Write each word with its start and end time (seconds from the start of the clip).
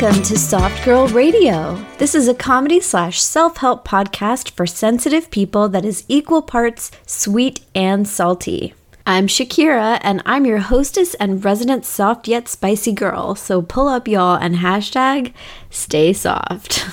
Welcome 0.00 0.22
to 0.22 0.38
Soft 0.38 0.82
Girl 0.82 1.08
Radio. 1.08 1.74
This 1.98 2.14
is 2.14 2.26
a 2.26 2.32
comedy 2.32 2.80
slash 2.80 3.20
self 3.20 3.58
help 3.58 3.86
podcast 3.86 4.52
for 4.52 4.66
sensitive 4.66 5.30
people 5.30 5.68
that 5.68 5.84
is 5.84 6.06
equal 6.08 6.40
parts 6.40 6.90
sweet 7.04 7.60
and 7.74 8.08
salty. 8.08 8.72
I'm 9.04 9.26
Shakira, 9.26 10.00
and 10.02 10.22
I'm 10.24 10.46
your 10.46 10.56
hostess 10.56 11.12
and 11.16 11.44
resident 11.44 11.84
soft 11.84 12.28
yet 12.28 12.48
spicy 12.48 12.92
girl. 12.92 13.34
So 13.34 13.60
pull 13.60 13.88
up, 13.88 14.08
y'all, 14.08 14.36
and 14.36 14.54
hashtag 14.54 15.34
stay 15.68 16.14
soft. 16.14 16.86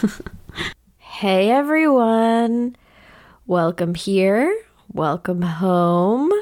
hey, 0.98 1.50
everyone. 1.50 2.76
Welcome 3.46 3.96
here. 3.96 4.54
Welcome 4.92 5.44
home. 5.44 6.34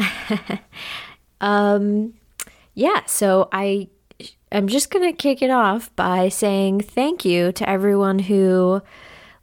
um, 1.40 2.14
yeah, 2.74 3.06
so 3.06 3.48
I 3.52 3.86
I'm 4.52 4.66
just 4.66 4.90
going 4.90 5.08
to 5.08 5.16
kick 5.16 5.42
it 5.42 5.50
off 5.50 5.94
by 5.94 6.28
saying 6.28 6.80
thank 6.80 7.24
you 7.24 7.52
to 7.52 7.68
everyone 7.68 8.18
who 8.18 8.82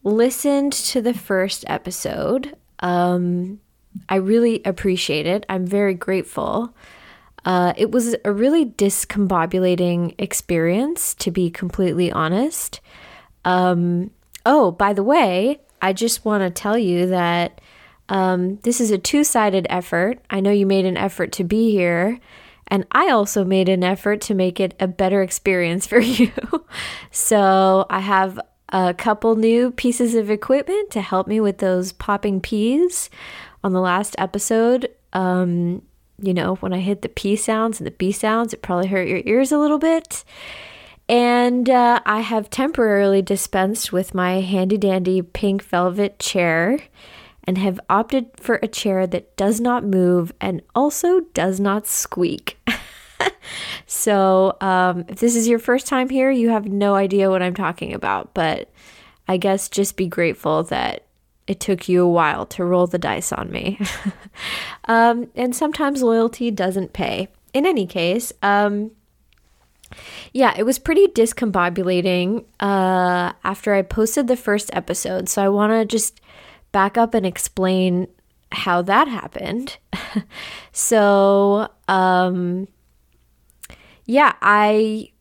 listened 0.04 0.74
to 0.74 1.02
the 1.02 1.14
first 1.14 1.64
episode. 1.68 2.56
Um, 2.80 3.62
I 4.10 4.16
really 4.16 4.62
appreciate 4.66 5.26
it. 5.26 5.46
I'm 5.48 5.66
very 5.66 5.94
grateful. 5.94 6.76
Uh, 7.46 7.72
it 7.78 7.92
was 7.92 8.16
a 8.26 8.32
really 8.34 8.66
discombobulating 8.66 10.14
experience, 10.18 11.14
to 11.16 11.32
be 11.32 11.50
completely 11.50 12.12
honest. 12.12 12.82
Um, 13.46 14.12
oh, 14.46 14.72
by 14.72 14.92
the 14.92 15.04
way, 15.04 15.62
I 15.82 15.94
just 15.94 16.26
want 16.26 16.44
to 16.44 16.50
tell 16.50 16.78
you 16.78 17.08
that 17.08 17.62
um, 18.10 18.58
this 18.64 18.82
is 18.82 18.92
a 18.92 18.98
two 18.98 19.24
sided 19.24 19.68
effort. 19.70 20.20
I 20.30 20.42
know 20.42 20.52
you 20.52 20.66
made 20.66 20.86
an 20.86 20.98
effort 20.98 21.32
to 21.34 21.46
be 21.46 21.72
here. 21.72 22.20
And 22.68 22.86
I 22.92 23.10
also 23.10 23.44
made 23.44 23.70
an 23.70 23.84
effort 23.84 24.22
to 24.22 24.34
make 24.34 24.60
it 24.60 24.76
a 24.80 24.88
better 24.88 25.22
experience 25.22 25.88
for 25.88 26.00
you. 26.00 26.32
so 27.12 27.86
I 27.90 28.00
have 28.00 28.40
a 28.70 28.94
couple 28.94 29.36
new 29.36 29.72
pieces 29.72 30.16
of 30.16 30.30
equipment 30.30 30.92
to 30.92 31.02
help 31.02 31.28
me 31.28 31.40
with 31.40 31.60
those 31.60 31.92
popping 31.94 32.42
peas. 32.42 33.10
On 33.64 33.74
the 33.74 33.82
last 33.82 34.16
episode, 34.18 34.90
um, 35.14 35.82
you 36.22 36.34
know, 36.34 36.56
when 36.56 36.74
I 36.74 36.80
hit 36.80 37.02
the 37.02 37.10
P 37.10 37.36
sounds 37.36 37.80
and 37.80 37.88
the 37.88 37.92
B 37.92 38.12
sounds, 38.12 38.54
it 38.54 38.62
probably 38.62 38.88
hurt 38.88 39.08
your 39.08 39.22
ears 39.26 39.52
a 39.52 39.58
little 39.58 39.80
bit. 39.80 40.24
And 41.10 41.70
uh, 41.70 42.02
I 42.06 42.20
have 42.22 42.50
temporarily 42.50 43.22
dispensed 43.22 43.94
with 43.94 44.14
my 44.14 44.42
handy 44.42 44.78
dandy 44.78 45.22
pink 45.22 45.64
velvet 45.64 46.20
chair 46.20 46.80
and 47.48 47.58
have 47.58 47.80
opted 47.90 48.30
for 48.36 48.60
a 48.62 48.68
chair 48.68 49.08
that 49.08 49.36
does 49.38 49.62
not 49.62 49.86
move 49.86 50.34
and 50.42 50.62
also 50.76 51.22
does 51.34 51.60
not 51.60 51.88
squeak. 51.88 52.60
so, 53.88 54.58
um, 54.60 55.06
if 55.08 55.20
this 55.20 55.36
is 55.36 55.48
your 55.48 55.58
first 55.58 55.88
time 55.88 56.10
here, 56.10 56.30
you 56.30 56.50
have 56.50 56.68
no 56.68 56.96
idea 56.96 57.32
what 57.32 57.42
I'm 57.42 57.56
talking 57.56 57.94
about, 57.94 58.34
but 58.34 58.70
I 59.28 59.38
guess 59.38 59.70
just 59.70 59.96
be 59.96 60.08
grateful 60.08 60.64
that 60.64 61.04
it 61.48 61.62
took 61.62 61.88
you 61.88 62.04
a 62.04 62.10
while 62.10 62.46
to 62.48 62.66
roll 62.66 62.88
the 62.88 63.00
dice 63.00 63.32
on 63.32 63.50
me. 63.50 63.80
um, 64.86 65.30
and 65.34 65.56
sometimes 65.56 66.04
loyalty 66.04 66.52
doesn't 66.52 66.92
pay. 66.92 67.30
In 67.54 67.66
any 67.66 67.88
case, 67.88 68.34
um, 68.44 68.92
yeah, 70.34 70.54
it 70.58 70.64
was 70.64 70.80
pretty 70.80 71.08
discombobulating 71.08 72.44
uh, 72.60 73.32
after 73.44 73.74
I 73.74 73.82
posted 73.82 74.28
the 74.28 74.36
first 74.36 74.70
episode. 74.74 75.30
So 75.30 75.42
I 75.42 75.48
want 75.48 75.72
to 75.72 75.86
just 75.86 76.20
back 76.72 76.98
up 76.98 77.14
and 77.14 77.26
explain 77.26 78.08
how 78.52 78.82
that 78.84 79.08
happened. 79.08 79.78
so, 80.72 81.70
um, 81.88 82.68
yeah, 84.06 84.34
I 84.42 85.12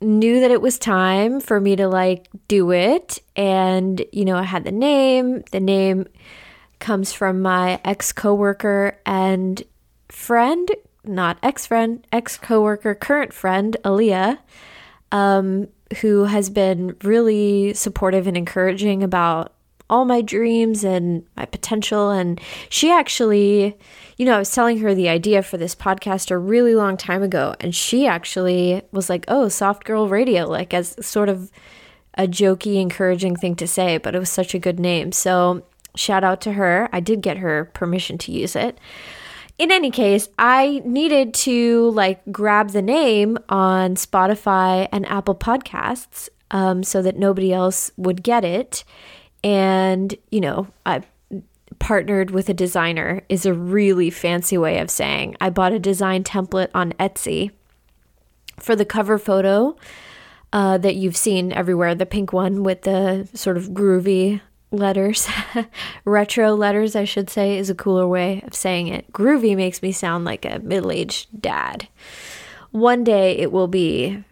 knew 0.00 0.40
that 0.40 0.50
it 0.50 0.60
was 0.60 0.78
time 0.78 1.40
for 1.40 1.60
me 1.60 1.76
to 1.76 1.88
like 1.88 2.28
do 2.46 2.70
it. 2.70 3.20
And, 3.34 4.04
you 4.12 4.24
know, 4.24 4.36
I 4.36 4.44
had 4.44 4.64
the 4.64 4.72
name. 4.72 5.42
The 5.50 5.60
name 5.60 6.06
comes 6.78 7.12
from 7.12 7.42
my 7.42 7.80
ex 7.84 8.12
coworker 8.12 8.98
and 9.04 9.62
friend, 10.08 10.70
not 11.04 11.38
ex 11.42 11.66
friend, 11.66 12.06
ex 12.12 12.36
coworker, 12.38 12.94
current 12.94 13.32
friend, 13.32 13.76
Aaliyah, 13.84 14.38
um, 15.10 15.68
who 16.00 16.24
has 16.24 16.50
been 16.50 16.96
really 17.02 17.74
supportive 17.74 18.26
and 18.26 18.36
encouraging 18.36 19.02
about 19.02 19.54
all 19.90 20.04
my 20.04 20.20
dreams 20.20 20.84
and 20.84 21.24
my 21.36 21.44
potential. 21.46 22.10
And 22.10 22.40
she 22.68 22.90
actually, 22.90 23.76
you 24.16 24.26
know, 24.26 24.36
I 24.36 24.38
was 24.38 24.50
telling 24.52 24.78
her 24.78 24.94
the 24.94 25.08
idea 25.08 25.42
for 25.42 25.56
this 25.56 25.74
podcast 25.74 26.30
a 26.30 26.38
really 26.38 26.74
long 26.74 26.96
time 26.96 27.22
ago. 27.22 27.54
And 27.60 27.74
she 27.74 28.06
actually 28.06 28.82
was 28.92 29.08
like, 29.08 29.24
oh, 29.28 29.48
soft 29.48 29.84
girl 29.84 30.08
radio, 30.08 30.46
like 30.46 30.74
as 30.74 30.94
sort 31.04 31.28
of 31.28 31.50
a 32.14 32.26
jokey, 32.26 32.80
encouraging 32.80 33.36
thing 33.36 33.54
to 33.56 33.66
say, 33.66 33.96
but 33.96 34.14
it 34.14 34.18
was 34.18 34.30
such 34.30 34.54
a 34.54 34.58
good 34.58 34.80
name. 34.80 35.12
So 35.12 35.62
shout 35.94 36.24
out 36.24 36.40
to 36.42 36.52
her. 36.52 36.88
I 36.92 37.00
did 37.00 37.22
get 37.22 37.38
her 37.38 37.70
permission 37.74 38.18
to 38.18 38.32
use 38.32 38.56
it. 38.56 38.78
In 39.58 39.72
any 39.72 39.90
case, 39.90 40.28
I 40.38 40.82
needed 40.84 41.34
to 41.34 41.90
like 41.90 42.20
grab 42.30 42.70
the 42.70 42.82
name 42.82 43.38
on 43.48 43.96
Spotify 43.96 44.88
and 44.92 45.04
Apple 45.06 45.34
Podcasts 45.34 46.28
um, 46.50 46.82
so 46.82 47.02
that 47.02 47.18
nobody 47.18 47.52
else 47.52 47.90
would 47.96 48.22
get 48.22 48.44
it. 48.44 48.84
And, 49.44 50.14
you 50.30 50.40
know, 50.40 50.68
I 50.84 51.02
partnered 51.78 52.30
with 52.30 52.48
a 52.48 52.54
designer 52.54 53.22
is 53.28 53.46
a 53.46 53.54
really 53.54 54.10
fancy 54.10 54.58
way 54.58 54.78
of 54.78 54.90
saying 54.90 55.36
I 55.40 55.50
bought 55.50 55.72
a 55.72 55.78
design 55.78 56.24
template 56.24 56.70
on 56.74 56.92
Etsy 56.94 57.50
for 58.58 58.74
the 58.74 58.84
cover 58.84 59.18
photo 59.18 59.76
uh, 60.52 60.78
that 60.78 60.96
you've 60.96 61.16
seen 61.16 61.52
everywhere, 61.52 61.94
the 61.94 62.06
pink 62.06 62.32
one 62.32 62.62
with 62.62 62.82
the 62.82 63.28
sort 63.34 63.56
of 63.56 63.68
groovy 63.68 64.40
letters. 64.70 65.28
Retro 66.04 66.54
letters, 66.54 66.96
I 66.96 67.04
should 67.04 67.30
say, 67.30 67.58
is 67.58 67.70
a 67.70 67.74
cooler 67.74 68.06
way 68.06 68.42
of 68.46 68.54
saying 68.54 68.88
it. 68.88 69.10
Groovy 69.12 69.56
makes 69.56 69.82
me 69.82 69.92
sound 69.92 70.24
like 70.24 70.44
a 70.44 70.58
middle 70.60 70.90
aged 70.90 71.40
dad. 71.40 71.88
One 72.70 73.04
day 73.04 73.36
it 73.38 73.52
will 73.52 73.68
be 73.68 74.24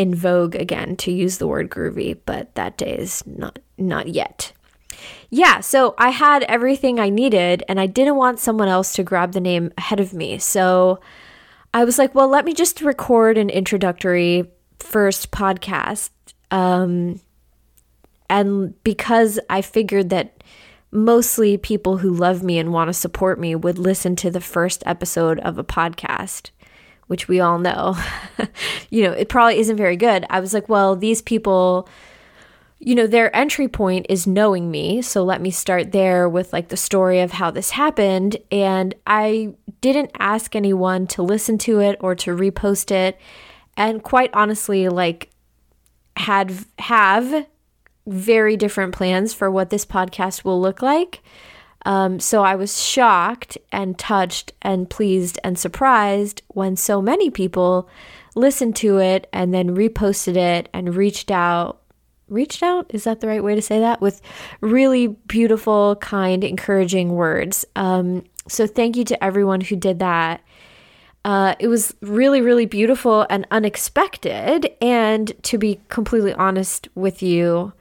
in 0.00 0.14
vogue 0.14 0.54
again 0.54 0.96
to 0.96 1.12
use 1.12 1.36
the 1.36 1.46
word 1.46 1.68
groovy, 1.68 2.18
but 2.24 2.54
that 2.54 2.78
day 2.78 2.96
is 2.96 3.22
not 3.26 3.58
not 3.76 4.08
yet. 4.08 4.52
Yeah, 5.28 5.60
so 5.60 5.94
I 5.98 6.08
had 6.08 6.42
everything 6.44 6.98
I 6.98 7.10
needed 7.10 7.62
and 7.68 7.78
I 7.78 7.86
didn't 7.86 8.16
want 8.16 8.38
someone 8.38 8.68
else 8.68 8.94
to 8.94 9.02
grab 9.02 9.32
the 9.32 9.40
name 9.40 9.72
ahead 9.76 10.00
of 10.00 10.14
me. 10.14 10.38
So 10.38 11.00
I 11.74 11.84
was 11.84 11.98
like, 11.98 12.14
well, 12.14 12.28
let 12.28 12.46
me 12.46 12.54
just 12.54 12.80
record 12.80 13.36
an 13.36 13.50
introductory 13.50 14.50
first 14.78 15.30
podcast. 15.30 16.10
Um, 16.50 17.20
and 18.30 18.82
because 18.82 19.38
I 19.50 19.60
figured 19.60 20.08
that 20.10 20.42
mostly 20.90 21.58
people 21.58 21.98
who 21.98 22.10
love 22.10 22.42
me 22.42 22.58
and 22.58 22.72
want 22.72 22.88
to 22.88 22.94
support 22.94 23.38
me 23.38 23.54
would 23.54 23.78
listen 23.78 24.16
to 24.16 24.30
the 24.30 24.40
first 24.40 24.82
episode 24.86 25.38
of 25.40 25.58
a 25.58 25.64
podcast, 25.64 26.50
which 27.10 27.26
we 27.26 27.40
all 27.40 27.58
know, 27.58 27.96
you 28.90 29.02
know, 29.02 29.10
it 29.10 29.28
probably 29.28 29.58
isn't 29.58 29.76
very 29.76 29.96
good. 29.96 30.24
I 30.30 30.38
was 30.38 30.54
like, 30.54 30.68
well, 30.68 30.94
these 30.94 31.20
people, 31.20 31.88
you 32.78 32.94
know, 32.94 33.08
their 33.08 33.34
entry 33.34 33.66
point 33.66 34.06
is 34.08 34.28
knowing 34.28 34.70
me. 34.70 35.02
So 35.02 35.24
let 35.24 35.40
me 35.40 35.50
start 35.50 35.90
there 35.90 36.28
with 36.28 36.52
like 36.52 36.68
the 36.68 36.76
story 36.76 37.18
of 37.18 37.32
how 37.32 37.50
this 37.50 37.70
happened. 37.70 38.36
And 38.52 38.94
I 39.08 39.54
didn't 39.80 40.12
ask 40.20 40.54
anyone 40.54 41.08
to 41.08 41.22
listen 41.24 41.58
to 41.58 41.80
it 41.80 41.96
or 41.98 42.14
to 42.14 42.30
repost 42.30 42.92
it. 42.92 43.18
And 43.76 44.04
quite 44.04 44.30
honestly, 44.32 44.88
like, 44.88 45.30
had 46.14 46.64
have 46.78 47.44
very 48.06 48.56
different 48.56 48.94
plans 48.94 49.34
for 49.34 49.50
what 49.50 49.70
this 49.70 49.84
podcast 49.84 50.44
will 50.44 50.60
look 50.60 50.80
like. 50.80 51.24
Um, 51.86 52.20
so 52.20 52.42
I 52.42 52.56
was 52.56 52.82
shocked 52.82 53.56
and 53.72 53.98
touched 53.98 54.52
and 54.62 54.88
pleased 54.88 55.38
and 55.42 55.58
surprised 55.58 56.42
when 56.48 56.76
so 56.76 57.00
many 57.00 57.30
people 57.30 57.88
listened 58.34 58.76
to 58.76 58.98
it 58.98 59.28
and 59.32 59.52
then 59.54 59.74
reposted 59.76 60.36
it 60.36 60.68
and 60.72 60.94
reached 60.94 61.30
out. 61.30 61.80
Reached 62.28 62.62
out? 62.62 62.86
Is 62.90 63.04
that 63.04 63.20
the 63.20 63.26
right 63.26 63.42
way 63.42 63.54
to 63.54 63.62
say 63.62 63.80
that? 63.80 64.00
With 64.00 64.20
really 64.60 65.08
beautiful, 65.08 65.96
kind, 65.96 66.44
encouraging 66.44 67.14
words. 67.14 67.64
Um, 67.74 68.24
so 68.46 68.66
thank 68.66 68.96
you 68.96 69.04
to 69.04 69.24
everyone 69.24 69.60
who 69.60 69.74
did 69.74 69.98
that. 69.98 70.42
Uh, 71.24 71.54
it 71.58 71.68
was 71.68 71.94
really, 72.00 72.40
really 72.40 72.66
beautiful 72.66 73.26
and 73.28 73.46
unexpected. 73.50 74.70
And 74.80 75.32
to 75.44 75.58
be 75.58 75.80
completely 75.88 76.32
honest 76.34 76.88
with 76.94 77.22
you, 77.22 77.72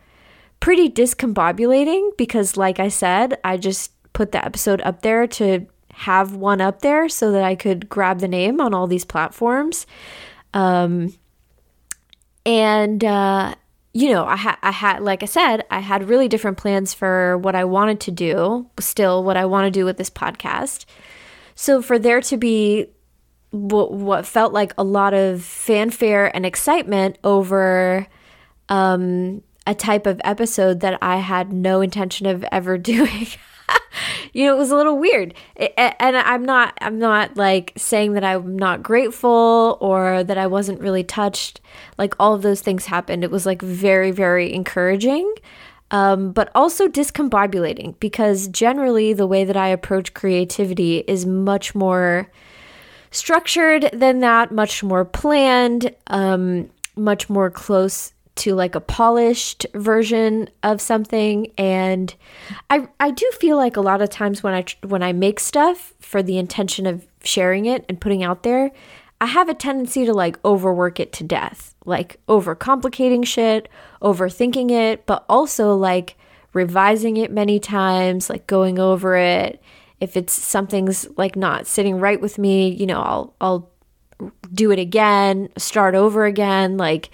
pretty 0.59 0.89
discombobulating 0.89 2.17
because, 2.17 2.57
like 2.57 2.79
I 2.79 2.89
said, 2.89 3.37
I 3.43 3.57
just 3.57 3.91
put 4.13 4.31
the 4.31 4.43
episode 4.43 4.81
up 4.81 5.01
there 5.01 5.27
to 5.27 5.65
have 5.93 6.35
one 6.35 6.61
up 6.61 6.81
there 6.81 7.09
so 7.09 7.31
that 7.31 7.43
I 7.43 7.55
could 7.55 7.89
grab 7.89 8.19
the 8.19 8.27
name 8.27 8.61
on 8.61 8.73
all 8.73 8.87
these 8.87 9.05
platforms. 9.05 9.85
Um, 10.53 11.13
and, 12.45 13.03
uh, 13.03 13.55
you 13.93 14.11
know, 14.11 14.25
I 14.25 14.35
had, 14.35 14.57
I 14.61 14.71
had, 14.71 15.01
like 15.01 15.23
I 15.23 15.25
said, 15.25 15.65
I 15.69 15.79
had 15.79 16.07
really 16.07 16.27
different 16.27 16.57
plans 16.57 16.93
for 16.93 17.37
what 17.37 17.55
I 17.55 17.65
wanted 17.65 17.99
to 18.01 18.11
do, 18.11 18.69
still 18.79 19.23
what 19.23 19.37
I 19.37 19.45
want 19.45 19.65
to 19.65 19.71
do 19.71 19.85
with 19.85 19.97
this 19.97 20.09
podcast. 20.09 20.85
So 21.55 21.81
for 21.81 21.99
there 21.99 22.21
to 22.21 22.37
be 22.37 22.87
what, 23.51 23.91
what 23.91 24.25
felt 24.25 24.53
like 24.53 24.73
a 24.77 24.83
lot 24.83 25.13
of 25.13 25.43
fanfare 25.43 26.33
and 26.35 26.45
excitement 26.45 27.17
over 27.23 28.07
um, 28.69 29.41
a 29.67 29.75
type 29.75 30.05
of 30.05 30.19
episode 30.23 30.79
that 30.79 30.97
I 31.01 31.17
had 31.17 31.53
no 31.53 31.81
intention 31.81 32.25
of 32.25 32.43
ever 32.51 32.77
doing. 32.91 33.27
you 34.33 34.45
know, 34.45 34.55
it 34.55 34.57
was 34.57 34.71
a 34.71 34.75
little 34.75 34.97
weird. 34.97 35.33
and 35.77 36.17
I'm 36.17 36.43
not 36.43 36.77
I'm 36.81 36.99
not 36.99 37.37
like 37.37 37.73
saying 37.77 38.13
that 38.13 38.23
I'm 38.23 38.57
not 38.57 38.83
grateful 38.83 39.77
or 39.79 40.23
that 40.23 40.37
I 40.37 40.47
wasn't 40.47 40.81
really 40.81 41.03
touched. 41.03 41.61
Like 41.97 42.13
all 42.19 42.33
of 42.33 42.41
those 42.41 42.61
things 42.61 42.85
happened. 42.85 43.23
It 43.23 43.31
was 43.31 43.45
like 43.45 43.61
very 43.61 44.11
very 44.11 44.53
encouraging. 44.53 45.33
Um, 45.91 46.33
but 46.33 46.51
also 46.53 46.87
discombobulating 46.87 47.99
because 47.99 48.47
generally 48.47 49.13
the 49.13 49.25
way 49.25 49.43
that 49.43 49.57
I 49.57 49.69
approach 49.69 50.13
creativity 50.13 50.99
is 50.99 51.25
much 51.25 51.73
more 51.73 52.29
structured 53.09 53.89
than 53.91 54.19
that, 54.19 54.51
much 54.51 54.83
more 54.83 55.03
planned, 55.03 55.95
um, 56.05 56.69
much 56.95 57.27
more 57.27 57.49
close 57.49 58.13
to 58.39 58.55
like 58.55 58.75
a 58.75 58.81
polished 58.81 59.65
version 59.73 60.49
of 60.63 60.81
something. 60.81 61.51
And 61.57 62.13
I 62.69 62.87
I 62.99 63.11
do 63.11 63.29
feel 63.39 63.57
like 63.57 63.77
a 63.77 63.81
lot 63.81 64.01
of 64.01 64.09
times 64.09 64.43
when 64.43 64.53
I 64.53 64.65
when 64.85 65.03
I 65.03 65.13
make 65.13 65.39
stuff 65.39 65.93
for 65.99 66.23
the 66.23 66.37
intention 66.37 66.85
of 66.85 67.05
sharing 67.23 67.65
it 67.65 67.85
and 67.89 67.99
putting 67.99 68.23
out 68.23 68.43
there 68.43 68.71
I 69.21 69.25
have 69.25 69.49
a 69.49 69.53
tendency 69.53 70.05
to 70.05 70.13
like 70.13 70.43
overwork 70.45 70.99
it 70.99 71.11
to 71.13 71.23
death 71.23 71.75
like 71.85 72.19
overcomplicating 72.27 73.25
shit 73.25 73.67
overthinking 74.01 74.71
it 74.71 75.05
but 75.05 75.25
also 75.27 75.75
like 75.75 76.15
revising 76.53 77.17
it 77.17 77.31
many 77.31 77.59
times 77.59 78.29
like 78.29 78.47
going 78.47 78.79
over 78.79 79.15
it. 79.15 79.61
If 79.99 80.15
it's 80.15 80.31
something's 80.31 81.07
like 81.17 81.35
not 81.35 81.67
sitting 81.67 81.99
right 81.99 82.19
with 82.19 82.37
me 82.37 82.69
you 82.69 82.85
know 82.85 83.01
I'll 83.01 83.35
I'll 83.41 83.71
do 84.53 84.71
it 84.71 84.79
again 84.79 85.49
start 85.57 85.95
over 85.95 86.25
again 86.25 86.77
like 86.77 87.09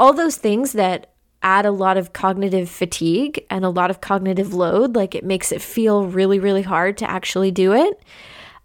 all 0.00 0.14
those 0.14 0.36
things 0.36 0.72
that 0.72 1.12
add 1.42 1.66
a 1.66 1.70
lot 1.70 1.98
of 1.98 2.14
cognitive 2.14 2.70
fatigue 2.70 3.44
and 3.50 3.64
a 3.64 3.68
lot 3.68 3.90
of 3.90 4.00
cognitive 4.00 4.54
load. 4.54 4.96
Like 4.96 5.14
it 5.14 5.24
makes 5.24 5.52
it 5.52 5.60
feel 5.60 6.06
really, 6.06 6.38
really 6.38 6.62
hard 6.62 6.96
to 6.98 7.10
actually 7.10 7.50
do 7.50 7.74
it. 7.74 8.02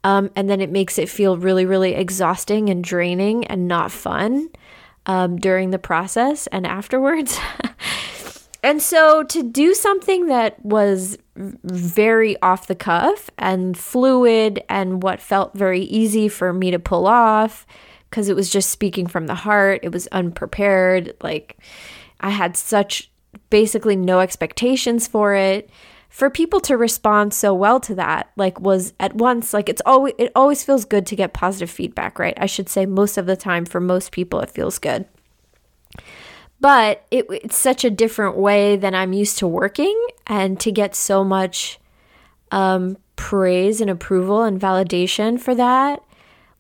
Um, 0.06 0.32
and 0.36 0.50
then 0.50 0.62
it 0.62 0.72
makes 0.72 0.98
it 0.98 1.10
feel 1.10 1.38
really, 1.38 1.66
really 1.66 1.94
exhausting 1.94 2.70
and 2.70 2.84
draining 2.84 3.46
and 3.48 3.68
not 3.68 3.92
fun 3.92 4.50
um, 5.06 5.36
during 5.38 5.72
the 5.72 5.80
process 5.80 6.48
and 6.48 6.66
afterwards. 6.68 7.38
and 8.64 8.82
so 8.82 9.24
to 9.24 9.44
do 9.44 9.74
something 9.74 10.28
that 10.28 10.64
was 10.64 11.18
very 11.36 12.42
off 12.42 12.68
the 12.68 12.76
cuff 12.76 13.30
and 13.38 13.78
fluid 13.78 14.64
and 14.70 15.04
what 15.04 15.20
felt 15.20 15.54
very 15.54 15.82
easy 15.82 16.30
for 16.30 16.54
me 16.54 16.72
to 16.72 16.80
pull 16.80 17.08
off 17.08 17.66
because 18.10 18.30
it 18.30 18.36
was 18.36 18.50
just 18.50 18.70
speaking 18.70 19.08
from 19.08 19.28
the 19.28 19.36
heart. 19.36 19.82
It 19.84 19.92
was 19.92 20.08
unprepared. 20.08 21.16
Like 21.22 21.58
I 22.20 22.30
had 22.30 22.58
such 22.58 23.12
basically 23.50 23.96
no 23.96 24.20
expectations 24.20 25.08
for 25.08 25.36
it. 25.36 25.70
For 26.10 26.30
people 26.30 26.62
to 26.62 26.78
respond 26.78 27.34
so 27.34 27.54
well 27.54 27.82
to 27.82 27.96
that, 27.96 28.32
like 28.38 28.58
was 28.62 28.94
at 29.02 29.16
once 29.16 29.54
like 29.54 29.68
it's 29.68 29.82
always 29.86 30.14
it 30.18 30.32
always 30.34 30.64
feels 30.64 30.86
good 30.86 31.06
to 31.08 31.16
get 31.16 31.34
positive 31.34 31.70
feedback, 31.70 32.18
right? 32.20 32.38
I 32.38 32.46
should 32.46 32.70
say 32.70 32.86
most 32.86 33.18
of 33.18 33.26
the 33.26 33.36
time 33.36 33.66
for 33.66 33.82
most 33.82 34.14
people 34.14 34.40
it 34.40 34.50
feels 34.50 34.80
good. 34.80 35.06
But 36.62 37.06
it, 37.12 37.26
it's 37.30 37.58
such 37.58 37.84
a 37.84 37.90
different 37.90 38.38
way 38.38 38.78
than 38.78 38.96
I'm 38.96 39.12
used 39.12 39.40
to 39.40 39.48
working, 39.48 39.96
and 40.26 40.58
to 40.62 40.72
get 40.72 40.96
so 40.96 41.26
much 41.26 41.80
um, 42.50 42.96
praise 43.18 43.82
and 43.82 43.90
approval 43.90 44.44
and 44.44 44.60
validation 44.60 45.38
for 45.38 45.54
that 45.56 46.02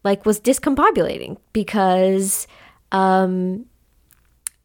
like 0.05 0.25
was 0.25 0.39
discombobulating 0.39 1.35
because 1.51 2.47
um 2.93 3.65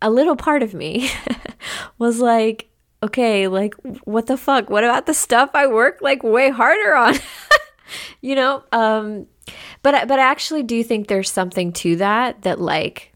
a 0.02 0.10
little 0.10 0.36
part 0.36 0.62
of 0.62 0.74
me 0.74 1.10
was 1.98 2.20
like 2.20 2.68
okay 3.02 3.48
like 3.48 3.74
what 4.04 4.26
the 4.26 4.36
fuck? 4.36 4.70
What 4.70 4.84
about 4.84 5.06
the 5.06 5.14
stuff 5.14 5.50
i 5.54 5.66
work 5.66 5.98
like 6.00 6.22
way 6.22 6.50
harder 6.50 6.94
on? 6.94 7.16
You 8.20 8.36
know 8.36 8.62
um 8.70 9.26
but 9.82 10.06
but 10.06 10.20
i 10.20 10.22
actually 10.22 10.62
do 10.62 10.84
think 10.84 11.08
there's 11.08 11.28
something 11.28 11.72
to 11.72 11.96
that 11.96 12.42
that 12.42 12.60
like 12.60 13.12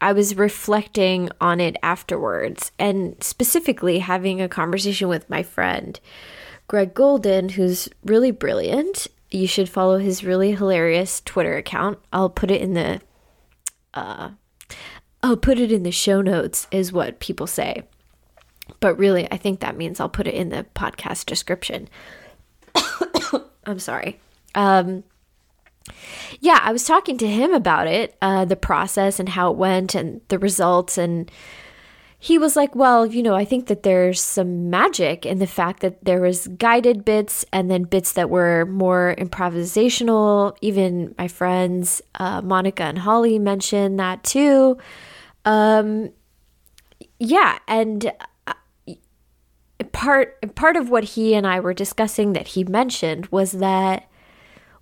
i 0.00 0.12
was 0.12 0.36
reflecting 0.36 1.28
on 1.40 1.58
it 1.58 1.76
afterwards. 1.82 2.70
And 2.78 3.20
specifically 3.20 3.98
having 3.98 4.40
a 4.40 4.48
conversation 4.48 5.08
with 5.08 5.28
my 5.28 5.42
friend 5.42 5.98
greg 6.68 6.94
golden 6.94 7.48
who's 7.48 7.88
really 8.04 8.30
brilliant 8.30 9.08
you 9.30 9.46
should 9.46 9.68
follow 9.68 9.98
his 9.98 10.24
really 10.24 10.52
hilarious 10.52 11.20
Twitter 11.20 11.56
account. 11.56 11.98
I'll 12.12 12.30
put 12.30 12.50
it 12.50 12.60
in 12.60 12.74
the 12.74 13.00
uh 13.94 14.30
I'll 15.22 15.36
put 15.36 15.58
it 15.58 15.72
in 15.72 15.82
the 15.82 15.90
show 15.90 16.20
notes 16.20 16.66
is 16.70 16.92
what 16.92 17.20
people 17.20 17.46
say. 17.46 17.82
But 18.80 18.98
really, 18.98 19.30
I 19.30 19.36
think 19.36 19.60
that 19.60 19.76
means 19.76 19.98
I'll 19.98 20.08
put 20.08 20.26
it 20.26 20.34
in 20.34 20.50
the 20.50 20.66
podcast 20.74 21.26
description. 21.26 21.88
I'm 23.64 23.78
sorry. 23.78 24.20
Um 24.54 25.04
yeah, 26.40 26.60
I 26.62 26.72
was 26.72 26.84
talking 26.84 27.16
to 27.18 27.28
him 27.28 27.52
about 27.52 27.86
it, 27.86 28.16
uh, 28.20 28.44
the 28.44 28.56
process 28.56 29.20
and 29.20 29.28
how 29.28 29.52
it 29.52 29.56
went 29.56 29.94
and 29.94 30.20
the 30.28 30.38
results 30.38 30.98
and 30.98 31.30
he 32.18 32.38
was 32.38 32.56
like, 32.56 32.74
Well, 32.74 33.06
you 33.06 33.22
know, 33.22 33.34
I 33.34 33.44
think 33.44 33.66
that 33.66 33.82
there's 33.82 34.20
some 34.20 34.70
magic 34.70 35.26
in 35.26 35.38
the 35.38 35.46
fact 35.46 35.80
that 35.80 36.04
there 36.04 36.20
was 36.20 36.48
guided 36.48 37.04
bits 37.04 37.44
and 37.52 37.70
then 37.70 37.84
bits 37.84 38.12
that 38.12 38.30
were 38.30 38.64
more 38.66 39.14
improvisational. 39.18 40.56
Even 40.60 41.14
my 41.18 41.28
friends, 41.28 42.00
uh, 42.14 42.40
Monica 42.42 42.84
and 42.84 42.98
Holly, 42.98 43.38
mentioned 43.38 43.98
that 44.00 44.24
too. 44.24 44.78
Um, 45.44 46.10
yeah, 47.18 47.58
and 47.68 48.10
uh, 48.46 48.54
part 49.92 50.54
part 50.54 50.76
of 50.76 50.90
what 50.90 51.04
he 51.04 51.34
and 51.34 51.46
I 51.46 51.60
were 51.60 51.74
discussing 51.74 52.32
that 52.32 52.48
he 52.48 52.64
mentioned 52.64 53.26
was 53.26 53.52
that 53.52 54.08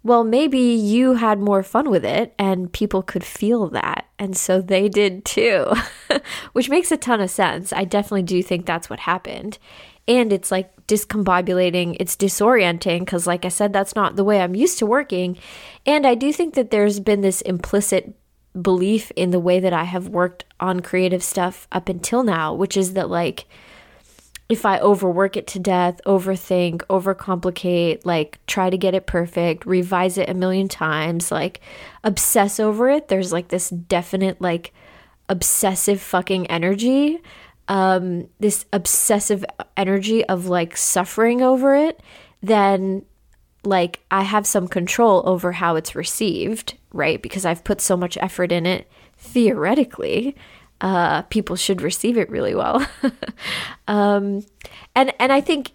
well, 0.05 0.23
maybe 0.23 0.59
you 0.59 1.15
had 1.15 1.41
more 1.41 1.62
fun 1.62 1.89
with 1.91 2.05
it 2.05 2.35
and 2.39 2.71
people 2.71 3.03
could 3.03 3.25
feel 3.25 3.69
that. 3.71 4.06
And 4.19 4.37
so 4.37 4.61
they 4.61 4.91
did 4.91 5.25
too, 5.25 5.73
which 6.53 6.69
makes 6.69 6.93
a 6.93 6.99
ton 6.99 7.23
of 7.23 7.31
sense. 7.31 7.73
I 7.73 7.85
definitely 7.85 8.23
do 8.23 8.43
think 8.43 8.67
that's 8.67 8.91
what 8.91 9.01
happened. 9.01 9.59
And 10.06 10.31
it's 10.31 10.51
like 10.51 10.70
discombobulating, 10.87 11.96
it's 11.99 12.17
disorienting 12.17 13.01
because, 13.01 13.27
like 13.27 13.46
I 13.46 13.49
said, 13.49 13.73
that's 13.73 13.96
not 13.96 14.17
the 14.17 14.25
way 14.25 14.43
I'm 14.43 14.55
used 14.55 14.79
to 14.81 14.87
working. 14.87 15.39
And 15.87 16.06
I 16.06 16.15
do 16.15 16.31
think 16.34 16.53
that 16.55 16.70
there's 16.70 17.01
been 17.01 17.23
this 17.23 17.41
implicit 17.41 18.15
belief 18.61 19.11
in 19.17 19.31
the 19.31 19.41
way 19.41 19.58
that 19.58 19.73
I 19.73 19.84
have 19.84 20.08
worked 20.08 20.44
on 20.61 20.81
creative 20.81 21.23
stuff 21.23 21.67
up 21.73 21.89
until 21.89 22.23
now, 22.23 22.53
which 22.53 22.77
is 22.77 22.93
that, 22.93 23.08
like, 23.08 23.46
if 24.48 24.67
I 24.67 24.79
overwork 24.81 25.36
it 25.36 25.46
to 25.48 25.58
death, 25.58 26.01
overthink, 26.06 26.82
overcomplicate, 26.91 28.05
like 28.05 28.39
try 28.46 28.69
to 28.69 28.77
get 28.77 28.94
it 28.94 29.06
perfect, 29.06 29.65
revise 29.65 30.19
it 30.19 30.29
a 30.29 30.34
million 30.34 30.69
times, 30.69 31.32
like 31.32 31.60
obsess 32.03 32.60
over 32.60 32.91
it, 32.91 33.08
there's 33.08 33.32
like 33.32 33.48
this 33.48 33.70
definite 33.70 34.41
like 34.41 34.72
obsessive 35.29 36.01
fucking 36.01 36.46
energy. 36.48 37.22
Um 37.69 38.29
this 38.39 38.67
obsessive 38.72 39.44
energy 39.77 40.24
of 40.27 40.46
like 40.46 40.77
suffering 40.77 41.41
over 41.41 41.74
it, 41.74 42.01
then 42.43 43.06
like 43.65 44.01
I 44.10 44.22
have 44.22 44.46
some 44.46 44.69
control 44.69 45.22
over 45.24 45.53
how 45.53 45.77
it's 45.77 45.94
received, 45.94 46.74
right? 46.93 47.22
Because 47.22 47.46
I've 47.46 47.65
put 47.65 47.81
so 47.81 47.96
much 47.96 48.19
effort 48.19 48.53
in 48.53 48.67
it 48.67 48.86
theoretically 49.17 50.36
uh, 50.84 51.22
people 51.22 51.56
should 51.56 51.81
receive 51.81 52.19
it 52.19 52.29
really 52.29 52.55
well. 52.55 52.86
um, 53.88 54.44
and 54.94 55.14
and 55.19 55.32
I 55.32 55.41
think 55.41 55.72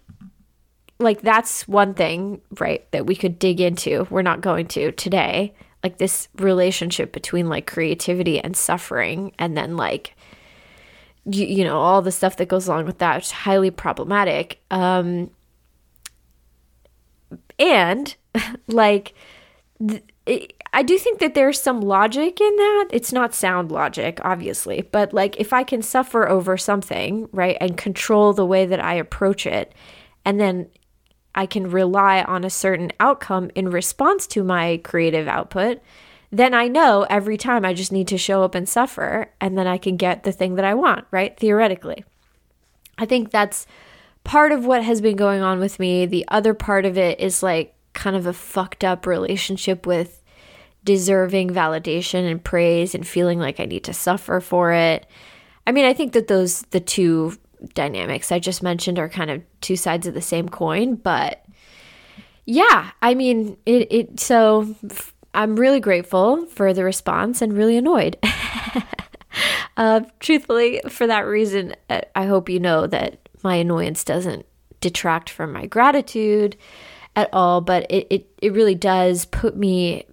like 1.00 1.20
that's 1.22 1.66
one 1.66 1.94
thing, 1.94 2.40
right, 2.60 2.88
that 2.92 3.06
we 3.06 3.16
could 3.16 3.40
dig 3.40 3.60
into. 3.60 4.06
We're 4.08 4.22
not 4.22 4.40
going 4.40 4.68
to 4.68 4.92
today. 4.92 5.52
Like 5.82 5.98
this 5.98 6.28
relationship 6.36 7.10
between 7.10 7.48
like 7.48 7.66
creativity 7.66 8.38
and 8.38 8.56
suffering, 8.56 9.32
and 9.36 9.56
then 9.56 9.76
like 9.76 10.14
you, 11.24 11.44
you 11.44 11.64
know 11.64 11.80
all 11.80 12.02
the 12.02 12.12
stuff 12.12 12.36
that 12.36 12.46
goes 12.46 12.68
along 12.68 12.86
with 12.86 12.98
that, 12.98 13.16
which 13.16 13.24
is 13.24 13.30
highly 13.32 13.72
problematic. 13.72 14.62
Um, 14.70 15.32
and 17.58 18.14
like. 18.68 19.12
I 20.72 20.82
do 20.82 20.98
think 20.98 21.18
that 21.20 21.34
there's 21.34 21.60
some 21.60 21.80
logic 21.80 22.40
in 22.40 22.56
that. 22.56 22.88
It's 22.92 23.12
not 23.12 23.34
sound 23.34 23.72
logic, 23.72 24.20
obviously, 24.22 24.82
but 24.92 25.12
like 25.12 25.40
if 25.40 25.52
I 25.52 25.64
can 25.64 25.82
suffer 25.82 26.28
over 26.28 26.56
something, 26.56 27.28
right, 27.32 27.56
and 27.60 27.76
control 27.76 28.32
the 28.32 28.46
way 28.46 28.66
that 28.66 28.82
I 28.82 28.94
approach 28.94 29.46
it, 29.46 29.74
and 30.24 30.38
then 30.38 30.68
I 31.34 31.46
can 31.46 31.70
rely 31.70 32.22
on 32.22 32.44
a 32.44 32.50
certain 32.50 32.92
outcome 33.00 33.50
in 33.54 33.70
response 33.70 34.26
to 34.28 34.44
my 34.44 34.80
creative 34.84 35.26
output, 35.26 35.80
then 36.30 36.54
I 36.54 36.68
know 36.68 37.06
every 37.08 37.36
time 37.36 37.64
I 37.64 37.74
just 37.74 37.90
need 37.90 38.08
to 38.08 38.18
show 38.18 38.42
up 38.42 38.54
and 38.54 38.68
suffer, 38.68 39.32
and 39.40 39.56
then 39.56 39.66
I 39.66 39.78
can 39.78 39.96
get 39.96 40.22
the 40.22 40.32
thing 40.32 40.56
that 40.56 40.64
I 40.64 40.74
want, 40.74 41.06
right? 41.10 41.36
Theoretically. 41.36 42.04
I 42.98 43.06
think 43.06 43.30
that's 43.30 43.66
part 44.22 44.52
of 44.52 44.66
what 44.66 44.84
has 44.84 45.00
been 45.00 45.16
going 45.16 45.40
on 45.40 45.58
with 45.58 45.80
me. 45.80 46.06
The 46.06 46.26
other 46.28 46.52
part 46.52 46.84
of 46.84 46.98
it 46.98 47.18
is 47.18 47.42
like 47.42 47.74
kind 47.92 48.16
of 48.16 48.26
a 48.26 48.32
fucked 48.32 48.84
up 48.84 49.06
relationship 49.06 49.86
with 49.86 50.22
deserving 50.84 51.50
validation 51.50 52.30
and 52.30 52.42
praise 52.42 52.94
and 52.94 53.06
feeling 53.06 53.38
like 53.38 53.60
I 53.60 53.66
need 53.66 53.84
to 53.84 53.92
suffer 53.92 54.40
for 54.40 54.72
it. 54.72 55.06
I 55.66 55.72
mean, 55.72 55.84
I 55.84 55.92
think 55.92 56.12
that 56.14 56.28
those, 56.28 56.62
the 56.70 56.80
two 56.80 57.36
dynamics 57.74 58.32
I 58.32 58.38
just 58.38 58.62
mentioned, 58.62 58.98
are 58.98 59.08
kind 59.08 59.30
of 59.30 59.42
two 59.60 59.76
sides 59.76 60.06
of 60.06 60.14
the 60.14 60.22
same 60.22 60.48
coin, 60.48 60.94
but 60.94 61.44
yeah, 62.46 62.90
I 63.02 63.14
mean, 63.14 63.56
it, 63.66 63.92
it 63.92 64.20
so 64.20 64.74
I'm 65.34 65.56
really 65.56 65.80
grateful 65.80 66.46
for 66.46 66.72
the 66.72 66.84
response 66.84 67.42
and 67.42 67.52
really 67.52 67.76
annoyed. 67.76 68.16
uh, 69.76 70.00
truthfully, 70.18 70.80
for 70.88 71.06
that 71.06 71.26
reason, 71.26 71.76
uh, 71.88 72.00
I 72.16 72.26
hope 72.26 72.48
you 72.48 72.58
know 72.58 72.86
that 72.86 73.28
my 73.42 73.56
annoyance 73.56 74.02
doesn't 74.02 74.46
detract 74.80 75.28
from 75.28 75.52
my 75.52 75.66
gratitude 75.66 76.56
at 77.16 77.28
all, 77.32 77.60
but 77.60 77.90
it, 77.90 78.06
it, 78.10 78.30
it 78.40 78.52
really 78.52 78.74
does 78.74 79.24
put 79.24 79.56
me 79.56 80.04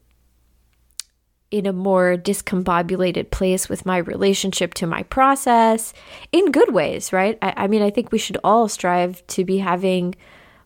in 1.49 1.65
a 1.65 1.73
more 1.73 2.17
discombobulated 2.17 3.31
place 3.31 3.69
with 3.69 3.85
my 3.85 3.97
relationship 3.97 4.73
to 4.73 4.85
my 4.85 5.03
process 5.03 5.93
in 6.31 6.51
good 6.51 6.73
ways, 6.73 7.13
right? 7.13 7.37
I, 7.41 7.53
I 7.55 7.67
mean, 7.67 7.81
I 7.81 7.89
think 7.89 8.11
we 8.11 8.17
should 8.17 8.37
all 8.43 8.67
strive 8.67 9.25
to 9.27 9.45
be 9.45 9.59
having 9.59 10.15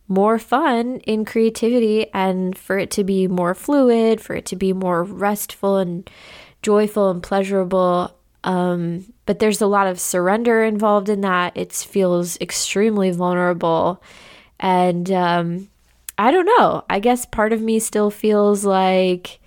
more 0.07 0.39
fun 0.39 0.97
in 1.01 1.23
creativity 1.23 2.07
and 2.13 2.57
for 2.57 2.77
it 2.77 2.91
to 2.91 3.03
be 3.03 3.27
more 3.27 3.53
fluid, 3.53 4.19
for 4.19 4.35
it 4.35 4.45
to 4.47 4.55
be 4.55 4.73
more 4.73 5.03
restful 5.03 5.77
and 5.77 6.09
joyful 6.61 7.11
and 7.11 7.21
pleasurable. 7.21 8.13
Um, 8.43 9.13
but 9.25 9.39
there's 9.39 9.61
a 9.61 9.67
lot 9.67 9.87
of 9.87 9.99
surrender 9.99 10.63
involved 10.63 11.09
in 11.09 11.21
that. 11.21 11.55
It 11.55 11.71
feels 11.73 12.39
extremely 12.41 13.11
vulnerable. 13.11 14.01
And 14.59 15.09
um, 15.11 15.69
I 16.21 16.29
don't 16.29 16.45
know. 16.45 16.85
I 16.87 16.99
guess 16.99 17.25
part 17.25 17.51
of 17.51 17.63
me 17.63 17.79
still 17.79 18.11
feels 18.11 18.63
like 18.63 19.39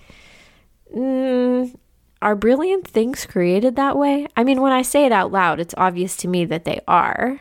mm, 0.93 1.73
are 2.21 2.35
brilliant 2.35 2.89
things 2.89 3.27
created 3.27 3.77
that 3.77 3.97
way? 3.97 4.27
I 4.37 4.43
mean, 4.43 4.61
when 4.61 4.73
I 4.73 4.83
say 4.83 5.07
it 5.07 5.13
out 5.13 5.31
loud, 5.31 5.61
it's 5.61 5.77
obvious 5.77 6.17
to 6.17 6.29
me 6.29 6.45
that 6.47 6.65
they 6.65 6.81
are. 6.89 7.41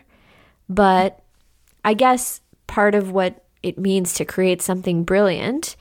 But 0.69 1.23
I 1.83 1.95
guess 1.95 2.41
part 2.67 2.93
of 2.93 3.11
what 3.11 3.43
it 3.63 3.79
means 3.79 4.13
to 4.15 4.25
create 4.25 4.61
something 4.61 5.03
brilliant 5.03 5.77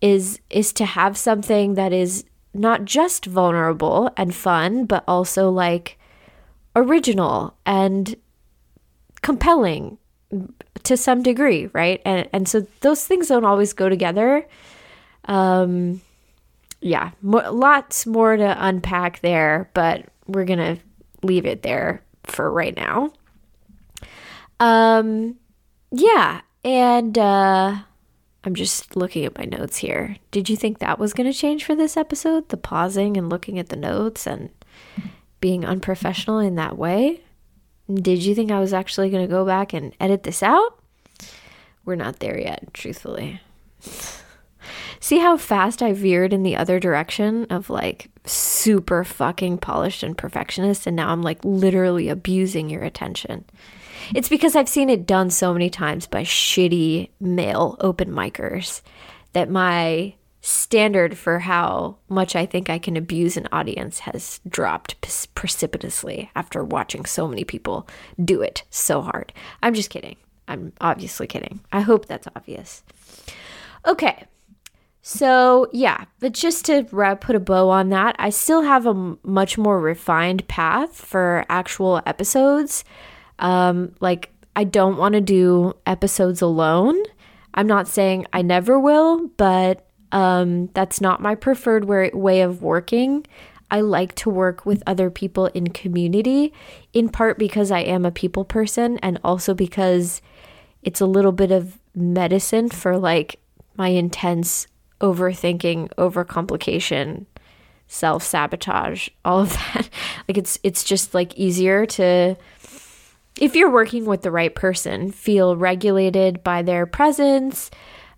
is 0.00 0.40
is 0.50 0.72
to 0.72 0.84
have 0.84 1.16
something 1.16 1.74
that 1.74 1.92
is 1.92 2.24
not 2.54 2.86
just 2.86 3.24
vulnerable 3.24 4.10
and 4.16 4.34
fun 4.34 4.84
but 4.84 5.04
also 5.06 5.48
like 5.48 5.96
original 6.74 7.54
and 7.64 8.16
compelling 9.22 9.98
to 10.82 10.96
some 10.96 11.22
degree 11.22 11.68
right 11.72 12.00
and 12.04 12.28
and 12.32 12.48
so 12.48 12.66
those 12.80 13.04
things 13.06 13.28
don't 13.28 13.44
always 13.44 13.72
go 13.72 13.88
together 13.88 14.46
um 15.26 16.00
yeah 16.80 17.10
lots 17.22 18.06
more 18.06 18.36
to 18.36 18.66
unpack 18.66 19.20
there 19.20 19.68
but 19.74 20.04
we're 20.26 20.44
gonna 20.44 20.78
leave 21.22 21.44
it 21.44 21.62
there 21.62 22.02
for 22.24 22.50
right 22.50 22.76
now 22.76 23.12
um 24.60 25.36
yeah, 25.90 26.42
and 26.64 27.18
uh 27.18 27.78
I'm 28.42 28.54
just 28.54 28.96
looking 28.96 29.26
at 29.26 29.36
my 29.36 29.44
notes 29.44 29.78
here. 29.78 30.16
Did 30.30 30.48
you 30.48 30.56
think 30.56 30.78
that 30.78 30.98
was 30.98 31.12
to 31.12 31.32
change 31.32 31.64
for 31.64 31.74
this 31.74 31.96
episode? 31.96 32.48
The 32.48 32.56
pausing 32.56 33.18
and 33.18 33.28
looking 33.28 33.58
at 33.58 33.68
the 33.68 33.76
notes 33.76 34.26
and 34.26 34.48
being 35.42 35.64
unprofessional 35.64 36.38
in 36.38 36.54
that 36.54 36.78
way? 36.78 37.20
Did 37.92 38.24
you 38.24 38.34
think 38.34 38.50
I 38.50 38.60
was 38.60 38.72
actually 38.72 39.10
going 39.10 39.26
to 39.26 39.30
go 39.30 39.44
back 39.44 39.72
and 39.72 39.94
edit 39.98 40.22
this 40.22 40.42
out? 40.42 40.78
We're 41.84 41.96
not 41.96 42.20
there 42.20 42.38
yet, 42.38 42.72
truthfully. 42.72 43.40
See 45.00 45.18
how 45.18 45.38
fast 45.38 45.82
I 45.82 45.94
veered 45.94 46.32
in 46.32 46.42
the 46.42 46.56
other 46.56 46.78
direction 46.78 47.46
of 47.48 47.70
like 47.70 48.10
super 48.26 49.02
fucking 49.02 49.58
polished 49.58 50.02
and 50.02 50.16
perfectionist, 50.16 50.86
and 50.86 50.94
now 50.94 51.10
I'm 51.10 51.22
like 51.22 51.42
literally 51.42 52.08
abusing 52.08 52.68
your 52.68 52.82
attention. 52.82 53.44
It's 54.14 54.28
because 54.28 54.54
I've 54.54 54.68
seen 54.68 54.90
it 54.90 55.06
done 55.06 55.30
so 55.30 55.52
many 55.52 55.70
times 55.70 56.06
by 56.06 56.22
shitty 56.22 57.08
male 57.18 57.76
open 57.80 58.10
micers 58.10 58.82
that 59.32 59.48
my 59.48 60.14
standard 60.40 61.18
for 61.18 61.40
how 61.40 61.96
much 62.08 62.34
I 62.34 62.46
think 62.46 62.70
I 62.70 62.78
can 62.78 62.96
abuse 62.96 63.36
an 63.36 63.48
audience 63.52 64.00
has 64.00 64.40
dropped 64.48 65.00
precipitously 65.34 66.30
after 66.34 66.64
watching 66.64 67.04
so 67.04 67.28
many 67.28 67.44
people 67.44 67.86
do 68.24 68.40
it 68.40 68.64
so 68.70 69.02
hard. 69.02 69.32
I'm 69.62 69.74
just 69.74 69.90
kidding. 69.90 70.16
I'm 70.48 70.72
obviously 70.80 71.26
kidding. 71.26 71.60
I 71.72 71.80
hope 71.80 72.06
that's 72.06 72.28
obvious. 72.34 72.82
Okay. 73.86 74.24
So, 75.02 75.68
yeah, 75.72 76.04
but 76.18 76.32
just 76.32 76.66
to 76.66 76.84
put 77.20 77.36
a 77.36 77.40
bow 77.40 77.70
on 77.70 77.88
that, 77.90 78.16
I 78.18 78.30
still 78.30 78.62
have 78.62 78.86
a 78.86 79.16
much 79.22 79.56
more 79.56 79.80
refined 79.80 80.46
path 80.48 80.94
for 80.94 81.44
actual 81.48 82.02
episodes. 82.04 82.84
Um, 83.38 83.94
like, 84.00 84.30
I 84.56 84.64
don't 84.64 84.98
want 84.98 85.14
to 85.14 85.20
do 85.20 85.74
episodes 85.86 86.42
alone. 86.42 87.02
I'm 87.54 87.66
not 87.66 87.88
saying 87.88 88.26
I 88.32 88.42
never 88.42 88.78
will, 88.78 89.28
but 89.36 89.89
um, 90.12 90.68
that's 90.68 91.00
not 91.00 91.20
my 91.20 91.34
preferred 91.34 91.84
way, 91.84 92.40
of 92.40 92.62
working. 92.62 93.26
I 93.70 93.80
like 93.82 94.14
to 94.16 94.30
work 94.30 94.66
with 94.66 94.82
other 94.86 95.10
people 95.10 95.46
in 95.46 95.68
community, 95.68 96.52
in 96.92 97.08
part 97.08 97.38
because 97.38 97.70
I 97.70 97.80
am 97.80 98.04
a 98.04 98.10
people 98.10 98.44
person, 98.44 98.98
and 98.98 99.20
also 99.22 99.54
because 99.54 100.20
it's 100.82 101.00
a 101.00 101.06
little 101.06 101.32
bit 101.32 101.52
of 101.52 101.78
medicine 101.94 102.68
for 102.68 102.98
like 102.98 103.38
my 103.76 103.88
intense 103.88 104.66
overthinking, 105.00 105.92
overcomplication, 105.94 107.26
self 107.86 108.22
sabotage, 108.22 109.08
all 109.24 109.40
of 109.40 109.52
that. 109.52 109.88
like 110.28 110.38
it's 110.38 110.58
it's 110.62 110.82
just 110.82 111.14
like 111.14 111.34
easier 111.36 111.86
to 111.86 112.36
if 113.40 113.56
you're 113.56 113.70
working 113.70 114.04
with 114.04 114.22
the 114.22 114.30
right 114.30 114.54
person, 114.54 115.10
feel 115.12 115.56
regulated 115.56 116.42
by 116.42 116.62
their 116.62 116.86
presence. 116.86 117.70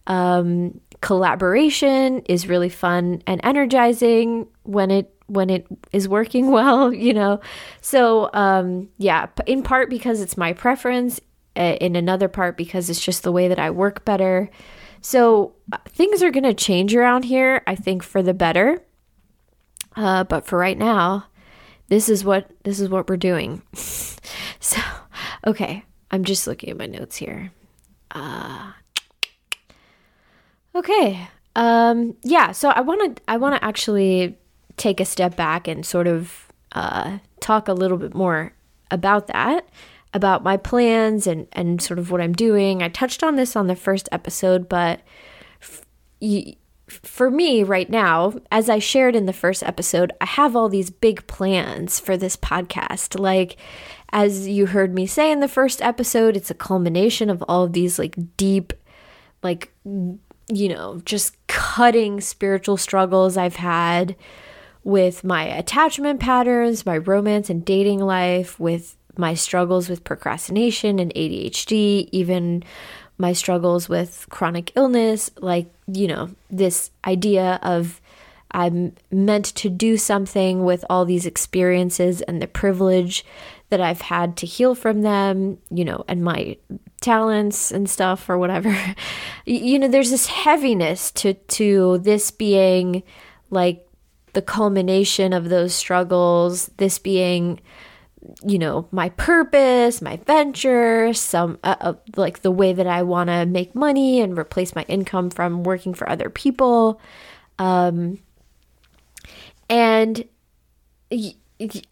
Um, 0.06 0.80
collaboration 1.02 2.22
is 2.22 2.48
really 2.48 2.70
fun 2.70 3.22
and 3.26 3.40
energizing 3.44 4.46
when 4.62 4.90
it 4.90 5.14
when 5.26 5.50
it 5.50 5.66
is 5.92 6.08
working 6.08 6.50
well, 6.56 6.92
you 6.92 7.12
know. 7.12 7.40
So 7.82 8.30
um, 8.32 8.88
yeah, 8.96 9.26
in 9.46 9.62
part 9.62 9.90
because 9.90 10.20
it's 10.20 10.38
my 10.38 10.54
preference, 10.54 11.20
uh, 11.56 11.76
in 11.80 11.96
another 11.96 12.28
part 12.28 12.56
because 12.56 12.88
it's 12.88 13.04
just 13.04 13.22
the 13.22 13.32
way 13.32 13.48
that 13.48 13.58
I 13.58 13.70
work 13.70 14.04
better. 14.06 14.48
So 15.02 15.54
uh, 15.72 15.78
things 15.88 16.22
are 16.22 16.30
going 16.30 16.44
to 16.44 16.54
change 16.54 16.94
around 16.94 17.24
here, 17.24 17.62
I 17.66 17.74
think, 17.74 18.02
for 18.02 18.22
the 18.22 18.32
better. 18.32 18.82
Uh, 19.94 20.24
but 20.24 20.46
for 20.46 20.58
right 20.58 20.78
now, 20.78 21.26
this 21.88 22.08
is 22.08 22.24
what 22.24 22.50
this 22.64 22.80
is 22.80 22.88
what 22.88 23.08
we're 23.10 23.16
doing. 23.18 23.60
so 23.74 24.80
Okay, 25.44 25.84
I'm 26.10 26.24
just 26.24 26.46
looking 26.46 26.70
at 26.70 26.78
my 26.78 26.86
notes 26.86 27.16
here. 27.16 27.50
Uh, 28.12 28.72
okay. 30.74 31.28
Um, 31.54 32.16
yeah, 32.22 32.52
so 32.52 32.70
I 32.70 32.80
want 32.80 33.16
to 33.16 33.22
I 33.28 33.36
want 33.36 33.56
to 33.56 33.64
actually 33.64 34.38
take 34.76 35.00
a 35.00 35.04
step 35.04 35.36
back 35.36 35.68
and 35.68 35.84
sort 35.84 36.06
of 36.06 36.50
uh, 36.72 37.18
talk 37.40 37.68
a 37.68 37.74
little 37.74 37.98
bit 37.98 38.14
more 38.14 38.54
about 38.90 39.26
that, 39.26 39.66
about 40.14 40.42
my 40.42 40.56
plans 40.56 41.26
and 41.26 41.46
and 41.52 41.82
sort 41.82 41.98
of 41.98 42.10
what 42.10 42.20
I'm 42.20 42.32
doing. 42.32 42.82
I 42.82 42.88
touched 42.88 43.22
on 43.22 43.36
this 43.36 43.54
on 43.54 43.66
the 43.66 43.76
first 43.76 44.08
episode, 44.12 44.68
but 44.68 45.00
f- 45.60 45.82
y- 46.20 46.56
for 46.88 47.30
me 47.30 47.62
right 47.62 47.88
now, 47.88 48.34
as 48.50 48.68
I 48.68 48.78
shared 48.78 49.14
in 49.14 49.26
the 49.26 49.32
first 49.32 49.62
episode, 49.62 50.12
I 50.20 50.26
have 50.26 50.56
all 50.56 50.68
these 50.68 50.90
big 50.90 51.26
plans 51.26 52.00
for 52.00 52.16
this 52.16 52.36
podcast. 52.36 53.18
Like 53.18 53.56
as 54.12 54.46
you 54.46 54.66
heard 54.66 54.94
me 54.94 55.06
say 55.06 55.32
in 55.32 55.40
the 55.40 55.48
first 55.48 55.80
episode, 55.80 56.36
it's 56.36 56.50
a 56.50 56.54
culmination 56.54 57.30
of 57.30 57.42
all 57.48 57.64
of 57.64 57.72
these 57.72 57.98
like 57.98 58.14
deep, 58.36 58.74
like, 59.42 59.72
you 60.48 60.68
know, 60.68 61.00
just 61.04 61.36
cutting 61.46 62.20
spiritual 62.20 62.76
struggles 62.76 63.36
I've 63.36 63.56
had 63.56 64.16
with 64.84 65.22
my 65.22 65.44
attachment 65.44 66.20
patterns, 66.20 66.84
my 66.84 66.98
romance 66.98 67.48
and 67.48 67.64
dating 67.64 68.00
life, 68.00 68.58
with 68.58 68.96
my 69.16 69.34
struggles 69.34 69.88
with 69.88 70.04
procrastination 70.04 70.98
and 70.98 71.12
ADHD, 71.14 72.08
even 72.12 72.64
my 73.18 73.32
struggles 73.32 73.88
with 73.88 74.26
chronic 74.30 74.72
illness, 74.74 75.30
like, 75.38 75.72
you 75.86 76.08
know, 76.08 76.30
this 76.50 76.90
idea 77.04 77.60
of 77.62 78.00
I'm 78.50 78.94
meant 79.10 79.46
to 79.46 79.70
do 79.70 79.96
something 79.96 80.64
with 80.64 80.84
all 80.90 81.04
these 81.04 81.26
experiences 81.26 82.20
and 82.22 82.40
the 82.40 82.46
privilege 82.46 83.24
that 83.70 83.80
I've 83.80 84.02
had 84.02 84.36
to 84.38 84.46
heal 84.46 84.74
from 84.74 85.02
them, 85.02 85.58
you 85.70 85.84
know, 85.84 86.04
and 86.06 86.22
my 86.22 86.56
talents 87.02 87.70
and 87.70 87.88
stuff 87.88 88.28
or 88.30 88.38
whatever. 88.38 88.76
you 89.44 89.78
know, 89.78 89.88
there's 89.88 90.10
this 90.10 90.26
heaviness 90.26 91.10
to 91.12 91.34
to 91.34 91.98
this 91.98 92.30
being 92.30 93.02
like 93.50 93.86
the 94.32 94.42
culmination 94.42 95.32
of 95.32 95.48
those 95.48 95.74
struggles, 95.74 96.70
this 96.78 96.98
being 96.98 97.60
you 98.44 98.56
know, 98.56 98.86
my 98.92 99.08
purpose, 99.10 100.00
my 100.00 100.16
venture, 100.18 101.12
some 101.12 101.58
uh, 101.64 101.74
uh, 101.80 101.94
like 102.16 102.42
the 102.42 102.52
way 102.52 102.72
that 102.72 102.86
I 102.86 103.02
want 103.02 103.28
to 103.28 103.46
make 103.46 103.74
money 103.74 104.20
and 104.20 104.38
replace 104.38 104.76
my 104.76 104.84
income 104.84 105.28
from 105.28 105.64
working 105.64 105.92
for 105.92 106.08
other 106.08 106.30
people. 106.30 107.00
Um 107.58 108.18
And 109.68 110.24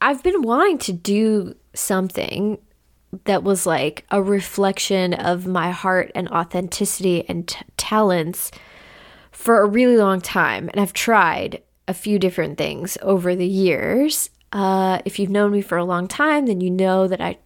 I've 0.00 0.22
been 0.22 0.42
wanting 0.42 0.78
to 0.78 0.92
do 0.92 1.54
something 1.74 2.58
that 3.24 3.42
was 3.42 3.66
like 3.66 4.04
a 4.10 4.22
reflection 4.22 5.14
of 5.14 5.46
my 5.46 5.70
heart 5.70 6.12
and 6.14 6.28
authenticity 6.28 7.28
and 7.28 7.48
t- 7.48 7.58
talents 7.76 8.50
for 9.32 9.60
a 9.60 9.66
really 9.66 9.96
long 9.96 10.20
time. 10.20 10.68
And 10.68 10.80
I've 10.80 10.92
tried 10.92 11.62
a 11.88 11.94
few 11.94 12.18
different 12.18 12.56
things 12.56 12.96
over 13.02 13.34
the 13.34 13.46
years. 13.46 14.30
Uh, 14.52 15.00
if 15.04 15.18
you've 15.18 15.30
known 15.30 15.52
me 15.52 15.60
for 15.60 15.78
a 15.78 15.84
long 15.84 16.06
time, 16.08 16.46
then 16.46 16.60
you 16.60 16.70
know 16.70 17.08
that 17.08 17.20
I 17.20 17.38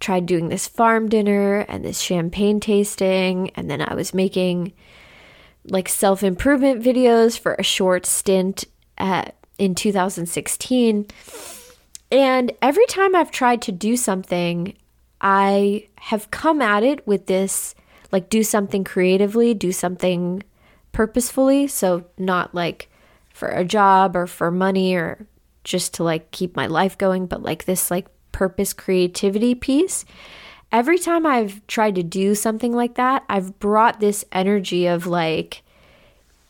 tried 0.00 0.26
doing 0.26 0.48
this 0.48 0.68
farm 0.68 1.08
dinner 1.08 1.60
and 1.60 1.84
this 1.84 2.00
champagne 2.00 2.60
tasting. 2.60 3.50
And 3.50 3.70
then 3.70 3.80
I 3.80 3.94
was 3.94 4.12
making 4.12 4.72
like 5.64 5.88
self 5.88 6.22
improvement 6.22 6.82
videos 6.82 7.38
for 7.38 7.54
a 7.54 7.62
short 7.62 8.04
stint 8.04 8.64
at, 8.98 9.34
in 9.58 9.74
2016. 9.74 11.06
And 12.10 12.52
every 12.62 12.86
time 12.86 13.14
I've 13.14 13.30
tried 13.30 13.62
to 13.62 13.72
do 13.72 13.96
something, 13.96 14.76
I 15.20 15.88
have 15.96 16.30
come 16.30 16.62
at 16.62 16.82
it 16.82 17.06
with 17.06 17.26
this 17.26 17.74
like 18.10 18.30
do 18.30 18.42
something 18.42 18.84
creatively, 18.84 19.54
do 19.54 19.72
something 19.72 20.42
purposefully. 20.92 21.66
So, 21.66 22.04
not 22.16 22.54
like 22.54 22.90
for 23.32 23.48
a 23.48 23.64
job 23.64 24.16
or 24.16 24.26
for 24.26 24.50
money 24.50 24.94
or 24.94 25.26
just 25.64 25.94
to 25.94 26.04
like 26.04 26.30
keep 26.30 26.56
my 26.56 26.66
life 26.66 26.96
going, 26.96 27.26
but 27.26 27.42
like 27.42 27.64
this 27.64 27.90
like 27.90 28.06
purpose 28.32 28.72
creativity 28.72 29.54
piece. 29.54 30.04
Every 30.70 30.98
time 30.98 31.24
I've 31.24 31.66
tried 31.66 31.94
to 31.94 32.02
do 32.02 32.34
something 32.34 32.72
like 32.72 32.94
that, 32.96 33.24
I've 33.28 33.58
brought 33.58 34.00
this 34.00 34.24
energy 34.32 34.86
of 34.86 35.06
like, 35.06 35.62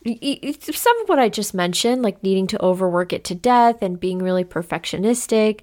some 0.05 1.01
of 1.03 1.09
what 1.09 1.19
I 1.19 1.29
just 1.29 1.55
mentioned, 1.55 2.03
like 2.03 2.23
needing 2.23 2.47
to 2.49 2.63
overwork 2.63 3.13
it 3.13 3.25
to 3.25 3.35
death 3.35 3.83
and 3.83 4.01
being 4.01 4.19
really 4.19 4.45
perfectionistic, 4.45 5.61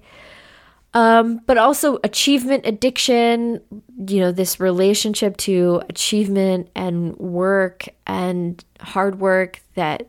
um, 0.96 1.42
but 1.44 1.58
also 1.58 1.98
achievement 2.04 2.64
addiction, 2.64 3.60
you 4.08 4.18
know, 4.18 4.32
this 4.32 4.58
relationship 4.58 5.36
to 5.36 5.82
achievement 5.90 6.70
and 6.74 7.14
work 7.18 7.86
and 8.06 8.64
hard 8.80 9.20
work 9.20 9.60
that 9.74 10.08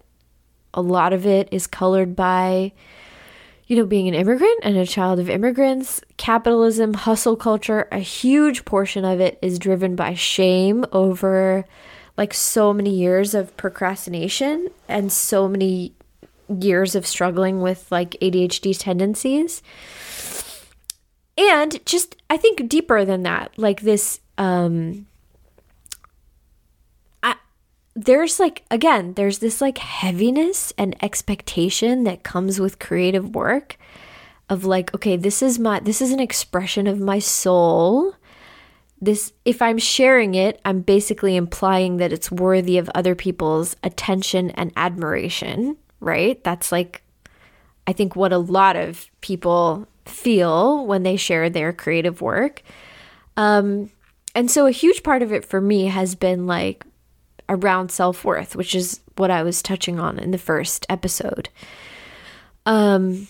a 0.73 0.81
lot 0.81 1.11
of 1.11 1.25
it 1.25 1.49
is 1.51 1.67
colored 1.67 2.15
by, 2.15 2.71
you 3.65 3.75
know, 3.75 3.85
being 3.85 4.07
an 4.07 4.13
immigrant 4.13 4.61
and 4.63 4.77
a 4.77 4.85
child 4.85 5.19
of 5.19 5.29
immigrants, 5.29 5.99
capitalism, 6.15 6.93
hustle 6.93 7.35
culture. 7.35 7.89
A 7.91 7.99
huge 7.99 8.63
portion 8.63 9.03
of 9.03 9.19
it 9.19 9.37
is 9.41 9.59
driven 9.59 9.93
by 9.97 10.13
shame 10.13 10.85
over 10.93 11.65
like 12.15 12.33
so 12.33 12.71
many 12.71 12.95
years 12.95 13.35
of 13.35 13.57
procrastination 13.57 14.69
and 14.87 15.11
so 15.11 15.49
many 15.49 15.91
years 16.47 16.95
of 16.95 17.05
struggling 17.05 17.59
with 17.59 17.91
like 17.91 18.11
ADHD 18.21 18.79
tendencies 18.79 19.61
and 21.37 21.85
just 21.85 22.15
i 22.29 22.37
think 22.37 22.67
deeper 22.67 23.05
than 23.05 23.23
that 23.23 23.51
like 23.57 23.81
this 23.81 24.19
um 24.37 25.05
I, 27.23 27.35
there's 27.95 28.39
like 28.39 28.63
again 28.71 29.13
there's 29.13 29.39
this 29.39 29.61
like 29.61 29.77
heaviness 29.77 30.73
and 30.77 30.95
expectation 31.03 32.03
that 32.03 32.23
comes 32.23 32.59
with 32.59 32.79
creative 32.79 33.35
work 33.35 33.77
of 34.49 34.65
like 34.65 34.93
okay 34.95 35.17
this 35.17 35.41
is 35.41 35.59
my 35.59 35.79
this 35.79 36.01
is 36.01 36.11
an 36.11 36.19
expression 36.19 36.87
of 36.87 36.99
my 36.99 37.19
soul. 37.19 38.13
This 38.99 39.31
if 39.45 39.61
i'm 39.61 39.77
sharing 39.77 40.33
it 40.33 40.59
i'm 40.65 40.81
basically 40.81 41.35
implying 41.35 41.97
that 41.97 42.11
it's 42.11 42.31
worthy 42.31 42.79
of 42.79 42.89
other 42.95 43.13
people's 43.13 43.75
attention 43.83 44.49
and 44.51 44.71
admiration 44.75 45.77
right? 45.99 46.43
That's 46.43 46.71
like 46.71 47.01
i 47.85 47.93
think 47.93 48.15
what 48.15 48.33
a 48.33 48.37
lot 48.37 48.75
of 48.75 49.07
people 49.21 49.87
feel 50.09 50.85
when 50.85 51.03
they 51.03 51.15
share 51.15 51.49
their 51.49 51.73
creative 51.73 52.21
work. 52.21 52.61
Um, 53.35 53.91
and 54.35 54.49
so 54.49 54.65
a 54.65 54.71
huge 54.71 55.03
part 55.03 55.21
of 55.21 55.31
it 55.31 55.45
for 55.45 55.61
me 55.61 55.85
has 55.85 56.15
been 56.15 56.47
like 56.47 56.85
around 57.49 57.91
self 57.91 58.23
worth, 58.25 58.55
which 58.55 58.75
is 58.75 58.99
what 59.15 59.31
I 59.31 59.43
was 59.43 59.61
touching 59.61 59.99
on 59.99 60.19
in 60.19 60.31
the 60.31 60.37
first 60.37 60.85
episode. 60.89 61.49
Um, 62.65 63.27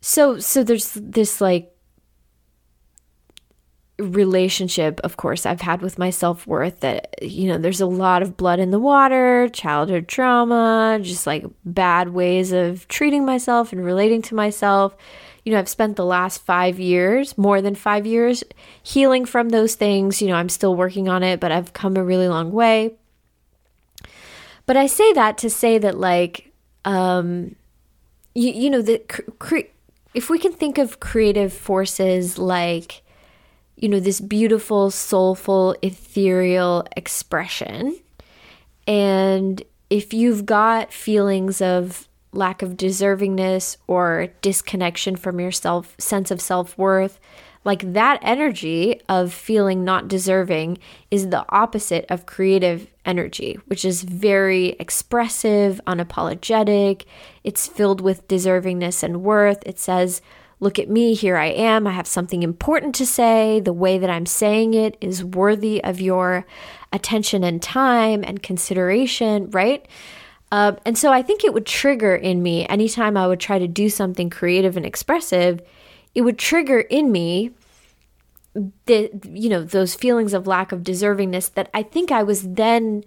so 0.00 0.38
so 0.38 0.62
there's 0.64 0.92
this 0.94 1.40
like 1.40 1.72
relationship 3.98 5.00
of 5.04 5.16
course 5.16 5.46
I've 5.46 5.60
had 5.60 5.80
with 5.80 5.98
my 5.98 6.10
self-worth 6.10 6.80
that 6.80 7.14
you 7.22 7.46
know 7.46 7.58
there's 7.58 7.80
a 7.80 7.86
lot 7.86 8.22
of 8.22 8.36
blood 8.36 8.58
in 8.58 8.70
the 8.70 8.78
water, 8.78 9.48
childhood 9.48 10.08
trauma, 10.08 10.98
just 11.02 11.26
like 11.26 11.44
bad 11.64 12.08
ways 12.10 12.52
of 12.52 12.88
treating 12.88 13.24
myself 13.24 13.72
and 13.72 13.84
relating 13.84 14.22
to 14.22 14.34
myself 14.34 14.96
you 15.44 15.52
know, 15.52 15.58
I've 15.58 15.68
spent 15.68 15.96
the 15.96 16.04
last 16.04 16.42
five 16.42 16.78
years, 16.78 17.36
more 17.36 17.60
than 17.60 17.74
five 17.74 18.06
years, 18.06 18.44
healing 18.82 19.24
from 19.24 19.48
those 19.48 19.74
things. 19.74 20.22
You 20.22 20.28
know, 20.28 20.34
I'm 20.34 20.48
still 20.48 20.74
working 20.74 21.08
on 21.08 21.22
it, 21.22 21.40
but 21.40 21.50
I've 21.50 21.72
come 21.72 21.96
a 21.96 22.04
really 22.04 22.28
long 22.28 22.52
way. 22.52 22.94
But 24.66 24.76
I 24.76 24.86
say 24.86 25.12
that 25.14 25.38
to 25.38 25.50
say 25.50 25.78
that, 25.78 25.98
like, 25.98 26.52
um, 26.84 27.56
you, 28.34 28.52
you 28.52 28.70
know, 28.70 28.82
that 28.82 29.08
cre- 29.38 29.70
if 30.14 30.30
we 30.30 30.38
can 30.38 30.52
think 30.52 30.78
of 30.78 31.00
creative 31.00 31.52
forces 31.52 32.38
like, 32.38 33.02
you 33.76 33.88
know, 33.88 33.98
this 33.98 34.20
beautiful, 34.20 34.90
soulful, 34.90 35.74
ethereal 35.82 36.86
expression, 36.96 37.98
and 38.86 39.62
if 39.90 40.14
you've 40.14 40.46
got 40.46 40.92
feelings 40.92 41.60
of 41.60 42.08
lack 42.32 42.62
of 42.62 42.76
deservingness 42.76 43.76
or 43.86 44.28
disconnection 44.40 45.16
from 45.16 45.38
your 45.38 45.52
self 45.52 45.94
sense 45.98 46.30
of 46.30 46.40
self-worth 46.40 47.20
like 47.64 47.92
that 47.92 48.18
energy 48.22 49.00
of 49.08 49.32
feeling 49.32 49.84
not 49.84 50.08
deserving 50.08 50.78
is 51.10 51.28
the 51.28 51.44
opposite 51.50 52.04
of 52.08 52.26
creative 52.26 52.88
energy 53.04 53.58
which 53.66 53.84
is 53.84 54.02
very 54.02 54.70
expressive 54.80 55.80
unapologetic. 55.86 57.04
It's 57.44 57.66
filled 57.66 58.00
with 58.00 58.28
deservingness 58.28 59.02
and 59.02 59.22
worth. 59.22 59.62
It 59.66 59.78
says 59.78 60.22
look 60.60 60.78
at 60.78 60.88
me 60.88 61.14
here 61.14 61.36
i 61.36 61.46
am. 61.46 61.86
I 61.86 61.92
have 61.92 62.06
something 62.06 62.42
important 62.42 62.94
to 62.96 63.06
say. 63.06 63.60
The 63.60 63.72
way 63.72 63.98
that 63.98 64.10
i'm 64.10 64.26
saying 64.26 64.74
it 64.74 64.96
is 65.00 65.24
worthy 65.24 65.82
of 65.84 66.00
your 66.00 66.46
attention 66.92 67.44
and 67.44 67.62
time 67.62 68.22
and 68.24 68.42
consideration 68.42 69.50
right 69.50 69.86
uh, 70.52 70.72
and 70.84 70.98
so 70.98 71.10
I 71.10 71.22
think 71.22 71.44
it 71.44 71.54
would 71.54 71.64
trigger 71.64 72.14
in 72.14 72.42
me 72.42 72.66
anytime 72.66 73.16
I 73.16 73.26
would 73.26 73.40
try 73.40 73.58
to 73.58 73.66
do 73.66 73.88
something 73.88 74.28
creative 74.28 74.76
and 74.76 74.84
expressive, 74.84 75.62
it 76.14 76.20
would 76.20 76.38
trigger 76.38 76.80
in 76.80 77.10
me 77.10 77.52
the 78.84 79.10
you 79.32 79.48
know 79.48 79.62
those 79.64 79.94
feelings 79.94 80.34
of 80.34 80.46
lack 80.46 80.70
of 80.70 80.82
deservingness 80.82 81.54
that 81.54 81.70
I 81.72 81.82
think 81.82 82.12
I 82.12 82.22
was 82.22 82.42
then 82.42 83.02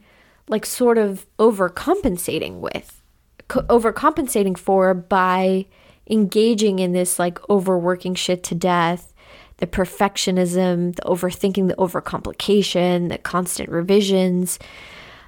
like 0.47 0.65
sort 0.65 0.97
of 0.97 1.27
overcompensating 1.37 2.61
with 2.61 2.99
co- 3.47 3.61
overcompensating 3.61 4.57
for 4.57 4.95
by 4.95 5.67
engaging 6.09 6.79
in 6.79 6.93
this 6.93 7.19
like 7.19 7.47
overworking 7.47 8.15
shit 8.15 8.41
to 8.45 8.55
death 8.55 9.13
the 9.57 9.67
perfectionism 9.67 10.95
the 10.95 11.03
overthinking 11.03 11.67
the 11.67 11.75
overcomplication 11.75 13.09
the 13.09 13.19
constant 13.19 13.69
revisions. 13.69 14.57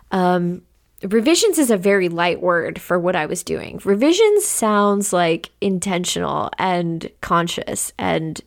Um, 0.09 0.63
revisions 1.03 1.59
is 1.59 1.69
a 1.69 1.77
very 1.77 2.09
light 2.09 2.41
word 2.41 2.81
for 2.81 2.97
what 2.99 3.15
I 3.15 3.25
was 3.25 3.43
doing. 3.43 3.79
Revisions 3.83 4.45
sounds 4.45 5.13
like 5.13 5.51
intentional 5.61 6.49
and 6.57 7.09
conscious 7.21 7.93
and 7.97 8.41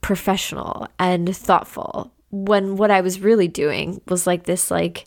professional 0.00 0.88
and 0.98 1.34
thoughtful 1.36 2.12
when 2.30 2.76
what 2.76 2.90
I 2.90 3.00
was 3.00 3.20
really 3.20 3.48
doing 3.48 4.00
was 4.08 4.26
like 4.26 4.44
this 4.44 4.70
like 4.70 5.06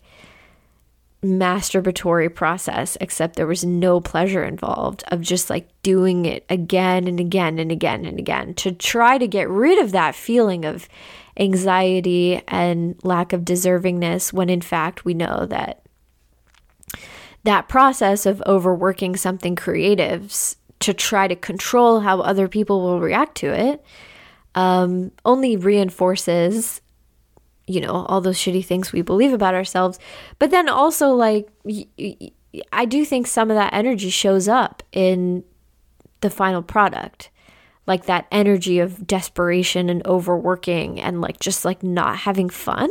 masturbatory 1.22 2.32
process 2.32 2.98
except 3.00 3.36
there 3.36 3.46
was 3.46 3.64
no 3.64 3.98
pleasure 3.98 4.44
involved 4.44 5.02
of 5.08 5.22
just 5.22 5.48
like 5.48 5.66
doing 5.82 6.26
it 6.26 6.44
again 6.50 7.08
and 7.08 7.18
again 7.18 7.58
and 7.58 7.72
again 7.72 8.04
and 8.04 8.18
again 8.18 8.52
to 8.54 8.70
try 8.72 9.16
to 9.16 9.26
get 9.26 9.48
rid 9.48 9.78
of 9.78 9.92
that 9.92 10.14
feeling 10.14 10.66
of 10.66 10.86
anxiety 11.38 12.42
and 12.46 12.94
lack 13.04 13.32
of 13.32 13.40
deservingness 13.40 14.34
when 14.34 14.50
in 14.50 14.60
fact 14.60 15.06
we 15.06 15.14
know 15.14 15.46
that 15.46 15.83
that 17.44 17.68
process 17.68 18.26
of 18.26 18.42
overworking 18.46 19.16
something 19.16 19.54
creatives 19.56 20.56
to 20.80 20.92
try 20.92 21.28
to 21.28 21.36
control 21.36 22.00
how 22.00 22.20
other 22.20 22.48
people 22.48 22.82
will 22.82 23.00
react 23.00 23.36
to 23.36 23.46
it 23.46 23.84
um, 24.54 25.10
only 25.24 25.56
reinforces 25.56 26.80
you 27.66 27.80
know 27.80 28.04
all 28.08 28.20
those 28.20 28.36
shitty 28.36 28.64
things 28.64 28.92
we 28.92 29.02
believe 29.02 29.32
about 29.32 29.54
ourselves. 29.54 29.98
But 30.38 30.50
then 30.50 30.68
also 30.68 31.10
like 31.10 31.48
i 32.72 32.84
do 32.84 33.04
think 33.04 33.26
some 33.26 33.50
of 33.50 33.56
that 33.56 33.72
energy 33.72 34.10
shows 34.10 34.48
up 34.48 34.82
in 34.92 35.44
the 36.20 36.30
final 36.30 36.62
product. 36.62 37.30
Like 37.86 38.06
that 38.06 38.26
energy 38.32 38.78
of 38.78 39.06
desperation 39.06 39.90
and 39.90 40.06
overworking 40.06 40.98
and 40.98 41.20
like 41.20 41.38
just 41.38 41.66
like 41.66 41.82
not 41.82 42.16
having 42.18 42.48
fun 42.48 42.88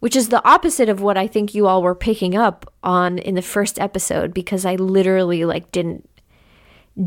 which 0.00 0.16
is 0.16 0.30
the 0.30 0.44
opposite 0.48 0.88
of 0.88 1.00
what 1.00 1.16
I 1.16 1.26
think 1.26 1.54
you 1.54 1.66
all 1.66 1.82
were 1.82 1.94
picking 1.94 2.34
up 2.34 2.72
on 2.82 3.18
in 3.18 3.34
the 3.34 3.42
first 3.42 3.78
episode 3.78 4.34
because 4.34 4.64
I 4.64 4.74
literally 4.74 5.44
like 5.44 5.70
didn't 5.70 6.08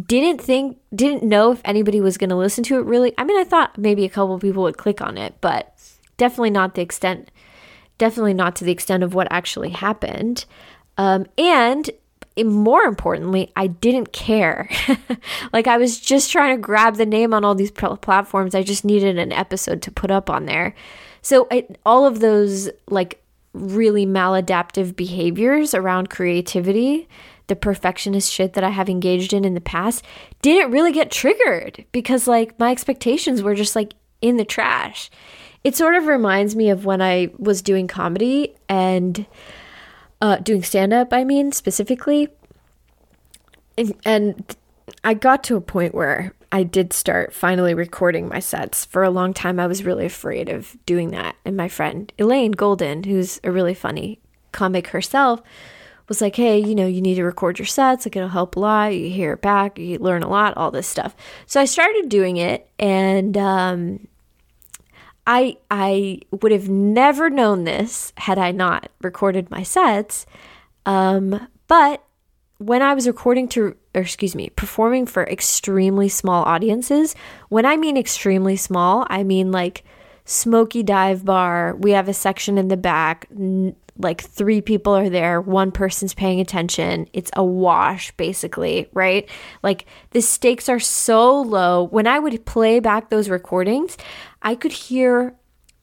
didn't 0.07 0.41
think 0.41 0.77
didn't 0.95 1.23
know 1.23 1.51
if 1.51 1.61
anybody 1.65 1.99
was 1.99 2.17
going 2.17 2.29
to 2.29 2.35
listen 2.35 2.63
to 2.65 2.77
it 2.77 2.85
really. 2.85 3.13
I 3.17 3.25
mean 3.25 3.37
i 3.37 3.43
thought 3.43 3.77
maybe 3.77 4.05
a 4.05 4.09
couple 4.09 4.39
people 4.39 4.63
would 4.63 4.77
click 4.77 5.01
on 5.01 5.17
it 5.17 5.35
but 5.41 5.75
definitely 6.17 6.51
not 6.51 6.75
the 6.75 6.81
extent 6.81 7.29
definitely 7.97 8.33
not 8.33 8.55
to 8.55 8.63
the 8.63 8.71
extent 8.71 9.03
of 9.03 9.13
what 9.13 9.27
actually 9.29 9.69
happened. 9.69 10.45
Um, 10.97 11.25
and 11.37 11.89
more 12.43 12.83
importantly 12.83 13.51
i 13.55 13.67
didn't 13.67 14.13
care. 14.13 14.69
Like 15.51 15.67
i 15.67 15.77
was 15.77 15.99
just 15.99 16.31
trying 16.31 16.55
to 16.55 16.61
grab 16.61 16.95
the 16.95 17.05
name 17.05 17.33
on 17.33 17.43
all 17.43 17.55
these 17.55 17.71
platforms. 17.71 18.55
I 18.55 18.63
just 18.63 18.85
needed 18.85 19.17
an 19.17 19.31
episode 19.31 19.81
to 19.83 19.91
put 19.91 20.11
up 20.11 20.29
on 20.29 20.45
there 20.45 20.75
so 21.23 21.47
it, 21.49 21.79
all 21.85 22.05
of 22.05 22.19
those 22.19 22.69
like 22.89 23.23
really 23.53 24.05
maladaptive 24.05 24.95
behaviors 24.95 25.73
around 25.73 26.11
creativity 26.11 27.07
the 27.47 27.55
perfectionist 27.55 28.31
shit 28.31 28.53
that 28.53 28.63
I 28.63 28.69
have 28.69 28.89
engaged 28.89 29.33
in 29.33 29.45
in 29.45 29.53
the 29.53 29.61
past 29.61 30.03
didn't 30.41 30.71
really 30.71 30.91
get 30.91 31.11
triggered 31.11 31.85
because 31.91 32.27
like 32.27 32.57
my 32.59 32.71
expectations 32.71 33.41
were 33.41 33.55
just 33.55 33.75
like 33.75 33.93
in 34.21 34.37
the 34.37 34.45
trash. 34.45 35.09
It 35.63 35.75
sort 35.75 35.95
of 35.95 36.07
reminds 36.07 36.55
me 36.55 36.69
of 36.69 36.85
when 36.85 37.01
I 37.01 37.29
was 37.37 37.61
doing 37.61 37.87
comedy 37.87 38.55
and 38.69 39.25
uh, 40.21 40.37
doing 40.37 40.63
stand 40.63 40.93
up, 40.93 41.13
I 41.13 41.23
mean, 41.23 41.51
specifically. 41.51 42.29
And, 43.77 43.93
and 44.05 44.55
I 45.03 45.13
got 45.13 45.43
to 45.45 45.55
a 45.55 45.61
point 45.61 45.93
where 45.93 46.33
I 46.53 46.61
did 46.61 46.93
start 46.93 47.33
finally 47.33 47.73
recording 47.73 48.27
my 48.27 48.37
sets. 48.37 48.85
For 48.85 49.01
a 49.01 49.09
long 49.09 49.33
time, 49.33 49.59
I 49.59 49.65
was 49.65 49.83
really 49.83 50.05
afraid 50.05 50.49
of 50.49 50.77
doing 50.85 51.09
that. 51.09 51.35
And 51.43 51.57
my 51.57 51.67
friend 51.67 52.13
Elaine 52.19 52.51
Golden, 52.51 53.05
who's 53.05 53.39
a 53.43 53.51
really 53.51 53.73
funny 53.73 54.19
comic 54.51 54.89
herself, 54.89 55.41
was 56.07 56.21
like, 56.21 56.35
hey, 56.35 56.59
you 56.59 56.75
know, 56.75 56.85
you 56.85 57.01
need 57.01 57.15
to 57.15 57.23
record 57.23 57.57
your 57.57 57.65
sets. 57.65 58.05
Like, 58.05 58.15
it'll 58.15 58.29
help 58.29 58.55
a 58.55 58.59
lot. 58.59 58.93
You 58.93 59.09
hear 59.09 59.33
it 59.33 59.41
back, 59.41 59.79
you 59.79 59.97
learn 59.97 60.21
a 60.21 60.29
lot, 60.29 60.55
all 60.55 60.69
this 60.69 60.85
stuff. 60.85 61.15
So 61.47 61.59
I 61.59 61.65
started 61.65 62.07
doing 62.07 62.37
it, 62.37 62.69
and 62.77 63.35
um, 63.35 64.07
I 65.25 65.57
I 65.71 66.19
would 66.29 66.51
have 66.51 66.69
never 66.69 67.31
known 67.31 67.63
this 67.63 68.13
had 68.17 68.37
I 68.37 68.51
not 68.51 68.91
recorded 69.01 69.49
my 69.49 69.63
sets. 69.63 70.27
Um, 70.85 71.47
but 71.67 72.03
when 72.57 72.81
I 72.81 72.93
was 72.93 73.07
recording 73.07 73.47
to, 73.49 73.75
or 73.95 74.01
excuse 74.01 74.35
me, 74.35 74.49
performing 74.49 75.05
for 75.05 75.23
extremely 75.23 76.09
small 76.09 76.43
audiences, 76.43 77.15
when 77.49 77.65
I 77.65 77.77
mean 77.77 77.97
extremely 77.97 78.55
small, 78.55 79.05
I 79.09 79.23
mean 79.23 79.51
like 79.51 79.83
smoky 80.25 80.83
dive 80.83 81.25
bar. 81.25 81.75
We 81.75 81.91
have 81.91 82.07
a 82.07 82.13
section 82.13 82.57
in 82.57 82.69
the 82.69 82.77
back, 82.77 83.27
like 83.97 84.21
three 84.21 84.61
people 84.61 84.93
are 84.93 85.09
there, 85.09 85.41
one 85.41 85.71
person's 85.71 86.13
paying 86.13 86.39
attention. 86.39 87.07
It's 87.13 87.31
a 87.35 87.43
wash, 87.43 88.11
basically, 88.17 88.87
right? 88.93 89.29
Like 89.61 89.85
the 90.11 90.21
stakes 90.21 90.69
are 90.69 90.79
so 90.79 91.41
low. 91.41 91.83
When 91.83 92.07
I 92.07 92.19
would 92.19 92.45
play 92.45 92.79
back 92.79 93.09
those 93.09 93.29
recordings, 93.29 93.97
I 94.41 94.55
could 94.55 94.71
hear 94.71 95.35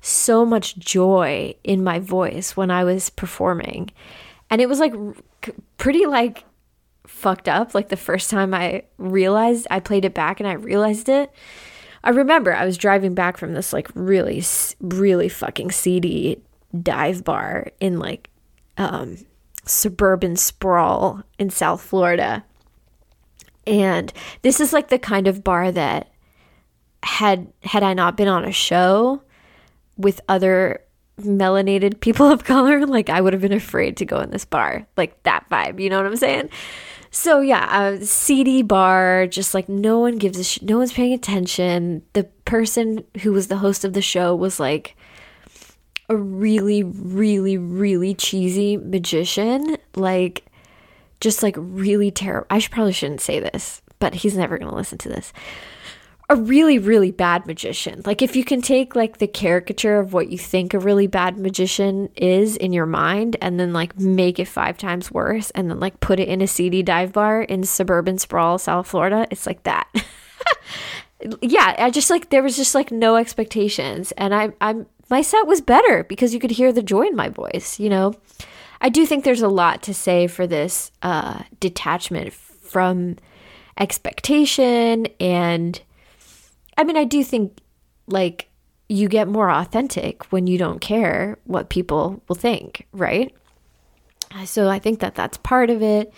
so 0.03 0.47
much 0.47 0.79
joy 0.79 1.55
in 1.63 1.85
my 1.85 1.99
voice 1.99 2.57
when 2.57 2.71
I 2.71 2.85
was 2.85 3.11
performing. 3.11 3.91
And 4.49 4.61
it 4.61 4.69
was 4.69 4.81
like 4.81 4.95
pretty 5.77 6.07
like 6.07 6.45
fucked 7.21 7.49
up. 7.49 7.75
Like 7.75 7.89
the 7.89 7.97
first 7.97 8.31
time 8.31 8.55
I 8.55 8.85
realized 8.99 9.67
I 9.71 9.81
played 9.81 10.05
it 10.05 10.15
back 10.15 10.41
and 10.41 10.49
I 10.49 10.55
realized 10.55 11.09
it. 11.09 11.31
I 12.03 12.11
remember 12.11 12.55
I 12.55 12.65
was 12.65 12.79
driving 12.79 13.15
back 13.15 13.37
from 13.37 13.53
this 13.53 13.73
like 13.73 13.89
really, 13.95 14.43
really 14.81 15.29
fucking 15.29 15.71
seedy 15.71 16.43
dive 16.83 17.25
bar 17.25 17.69
in 17.79 17.99
like 17.99 18.31
um, 18.79 19.19
suburban 19.65 20.37
sprawl 20.37 21.23
in 21.39 21.51
South 21.51 21.83
Florida. 21.83 22.45
And 23.67 24.13
this 24.43 24.61
is 24.61 24.73
like 24.73 24.89
the 24.89 24.99
kind 24.99 25.29
of 25.29 25.45
bar 25.45 25.71
that 25.71 26.11
had 27.03 27.53
had 27.63 27.83
I 27.83 27.95
not 27.95 28.17
been 28.17 28.29
on 28.29 28.45
a 28.45 28.53
show 28.53 29.23
with 29.97 30.21
other 30.29 30.83
melanated 31.19 32.01
people 32.01 32.31
of 32.31 32.45
color, 32.45 32.87
like 32.87 33.11
I 33.11 33.21
would 33.21 33.33
have 33.33 33.43
been 33.43 33.53
afraid 33.53 33.99
to 33.99 34.07
go 34.07 34.21
in 34.21 34.31
this 34.31 34.45
bar. 34.45 34.87
Like 34.97 35.23
that 35.25 35.45
vibe, 35.51 35.81
you 35.81 35.91
know 35.91 35.99
what 35.99 36.07
I'm 36.07 36.17
saying? 36.17 36.51
So 37.11 37.41
yeah, 37.41 37.89
a 37.89 38.05
seedy 38.05 38.63
bar, 38.63 39.27
just 39.27 39.53
like 39.53 39.69
no 39.69 39.99
one 39.99 40.17
gives 40.19 40.39
a 40.39 40.45
sh- 40.45 40.63
no 40.63 40.79
one's 40.79 40.93
paying 40.93 41.13
attention. 41.13 42.03
The 42.13 42.25
person 42.45 43.05
who 43.23 43.33
was 43.33 43.49
the 43.49 43.59
host 43.59 43.85
of 43.85 43.95
the 43.95 44.03
show 44.03 44.35
was 44.35 44.61
like 44.61 44.97
a 46.09 46.17
really, 46.17 46.83
really, 46.83 47.59
really 47.59 48.15
cheesy 48.15 48.77
magician. 48.77 49.77
Like, 49.97 50.45
just 51.21 51.43
like 51.43 51.55
really 51.59 52.11
terrible. 52.11 52.47
I 52.51 52.59
should 52.59 52.73
probably 52.73 52.93
shouldn't 52.93 53.21
say 53.21 53.41
this, 53.41 53.83
but 53.99 54.15
he's 54.15 54.37
never 54.37 54.59
going 54.59 54.71
to 54.71 54.77
listen 54.77 54.99
to 54.99 55.09
this. 55.09 55.33
A 56.31 56.37
really, 56.37 56.79
really 56.79 57.11
bad 57.11 57.45
magician. 57.45 58.03
Like, 58.07 58.23
if 58.23 58.37
you 58.37 58.45
can 58.45 58.63
take 58.63 58.95
like 58.95 59.19
the 59.19 59.27
caricature 59.27 59.99
of 59.99 60.13
what 60.13 60.31
you 60.31 60.39
think 60.39 60.73
a 60.73 60.79
really 60.79 61.09
bad 61.09 61.37
magician 61.37 62.09
is 62.17 62.57
in 62.57 62.73
your 62.73 62.87
mind 62.87 63.37
and 63.43 63.59
then 63.59 63.73
like 63.73 63.99
make 63.99 64.39
it 64.39 64.47
five 64.47 64.79
times 64.79 65.11
worse 65.11 65.51
and 65.51 65.69
then 65.69 65.81
like 65.81 65.99
put 65.99 66.21
it 66.21 66.29
in 66.29 66.41
a 66.41 66.47
seedy 66.47 66.83
dive 66.83 67.13
bar 67.13 67.43
in 67.43 67.65
suburban 67.65 68.17
sprawl, 68.17 68.59
South 68.59 68.87
Florida, 68.87 69.27
it's 69.31 69.45
like 69.45 69.65
that. 69.65 69.89
yeah, 71.43 71.75
I 71.77 71.91
just 71.91 72.11
like 72.11 72.31
there 72.31 72.45
was 72.45 72.57
just 72.57 72.75
like 72.75 72.93
no 72.93 73.17
expectations, 73.17 74.13
and 74.13 74.35
I 74.35 74.53
I'm 74.61 74.87
my 75.11 75.23
set 75.23 75.49
was 75.49 75.61
better 75.61 76.05
because 76.05 76.33
you 76.33 76.39
could 76.39 76.53
hear 76.53 76.73
the 76.73 76.83
joy 76.83 77.03
in 77.03 77.17
my 77.17 77.29
voice, 77.29 77.81
you 77.81 77.91
know. 77.91 78.15
I 78.81 78.89
do 78.89 79.05
think 79.05 79.25
there's 79.25 79.43
a 79.43 79.49
lot 79.49 79.83
to 79.83 79.93
say 79.93 80.29
for 80.29 80.47
this 80.47 80.93
uh, 81.03 81.43
detachment 81.59 82.33
from 82.33 83.17
expectation. 83.77 85.07
And 85.19 85.81
I 86.81 86.85
mean, 86.85 86.97
I 86.97 87.05
do 87.05 87.23
think 87.23 87.59
like 88.07 88.49
you 88.89 89.07
get 89.07 89.29
more 89.29 89.51
authentic 89.51 90.33
when 90.33 90.47
you 90.47 90.57
don't 90.57 90.81
care 90.81 91.37
what 91.45 91.69
people 91.69 92.23
will 92.27 92.37
think, 92.37 92.87
right? 92.93 93.35
So 94.47 94.67
I 94.67 94.79
think 94.79 95.01
that 95.01 95.15
that's 95.15 95.37
part 95.37 95.69
of 95.69 95.83
it. 95.83 96.11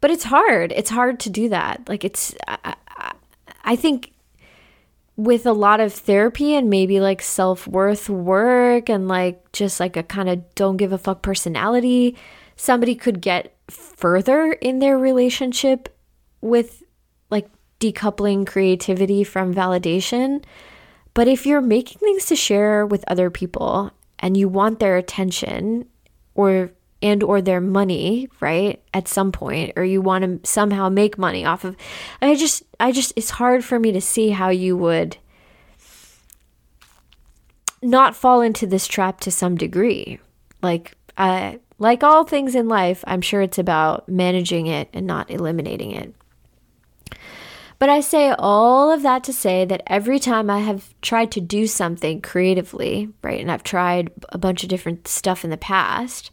But 0.00 0.10
it's 0.10 0.24
hard. 0.24 0.72
It's 0.72 0.88
hard 0.88 1.20
to 1.20 1.30
do 1.30 1.50
that. 1.50 1.86
Like, 1.90 2.04
it's, 2.04 2.34
I, 2.46 2.74
I, 2.88 3.12
I 3.64 3.76
think 3.76 4.12
with 5.18 5.44
a 5.44 5.52
lot 5.52 5.78
of 5.78 5.92
therapy 5.92 6.54
and 6.54 6.70
maybe 6.70 7.00
like 7.00 7.20
self 7.20 7.66
worth 7.66 8.08
work 8.08 8.88
and 8.88 9.08
like 9.08 9.52
just 9.52 9.78
like 9.78 9.98
a 9.98 10.02
kind 10.02 10.30
of 10.30 10.54
don't 10.54 10.78
give 10.78 10.92
a 10.92 10.98
fuck 10.98 11.20
personality, 11.20 12.16
somebody 12.56 12.94
could 12.94 13.20
get 13.20 13.54
further 13.68 14.52
in 14.54 14.78
their 14.78 14.96
relationship 14.96 15.94
with 16.40 16.82
decoupling 17.80 18.46
creativity 18.46 19.24
from 19.24 19.54
validation. 19.54 20.44
But 21.14 21.28
if 21.28 21.46
you're 21.46 21.60
making 21.60 21.98
things 21.98 22.26
to 22.26 22.36
share 22.36 22.86
with 22.86 23.04
other 23.06 23.30
people 23.30 23.92
and 24.18 24.36
you 24.36 24.48
want 24.48 24.78
their 24.78 24.96
attention 24.96 25.88
or 26.34 26.70
and 27.00 27.22
or 27.22 27.40
their 27.40 27.60
money 27.60 28.28
right 28.40 28.82
at 28.92 29.06
some 29.06 29.30
point 29.30 29.72
or 29.76 29.84
you 29.84 30.00
want 30.00 30.24
to 30.24 30.48
somehow 30.48 30.88
make 30.88 31.16
money 31.16 31.44
off 31.44 31.64
of 31.64 31.76
i 32.20 32.34
just 32.34 32.62
i 32.80 32.90
just 32.90 33.12
it's 33.14 33.30
hard 33.30 33.64
for 33.64 33.78
me 33.78 33.92
to 33.92 34.00
see 34.00 34.30
how 34.30 34.48
you 34.48 34.76
would 34.76 35.16
not 37.82 38.16
fall 38.16 38.40
into 38.40 38.66
this 38.66 38.88
trap 38.88 39.20
to 39.20 39.30
some 39.30 39.56
degree 39.56 40.18
like 40.60 40.96
uh 41.16 41.54
like 41.78 42.02
all 42.02 42.24
things 42.24 42.56
in 42.56 42.68
life 42.68 43.04
i'm 43.06 43.20
sure 43.20 43.42
it's 43.42 43.58
about 43.58 44.08
managing 44.08 44.66
it 44.66 44.88
and 44.92 45.06
not 45.06 45.30
eliminating 45.30 45.92
it 45.92 46.12
but 47.78 47.88
I 47.88 48.00
say 48.00 48.34
all 48.38 48.90
of 48.90 49.02
that 49.02 49.22
to 49.24 49.32
say 49.32 49.64
that 49.64 49.82
every 49.86 50.18
time 50.18 50.50
I 50.50 50.60
have 50.60 50.94
tried 51.00 51.30
to 51.32 51.40
do 51.40 51.66
something 51.66 52.20
creatively, 52.20 53.08
right, 53.22 53.40
and 53.40 53.52
I've 53.52 53.62
tried 53.62 54.10
a 54.30 54.38
bunch 54.38 54.62
of 54.62 54.68
different 54.68 55.06
stuff 55.06 55.44
in 55.44 55.50
the 55.50 55.56
past, 55.56 56.32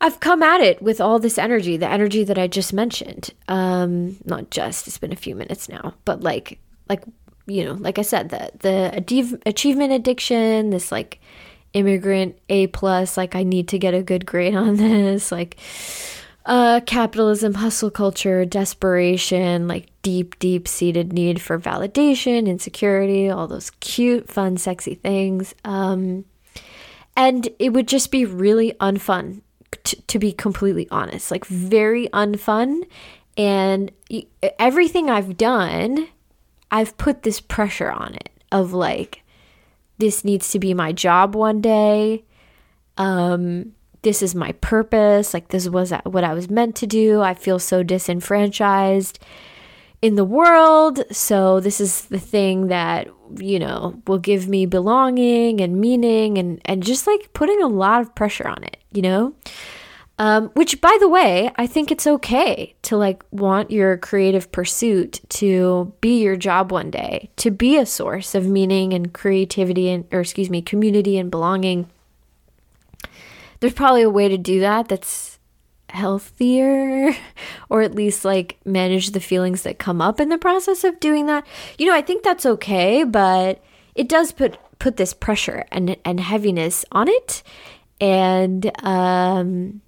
I've 0.00 0.20
come 0.20 0.42
at 0.42 0.60
it 0.60 0.80
with 0.80 1.00
all 1.00 1.18
this 1.18 1.38
energy, 1.38 1.76
the 1.76 1.88
energy 1.88 2.24
that 2.24 2.38
I 2.38 2.46
just 2.46 2.72
mentioned. 2.72 3.30
Um, 3.48 4.16
not 4.24 4.50
just, 4.50 4.86
it's 4.86 4.98
been 4.98 5.12
a 5.12 5.16
few 5.16 5.34
minutes 5.34 5.68
now, 5.68 5.94
but 6.04 6.22
like, 6.22 6.58
like, 6.88 7.02
you 7.46 7.64
know, 7.64 7.74
like 7.74 7.98
I 7.98 8.02
said, 8.02 8.30
the, 8.30 8.50
the 8.60 9.40
achievement 9.46 9.92
addiction, 9.92 10.70
this 10.70 10.90
like 10.90 11.20
immigrant 11.74 12.38
A 12.48 12.68
plus, 12.68 13.16
like 13.16 13.34
I 13.34 13.42
need 13.42 13.68
to 13.68 13.78
get 13.78 13.94
a 13.94 14.02
good 14.02 14.24
grade 14.24 14.54
on 14.54 14.76
this, 14.76 15.30
like, 15.30 15.58
uh, 16.46 16.80
capitalism, 16.84 17.54
hustle 17.54 17.90
culture, 17.90 18.44
desperation, 18.44 19.68
like 19.68 19.86
deep, 20.04 20.38
deep 20.38 20.68
seated 20.68 21.12
need 21.12 21.40
for 21.40 21.58
validation, 21.58 22.46
insecurity, 22.46 23.28
all 23.28 23.48
those 23.48 23.70
cute, 23.80 24.30
fun, 24.30 24.56
sexy 24.56 24.94
things. 24.94 25.54
Um, 25.64 26.26
and 27.16 27.48
it 27.58 27.72
would 27.72 27.88
just 27.88 28.12
be 28.12 28.24
really 28.24 28.74
unfun 28.80 29.40
t- 29.82 30.02
to 30.06 30.18
be 30.18 30.30
completely 30.30 30.86
honest, 30.90 31.30
like 31.30 31.44
very 31.46 32.08
unfun. 32.08 32.86
And 33.36 33.90
everything 34.58 35.10
I've 35.10 35.36
done, 35.36 36.06
I've 36.70 36.96
put 36.98 37.22
this 37.22 37.40
pressure 37.40 37.90
on 37.90 38.14
it 38.14 38.30
of 38.52 38.72
like, 38.72 39.22
this 39.98 40.24
needs 40.24 40.50
to 40.50 40.58
be 40.58 40.74
my 40.74 40.92
job 40.92 41.34
one 41.34 41.60
day. 41.60 42.24
Um, 42.98 43.72
this 44.02 44.22
is 44.22 44.34
my 44.34 44.52
purpose. 44.52 45.32
Like, 45.32 45.48
this 45.48 45.68
was 45.68 45.92
what 46.04 46.24
I 46.24 46.34
was 46.34 46.50
meant 46.50 46.76
to 46.76 46.86
do. 46.86 47.22
I 47.22 47.32
feel 47.32 47.58
so 47.58 47.82
disenfranchised. 47.82 49.18
In 50.02 50.16
the 50.16 50.24
world. 50.24 51.02
So 51.10 51.60
this 51.60 51.80
is 51.80 52.02
the 52.06 52.18
thing 52.18 52.66
that, 52.68 53.08
you 53.36 53.58
know, 53.58 54.00
will 54.06 54.18
give 54.18 54.48
me 54.48 54.66
belonging 54.66 55.60
and 55.60 55.80
meaning 55.80 56.38
and, 56.38 56.60
and 56.64 56.82
just 56.82 57.06
like 57.06 57.32
putting 57.32 57.62
a 57.62 57.68
lot 57.68 58.00
of 58.00 58.14
pressure 58.14 58.46
on 58.46 58.62
it, 58.64 58.78
you 58.92 59.02
know? 59.02 59.34
Um, 60.16 60.50
which, 60.50 60.80
by 60.80 60.96
the 61.00 61.08
way, 61.08 61.50
I 61.56 61.66
think 61.66 61.90
it's 61.90 62.06
okay 62.06 62.76
to 62.82 62.96
like 62.96 63.24
want 63.32 63.72
your 63.72 63.96
creative 63.96 64.52
pursuit 64.52 65.20
to 65.30 65.92
be 66.00 66.22
your 66.22 66.36
job 66.36 66.70
one 66.70 66.90
day, 66.90 67.30
to 67.36 67.50
be 67.50 67.76
a 67.76 67.86
source 67.86 68.36
of 68.36 68.46
meaning 68.46 68.92
and 68.92 69.12
creativity 69.12 69.90
and, 69.90 70.04
or 70.12 70.20
excuse 70.20 70.50
me, 70.50 70.62
community 70.62 71.18
and 71.18 71.32
belonging. 71.32 71.90
There's 73.58 73.72
probably 73.72 74.02
a 74.02 74.10
way 74.10 74.28
to 74.28 74.38
do 74.38 74.60
that 74.60 74.88
that's 74.88 75.33
healthier 75.94 77.14
or 77.68 77.82
at 77.82 77.94
least 77.94 78.24
like 78.24 78.58
manage 78.64 79.10
the 79.10 79.20
feelings 79.20 79.62
that 79.62 79.78
come 79.78 80.00
up 80.00 80.20
in 80.20 80.28
the 80.28 80.38
process 80.38 80.84
of 80.84 81.00
doing 81.00 81.26
that. 81.26 81.46
You 81.78 81.86
know, 81.86 81.94
I 81.94 82.02
think 82.02 82.22
that's 82.22 82.46
okay, 82.46 83.04
but 83.04 83.62
it 83.94 84.08
does 84.08 84.32
put 84.32 84.58
put 84.78 84.96
this 84.96 85.14
pressure 85.14 85.64
and 85.70 85.96
and 86.04 86.20
heaviness 86.20 86.84
on 86.92 87.08
it. 87.08 87.42
And 88.00 88.70
um 88.84 89.80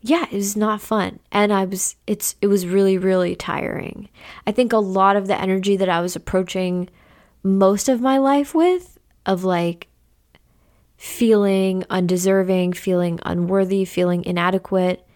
yeah, 0.00 0.26
it 0.30 0.36
was 0.36 0.56
not 0.56 0.80
fun. 0.80 1.18
And 1.32 1.52
I 1.52 1.64
was 1.64 1.96
it's 2.06 2.36
it 2.40 2.46
was 2.46 2.66
really 2.66 2.98
really 2.98 3.36
tiring. 3.36 4.08
I 4.46 4.52
think 4.52 4.72
a 4.72 4.78
lot 4.78 5.16
of 5.16 5.26
the 5.26 5.40
energy 5.40 5.76
that 5.76 5.88
I 5.88 6.00
was 6.00 6.16
approaching 6.16 6.88
most 7.42 7.88
of 7.88 8.00
my 8.00 8.18
life 8.18 8.54
with 8.54 8.98
of 9.26 9.44
like 9.44 9.88
feeling 10.98 11.84
undeserving, 11.88 12.72
feeling 12.72 13.20
unworthy, 13.22 13.84
feeling 13.84 14.24
inadequate, 14.24 15.06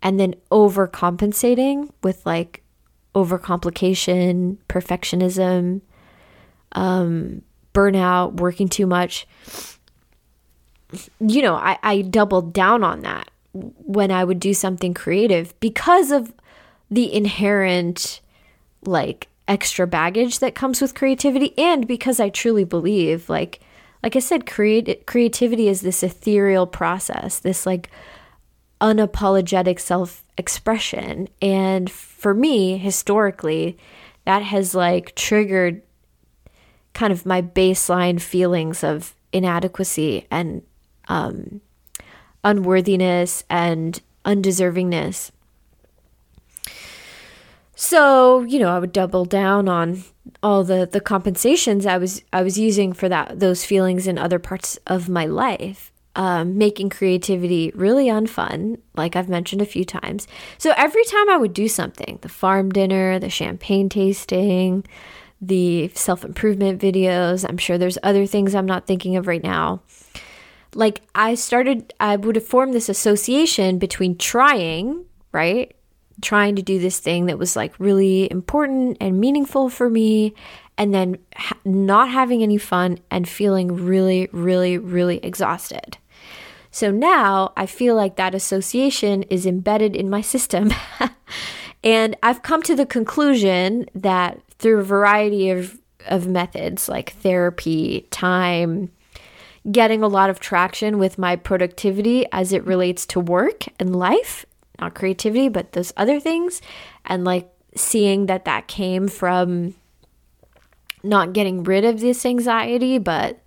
and 0.00 0.18
then 0.18 0.34
overcompensating 0.50 1.90
with 2.02 2.24
like 2.24 2.62
overcomplication, 3.14 4.56
perfectionism, 4.68 5.80
um, 6.72 7.42
burnout, 7.74 8.34
working 8.34 8.68
too 8.68 8.86
much. 8.86 9.26
You 11.18 11.42
know, 11.42 11.56
I, 11.56 11.78
I 11.82 12.02
doubled 12.02 12.52
down 12.52 12.84
on 12.84 13.00
that 13.00 13.28
when 13.52 14.12
I 14.12 14.22
would 14.22 14.38
do 14.38 14.54
something 14.54 14.94
creative 14.94 15.58
because 15.58 16.12
of 16.12 16.32
the 16.90 17.12
inherent 17.12 18.20
like 18.84 19.28
extra 19.48 19.86
baggage 19.86 20.38
that 20.38 20.54
comes 20.54 20.80
with 20.80 20.94
creativity 20.94 21.54
and 21.58 21.88
because 21.88 22.20
I 22.20 22.28
truly 22.28 22.64
believe 22.64 23.28
like 23.28 23.60
like 24.04 24.14
I 24.14 24.20
said 24.20 24.46
create 24.46 25.06
creativity 25.06 25.68
is 25.68 25.80
this 25.80 26.04
ethereal 26.04 26.68
process 26.68 27.40
this 27.40 27.66
like 27.66 27.90
unapologetic 28.80 29.80
self-expression 29.80 31.28
and 31.42 31.90
for 31.90 32.34
me 32.34 32.78
historically 32.78 33.76
that 34.26 34.42
has 34.42 34.74
like 34.76 35.16
triggered 35.16 35.82
kind 36.92 37.12
of 37.12 37.26
my 37.26 37.42
baseline 37.42 38.20
feelings 38.20 38.84
of 38.84 39.16
inadequacy 39.32 40.28
and 40.30 40.62
um 41.08 41.60
unworthiness 42.44 43.42
and 43.48 44.02
undeservingness. 44.24 45.30
So, 47.74 48.42
you 48.42 48.60
know, 48.60 48.68
I 48.68 48.78
would 48.78 48.92
double 48.92 49.24
down 49.24 49.68
on 49.68 50.04
all 50.44 50.62
the 50.62 50.88
the 50.90 51.00
compensations 51.00 51.86
I 51.86 51.98
was 51.98 52.22
I 52.32 52.42
was 52.42 52.58
using 52.58 52.92
for 52.92 53.08
that 53.08 53.40
those 53.40 53.64
feelings 53.64 54.06
in 54.06 54.18
other 54.18 54.38
parts 54.38 54.78
of 54.86 55.08
my 55.08 55.26
life. 55.26 55.90
Um, 56.16 56.56
making 56.56 56.90
creativity 56.90 57.72
really 57.74 58.06
unfun, 58.06 58.78
like 58.94 59.16
I've 59.16 59.28
mentioned 59.28 59.60
a 59.60 59.66
few 59.66 59.84
times. 59.84 60.28
So 60.58 60.72
every 60.76 61.02
time 61.06 61.28
I 61.28 61.36
would 61.36 61.52
do 61.52 61.66
something, 61.66 62.20
the 62.22 62.28
farm 62.28 62.70
dinner, 62.70 63.18
the 63.18 63.28
champagne 63.28 63.88
tasting, 63.88 64.86
the 65.40 65.88
self 65.88 66.24
improvement 66.24 66.80
videos, 66.80 67.44
I'm 67.48 67.58
sure 67.58 67.78
there's 67.78 67.98
other 68.04 68.26
things 68.26 68.54
I'm 68.54 68.64
not 68.64 68.86
thinking 68.86 69.16
of 69.16 69.26
right 69.26 69.42
now 69.42 69.82
like 70.74 71.02
I 71.14 71.34
started, 71.34 71.92
I 72.00 72.16
would 72.16 72.36
have 72.36 72.46
formed 72.46 72.74
this 72.74 72.88
association 72.88 73.78
between 73.78 74.16
trying, 74.18 75.04
right? 75.32 75.74
Trying 76.22 76.56
to 76.56 76.62
do 76.62 76.78
this 76.78 77.00
thing 77.00 77.26
that 77.26 77.38
was 77.38 77.56
like 77.56 77.78
really 77.78 78.30
important 78.30 78.96
and 79.00 79.20
meaningful 79.20 79.68
for 79.68 79.90
me, 79.90 80.34
and 80.78 80.94
then 80.94 81.18
ha- 81.34 81.58
not 81.64 82.10
having 82.10 82.42
any 82.42 82.58
fun 82.58 82.98
and 83.10 83.28
feeling 83.28 83.74
really, 83.74 84.28
really, 84.32 84.78
really 84.78 85.18
exhausted. 85.18 85.98
So 86.70 86.90
now 86.90 87.52
I 87.56 87.66
feel 87.66 87.94
like 87.94 88.16
that 88.16 88.34
association 88.34 89.22
is 89.24 89.46
embedded 89.46 89.94
in 89.94 90.10
my 90.10 90.20
system. 90.20 90.72
and 91.84 92.16
I've 92.20 92.42
come 92.42 92.62
to 92.62 92.74
the 92.74 92.84
conclusion 92.84 93.86
that 93.94 94.40
through 94.58 94.80
a 94.80 94.84
variety 94.84 95.50
of, 95.50 95.78
of 96.06 96.26
methods 96.26 96.88
like 96.88 97.12
therapy, 97.12 98.08
time, 98.10 98.90
getting 99.70 100.02
a 100.02 100.08
lot 100.08 100.30
of 100.30 100.40
traction 100.40 100.98
with 100.98 101.16
my 101.16 101.36
productivity 101.36 102.26
as 102.32 102.52
it 102.52 102.64
relates 102.66 103.06
to 103.06 103.20
work 103.20 103.64
and 103.78 103.94
life, 103.94 104.44
not 104.84 104.94
creativity, 104.94 105.48
but 105.48 105.72
those 105.72 105.92
other 105.96 106.20
things. 106.20 106.60
And 107.04 107.24
like 107.24 107.50
seeing 107.74 108.26
that 108.26 108.44
that 108.44 108.68
came 108.68 109.08
from 109.08 109.74
not 111.02 111.32
getting 111.32 111.64
rid 111.64 111.84
of 111.84 112.00
this 112.00 112.24
anxiety, 112.24 112.98
but, 112.98 113.40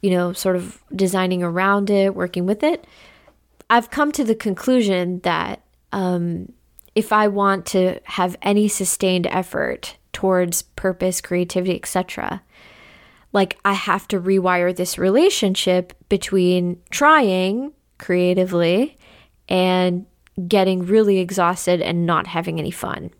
you 0.00 0.10
know, 0.10 0.32
sort 0.32 0.56
of 0.56 0.82
designing 0.94 1.42
around 1.42 1.90
it, 1.90 2.14
working 2.14 2.46
with 2.46 2.62
it. 2.62 2.86
I've 3.70 3.90
come 3.90 4.12
to 4.12 4.24
the 4.24 4.34
conclusion 4.34 5.20
that 5.20 5.62
um, 5.92 6.52
if 6.94 7.12
I 7.12 7.28
want 7.28 7.66
to 7.66 8.00
have 8.04 8.36
any 8.42 8.68
sustained 8.68 9.26
effort 9.26 9.96
towards 10.12 10.62
purpose, 10.62 11.20
creativity, 11.20 11.76
etc., 11.76 12.42
like 13.32 13.58
I 13.64 13.72
have 13.72 14.06
to 14.08 14.20
rewire 14.20 14.74
this 14.74 14.96
relationship 14.96 15.92
between 16.08 16.80
trying 16.90 17.72
creatively 17.98 18.96
and 19.48 20.06
getting 20.48 20.86
really 20.86 21.18
exhausted 21.18 21.80
and 21.80 22.06
not 22.06 22.26
having 22.26 22.58
any 22.58 22.70
fun. 22.70 23.10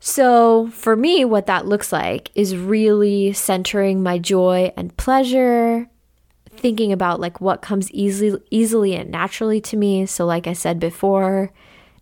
So, 0.00 0.68
for 0.68 0.96
me, 0.96 1.24
what 1.24 1.46
that 1.46 1.66
looks 1.66 1.92
like 1.92 2.30
is 2.34 2.56
really 2.56 3.32
centering 3.32 4.02
my 4.02 4.18
joy 4.18 4.72
and 4.76 4.96
pleasure, 4.96 5.88
thinking 6.50 6.92
about 6.92 7.20
like 7.20 7.40
what 7.40 7.62
comes 7.62 7.90
easily 7.92 8.42
easily 8.50 8.96
and 8.96 9.10
naturally 9.10 9.60
to 9.60 9.76
me. 9.76 10.06
So, 10.06 10.26
like 10.26 10.48
I 10.48 10.54
said 10.54 10.80
before, 10.80 11.52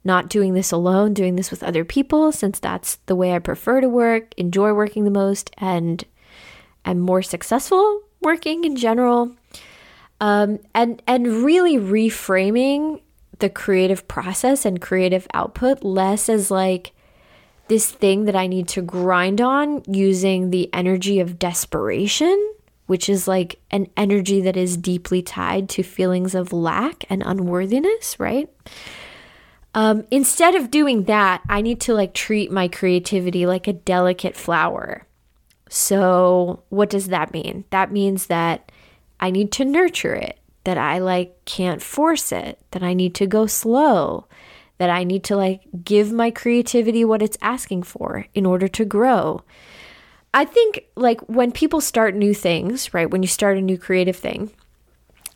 not 0.02 0.30
doing 0.30 0.54
this 0.54 0.72
alone, 0.72 1.12
doing 1.12 1.36
this 1.36 1.50
with 1.50 1.62
other 1.62 1.84
people 1.84 2.32
since 2.32 2.58
that's 2.58 2.96
the 3.04 3.16
way 3.16 3.34
I 3.34 3.38
prefer 3.38 3.82
to 3.82 3.88
work, 3.88 4.32
enjoy 4.38 4.72
working 4.72 5.04
the 5.04 5.10
most 5.10 5.50
and 5.58 6.02
am 6.86 7.00
more 7.00 7.22
successful 7.22 8.02
working 8.20 8.64
in 8.64 8.76
general. 8.76 9.34
Um, 10.20 10.58
and 10.74 11.02
and 11.06 11.26
really 11.26 11.76
reframing 11.76 13.00
the 13.40 13.50
creative 13.50 14.06
process 14.08 14.64
and 14.64 14.80
creative 14.80 15.26
output 15.34 15.82
less 15.82 16.28
as 16.28 16.50
like 16.50 16.92
this 17.68 17.90
thing 17.90 18.24
that 18.24 18.36
I 18.36 18.46
need 18.46 18.68
to 18.68 18.82
grind 18.82 19.40
on 19.40 19.82
using 19.86 20.50
the 20.50 20.68
energy 20.72 21.20
of 21.20 21.38
desperation, 21.38 22.54
which 22.86 23.08
is 23.08 23.28
like 23.28 23.60
an 23.70 23.88
energy 23.96 24.40
that 24.40 24.56
is 24.56 24.76
deeply 24.76 25.22
tied 25.22 25.68
to 25.70 25.82
feelings 25.82 26.34
of 26.34 26.52
lack 26.52 27.04
and 27.08 27.22
unworthiness, 27.24 28.18
right? 28.18 28.48
Um, 29.72 30.04
instead 30.10 30.56
of 30.56 30.70
doing 30.70 31.04
that, 31.04 31.42
I 31.48 31.60
need 31.60 31.80
to 31.82 31.94
like 31.94 32.12
treat 32.12 32.50
my 32.50 32.66
creativity 32.66 33.46
like 33.46 33.68
a 33.68 33.72
delicate 33.72 34.36
flower 34.36 35.06
so, 35.72 36.64
what 36.68 36.90
does 36.90 37.06
that 37.08 37.32
mean? 37.32 37.64
That 37.70 37.92
means 37.92 38.26
that 38.26 38.72
I 39.20 39.30
need 39.30 39.52
to 39.52 39.64
nurture 39.64 40.14
it, 40.14 40.36
that 40.64 40.78
I 40.78 40.98
like 40.98 41.44
can't 41.44 41.82
force 41.82 42.32
it, 42.32 42.58
that 42.72 42.82
I 42.82 42.94
need 42.94 43.14
to 43.16 43.26
go 43.26 43.46
slow, 43.46 44.26
that 44.78 44.90
I 44.90 45.04
need 45.04 45.24
to 45.24 45.36
like 45.36 45.62
give 45.84 46.12
my 46.12 46.30
creativity 46.30 47.04
what 47.04 47.22
it's 47.22 47.38
asking 47.40 47.82
for 47.84 48.26
in 48.34 48.46
order 48.46 48.68
to 48.68 48.84
grow. 48.84 49.42
I 50.32 50.44
think 50.44 50.84
like 50.96 51.20
when 51.22 51.52
people 51.52 51.80
start 51.80 52.14
new 52.14 52.34
things, 52.34 52.94
right? 52.94 53.10
When 53.10 53.22
you 53.22 53.28
start 53.28 53.58
a 53.58 53.62
new 53.62 53.78
creative 53.78 54.16
thing, 54.16 54.50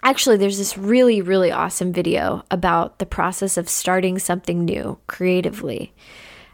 actually 0.02 0.36
there's 0.36 0.58
this 0.58 0.78
really 0.78 1.20
really 1.22 1.50
awesome 1.50 1.92
video 1.92 2.44
about 2.50 2.98
the 2.98 3.06
process 3.06 3.56
of 3.56 3.68
starting 3.68 4.18
something 4.18 4.64
new 4.64 4.98
creatively 5.06 5.92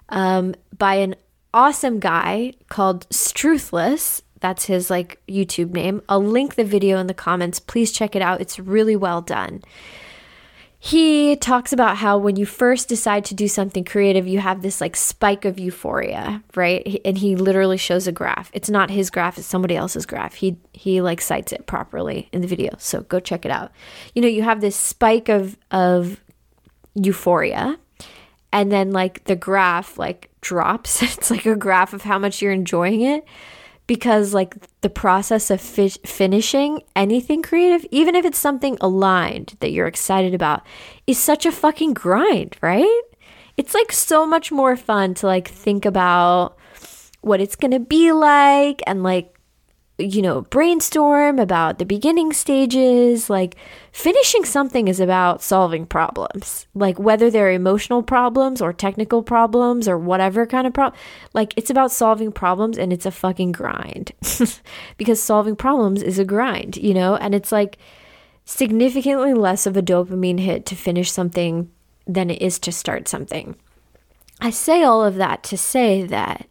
um, 0.09 0.55
by 0.77 0.95
an 0.95 1.15
awesome 1.53 1.99
guy 1.99 2.53
called 2.69 3.09
Struthless. 3.11 4.23
That's 4.41 4.65
his 4.65 4.91
like 4.91 5.21
YouTube 5.29 5.73
name. 5.73 6.03
I'll 6.09 6.25
link 6.25 6.55
the 6.55 6.65
video 6.65 6.99
in 6.99 7.07
the 7.07 7.15
comments. 7.15 7.61
Please 7.61 7.93
check 7.93 8.17
it 8.17 8.23
out. 8.23 8.41
It's 8.41 8.59
really 8.59 8.97
well 8.97 9.21
done. 9.21 9.63
He 10.83 11.37
talks 11.37 11.75
about 11.75 11.99
how 11.99 12.17
when 12.17 12.37
you 12.37 12.47
first 12.47 12.89
decide 12.89 13.27
to 13.27 13.35
do 13.35 13.49
something 13.49 13.85
creative, 13.85 14.27
you 14.27 14.39
have 14.39 14.63
this 14.63 14.81
like 14.81 14.97
spike 14.97 15.45
of 15.45 15.59
euphoria, 15.59 16.43
right? 16.57 17.03
And 17.05 17.19
he 17.19 17.37
literally 17.37 17.77
shows 17.77 18.07
a 18.07 18.13
graph. 18.13 18.51
It's 18.55 18.71
not 18.71 18.89
his 18.89 19.11
graph, 19.11 19.37
it's 19.37 19.47
somebody 19.47 19.77
else's 19.77 20.07
graph. 20.07 20.35
He 20.35 20.57
he 20.73 21.03
like 21.03 21.21
cites 21.21 21.53
it 21.53 21.67
properly 21.67 22.31
in 22.33 22.41
the 22.41 22.49
video. 22.49 22.77
So 22.79 23.03
go 23.03 23.21
check 23.21 23.45
it 23.45 23.51
out. 23.51 23.73
You 24.15 24.23
know, 24.23 24.29
you 24.29 24.43
have 24.43 24.63
this 24.63 24.75
spike 24.75 25.29
of 25.29 25.59
of 25.71 26.19
euphoria 26.95 27.79
and 28.51 28.73
then 28.73 28.91
like 28.91 29.25
the 29.25 29.37
graph 29.37 29.99
like 29.99 30.31
drops. 30.41 31.03
it's 31.03 31.31
like 31.31 31.45
a 31.45 31.57
graph 31.57 31.93
of 31.93 32.03
how 32.03 32.19
much 32.19 32.41
you're 32.41 32.53
enjoying 32.53 33.03
it 33.03 33.27
because 33.91 34.33
like 34.33 34.55
the 34.83 34.89
process 34.89 35.51
of 35.51 35.61
fi- 35.61 35.89
finishing 35.89 36.81
anything 36.95 37.43
creative, 37.43 37.85
even 37.91 38.15
if 38.15 38.25
it's 38.25 38.39
something 38.39 38.79
aligned 38.81 39.57
that 39.59 39.73
you're 39.73 39.89
excited 39.89 40.33
about, 40.33 40.63
is 41.09 41.19
such 41.19 41.45
a 41.45 41.51
fucking 41.51 41.93
grind, 41.93 42.57
right? 42.61 43.03
It's 43.57 43.75
like 43.75 43.91
so 43.91 44.25
much 44.25 44.53
more 44.53 44.77
fun 44.77 45.15
to 45.15 45.27
like 45.27 45.49
think 45.49 45.85
about 45.85 46.57
what 47.23 47.41
it's 47.41 47.57
going 47.57 47.73
to 47.73 47.81
be 47.81 48.13
like 48.13 48.81
and 48.87 49.03
like 49.03 49.40
you 50.01 50.23
know, 50.23 50.43
brainstorm 50.43 51.39
about 51.39 51.79
the 51.79 51.85
beginning 51.85 52.33
stages. 52.33 53.31
Like, 53.31 53.57
finishing 53.93 54.45
something 54.45 54.89
is 54.89 55.01
about 55.01 55.43
solving 55.43 55.87
problems, 55.87 56.67
like 56.75 56.99
whether 56.99 57.31
they're 57.31 57.53
emotional 57.53 58.03
problems 58.03 58.61
or 58.61 58.73
technical 58.73 59.23
problems 59.23 59.89
or 59.89 59.99
whatever 59.99 60.47
kind 60.47 60.67
of 60.67 60.73
problem. 60.73 60.99
Like, 61.33 61.55
it's 61.57 61.71
about 61.71 61.93
solving 61.93 62.33
problems 62.33 62.79
and 62.79 62.93
it's 62.93 63.07
a 63.07 63.11
fucking 63.11 63.53
grind 63.53 64.13
because 64.97 65.23
solving 65.23 65.57
problems 65.57 66.03
is 66.03 66.19
a 66.19 66.25
grind, 66.25 66.77
you 66.77 66.95
know? 66.95 67.17
And 67.17 67.35
it's 67.35 67.53
like 67.53 67.79
significantly 68.45 69.35
less 69.35 69.67
of 69.67 69.77
a 69.77 69.83
dopamine 69.83 70.41
hit 70.41 70.67
to 70.67 70.75
finish 70.75 71.13
something 71.13 71.71
than 72.07 72.31
it 72.31 72.43
is 72.43 72.59
to 72.59 72.73
start 72.73 73.07
something. 73.07 73.57
I 74.41 74.51
say 74.51 74.83
all 74.83 75.05
of 75.05 75.17
that 75.17 75.43
to 75.45 75.57
say 75.57 76.03
that 76.05 76.49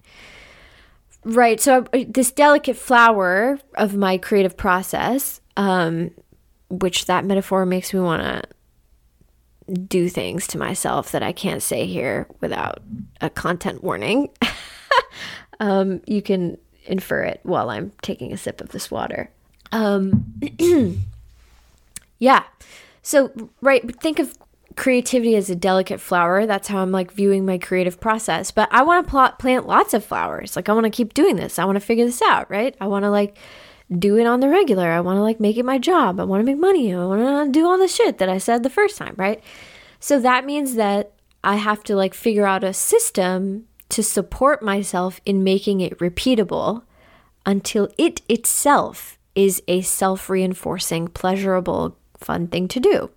Right. 1.24 1.60
So 1.60 1.86
this 2.08 2.32
delicate 2.32 2.78
flower 2.78 3.60
of 3.76 3.96
my 3.96 4.18
creative 4.18 4.56
process, 4.56 5.42
um, 5.58 6.12
which 6.70 7.06
that 7.06 7.26
metaphor 7.26 7.66
makes 7.66 7.94
me 7.94 8.00
want 8.00 8.24
to 8.24 8.44
do 9.74 10.10
things 10.10 10.48
to 10.48 10.58
myself 10.58 11.12
that 11.12 11.22
I 11.22 11.32
can't 11.32 11.62
say 11.62 11.86
here 11.86 12.28
without 12.40 12.82
a 13.22 13.30
content 13.30 13.84
warning. 13.84 14.30
um, 15.60 16.02
you 16.08 16.22
can 16.22 16.58
infer 16.86 17.22
it 17.24 17.42
while 17.44 17.70
I'm 17.70 17.92
taking 18.02 18.34
a 18.34 18.38
sip 18.38 18.62
of 18.62 18.70
this 18.70 18.90
water. 18.90 19.30
Um, 19.72 20.40
yeah. 22.20 22.44
So, 23.02 23.50
right, 23.62 24.00
think 24.02 24.20
of 24.20 24.38
creativity 24.80 25.36
is 25.36 25.50
a 25.50 25.56
delicate 25.56 26.00
flower. 26.00 26.46
That's 26.46 26.70
how 26.70 26.82
I'm 26.82 26.92
like 26.92 27.12
viewing 27.12 27.46
my 27.46 27.58
creative 27.58 28.00
process. 28.00 28.50
But 28.50 28.70
I 28.72 28.82
want 28.84 29.06
to 29.06 29.12
pl- 29.12 29.36
plant 29.38 29.68
lots 29.68 29.94
of 29.94 30.06
flowers. 30.06 30.56
Like 30.56 30.70
I 30.70 30.74
want 30.74 30.86
to 30.86 30.90
keep 30.90 31.14
doing 31.14 31.36
this. 31.36 31.60
I 31.60 31.66
want 31.66 31.76
to 31.76 31.86
figure 31.86 32.06
this 32.06 32.22
out, 32.22 32.50
right? 32.50 32.74
I 32.80 32.88
want 32.88 33.04
to 33.04 33.10
like 33.10 33.38
do 33.92 34.18
it 34.18 34.26
on 34.26 34.40
the 34.40 34.48
regular. 34.48 34.90
I 34.90 35.02
want 35.02 35.18
to 35.18 35.22
like 35.22 35.42
make 35.42 35.58
it 35.58 35.66
my 35.66 35.80
job. 35.80 36.18
I 36.18 36.24
want 36.24 36.40
to 36.40 36.46
make 36.46 36.58
money. 36.58 36.94
I 36.94 37.04
want 37.04 37.54
to 37.54 37.60
do 37.60 37.68
all 37.68 37.78
the 37.78 37.90
shit 37.90 38.20
that 38.20 38.30
I 38.30 38.38
said 38.38 38.64
the 38.64 38.70
first 38.70 38.98
time, 38.98 39.16
right? 39.18 39.44
So 40.00 40.18
that 40.22 40.46
means 40.46 40.76
that 40.76 41.12
I 41.44 41.58
have 41.58 41.84
to 41.84 41.96
like 41.98 42.14
figure 42.14 42.48
out 42.48 42.64
a 42.64 42.74
system 42.74 43.66
to 43.90 44.02
support 44.02 44.64
myself 44.64 45.20
in 45.26 45.44
making 45.44 45.82
it 45.82 46.00
repeatable 46.00 46.84
until 47.46 47.90
it 47.98 48.22
itself 48.30 49.18
is 49.36 49.62
a 49.68 49.82
self 49.82 50.30
reinforcing, 50.30 51.10
pleasurable, 51.10 51.98
fun 52.18 52.48
thing 52.48 52.70
to 52.70 52.80
do. 52.80 53.10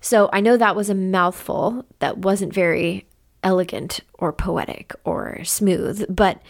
So 0.00 0.30
I 0.32 0.40
know 0.40 0.56
that 0.56 0.76
was 0.76 0.90
a 0.90 0.94
mouthful 0.94 1.84
that 1.98 2.18
wasn't 2.18 2.54
very 2.54 3.06
elegant 3.42 4.00
or 4.14 4.32
poetic 4.32 4.94
or 5.04 5.42
smooth, 5.44 6.04
but 6.08 6.40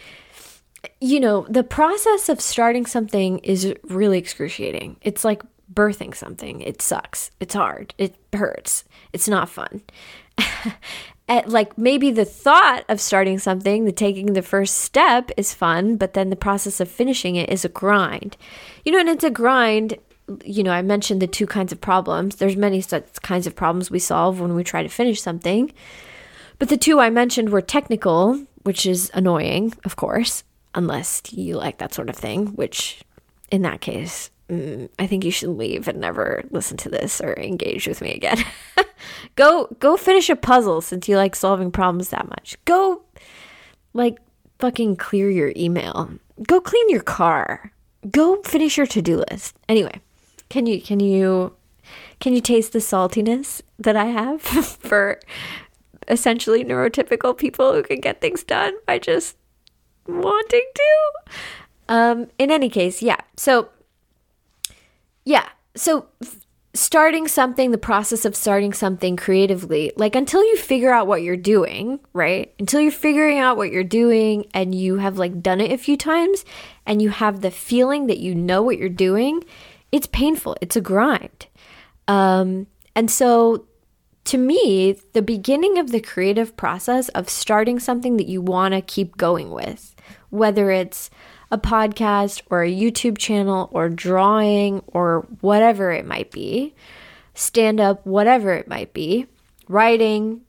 you 0.99 1.19
know, 1.19 1.45
the 1.49 1.63
process 1.63 2.29
of 2.29 2.41
starting 2.41 2.85
something 2.85 3.39
is 3.39 3.73
really 3.83 4.17
excruciating. 4.17 4.97
It's 5.01 5.23
like 5.23 5.43
birthing 5.71 6.15
something. 6.15 6.61
It 6.61 6.81
sucks. 6.81 7.31
It's 7.39 7.53
hard. 7.53 7.93
It 7.97 8.15
hurts. 8.33 8.83
It's 9.13 9.27
not 9.27 9.49
fun. 9.49 9.81
like 11.45 11.77
maybe 11.77 12.11
the 12.11 12.25
thought 12.25 12.83
of 12.89 12.99
starting 12.99 13.39
something, 13.39 13.85
the 13.85 13.91
taking 13.91 14.33
the 14.33 14.41
first 14.41 14.79
step 14.79 15.31
is 15.37 15.53
fun, 15.53 15.97
but 15.97 16.13
then 16.13 16.29
the 16.29 16.35
process 16.35 16.79
of 16.79 16.89
finishing 16.89 17.35
it 17.35 17.49
is 17.49 17.63
a 17.63 17.69
grind. 17.69 18.37
You 18.83 18.91
know, 18.91 18.99
and 18.99 19.09
it's 19.09 19.23
a 19.23 19.29
grind 19.29 19.97
you 20.43 20.63
know, 20.63 20.71
I 20.71 20.81
mentioned 20.81 21.21
the 21.21 21.27
two 21.27 21.47
kinds 21.47 21.71
of 21.71 21.81
problems. 21.81 22.35
There's 22.35 22.55
many 22.55 22.81
such 22.81 23.21
kinds 23.21 23.47
of 23.47 23.55
problems 23.55 23.89
we 23.89 23.99
solve 23.99 24.39
when 24.39 24.55
we 24.55 24.63
try 24.63 24.83
to 24.83 24.89
finish 24.89 25.21
something. 25.21 25.71
But 26.59 26.69
the 26.69 26.77
two 26.77 26.99
I 26.99 27.09
mentioned 27.09 27.49
were 27.49 27.61
technical, 27.61 28.45
which 28.63 28.85
is 28.85 29.09
annoying, 29.13 29.73
of 29.83 29.95
course, 29.95 30.43
unless 30.75 31.21
you 31.31 31.55
like 31.55 31.79
that 31.79 31.93
sort 31.93 32.09
of 32.09 32.15
thing, 32.15 32.47
which 32.55 33.01
in 33.51 33.63
that 33.63 33.81
case, 33.81 34.29
mm, 34.49 34.89
I 34.99 35.07
think 35.07 35.25
you 35.25 35.31
should 35.31 35.49
leave 35.49 35.87
and 35.87 35.99
never 35.99 36.43
listen 36.51 36.77
to 36.77 36.89
this 36.89 37.19
or 37.19 37.33
engage 37.33 37.87
with 37.87 38.01
me 38.01 38.13
again. 38.13 38.43
go 39.35 39.67
go 39.79 39.97
finish 39.97 40.29
a 40.29 40.35
puzzle 40.35 40.81
since 40.81 41.07
you 41.07 41.17
like 41.17 41.35
solving 41.35 41.71
problems 41.71 42.09
that 42.09 42.29
much. 42.29 42.57
Go 42.65 43.03
like 43.93 44.19
fucking 44.59 44.95
clear 44.95 45.29
your 45.29 45.51
email. 45.55 46.11
Go 46.47 46.61
clean 46.61 46.89
your 46.89 47.01
car. 47.01 47.71
Go 48.09 48.41
finish 48.43 48.77
your 48.77 48.87
to-do 48.87 49.23
list. 49.29 49.55
Anyway, 49.67 50.01
can 50.51 50.65
you 50.65 50.81
can 50.81 50.99
you 50.99 51.55
can 52.19 52.33
you 52.33 52.41
taste 52.41 52.73
the 52.73 52.79
saltiness 52.79 53.61
that 53.79 53.95
I 53.95 54.05
have 54.05 54.41
for 54.41 55.19
essentially 56.09 56.65
neurotypical 56.65 57.37
people 57.37 57.73
who 57.73 57.83
can 57.83 58.01
get 58.01 58.19
things 58.19 58.43
done 58.43 58.73
by 58.85 58.99
just 58.99 59.37
wanting 60.05 60.69
to? 60.75 61.31
Um, 61.87 62.27
in 62.37 62.51
any 62.51 62.69
case, 62.69 63.01
yeah. 63.01 63.17
So, 63.37 63.69
yeah. 65.23 65.47
So, 65.75 66.07
starting 66.73 67.27
something, 67.27 67.71
the 67.71 67.77
process 67.77 68.25
of 68.25 68.35
starting 68.35 68.73
something 68.73 69.15
creatively, 69.15 69.91
like 69.95 70.15
until 70.15 70.43
you 70.43 70.57
figure 70.57 70.91
out 70.91 71.07
what 71.07 71.21
you're 71.21 71.37
doing, 71.37 71.99
right? 72.13 72.53
Until 72.59 72.81
you're 72.81 72.91
figuring 72.91 73.39
out 73.39 73.57
what 73.57 73.71
you're 73.71 73.83
doing 73.83 74.45
and 74.53 74.75
you 74.75 74.97
have 74.97 75.17
like 75.17 75.41
done 75.41 75.61
it 75.61 75.71
a 75.71 75.77
few 75.77 75.95
times 75.95 76.43
and 76.85 77.01
you 77.01 77.09
have 77.09 77.41
the 77.41 77.51
feeling 77.51 78.07
that 78.07 78.19
you 78.19 78.35
know 78.35 78.61
what 78.61 78.77
you're 78.77 78.89
doing, 78.89 79.43
it's 79.91 80.07
painful. 80.07 80.55
It's 80.61 80.75
a 80.75 80.81
grind. 80.81 81.47
Um, 82.07 82.67
and 82.95 83.09
so 83.09 83.65
to 84.25 84.37
me, 84.37 84.97
the 85.13 85.21
beginning 85.21 85.77
of 85.77 85.91
the 85.91 86.01
creative 86.01 86.55
process 86.55 87.09
of 87.09 87.29
starting 87.29 87.79
something 87.79 88.17
that 88.17 88.27
you 88.27 88.41
want 88.41 88.73
to 88.73 88.81
keep 88.81 89.17
going 89.17 89.51
with, 89.51 89.95
whether 90.29 90.71
it's 90.71 91.09
a 91.51 91.57
podcast 91.57 92.41
or 92.49 92.63
a 92.63 92.71
YouTube 92.71 93.17
channel 93.17 93.69
or 93.71 93.89
drawing 93.89 94.81
or 94.87 95.27
whatever 95.41 95.91
it 95.91 96.05
might 96.05 96.31
be, 96.31 96.73
stand 97.33 97.79
up, 97.79 98.05
whatever 98.05 98.53
it 98.53 98.67
might 98.67 98.93
be, 98.93 99.27
writing, 99.67 100.41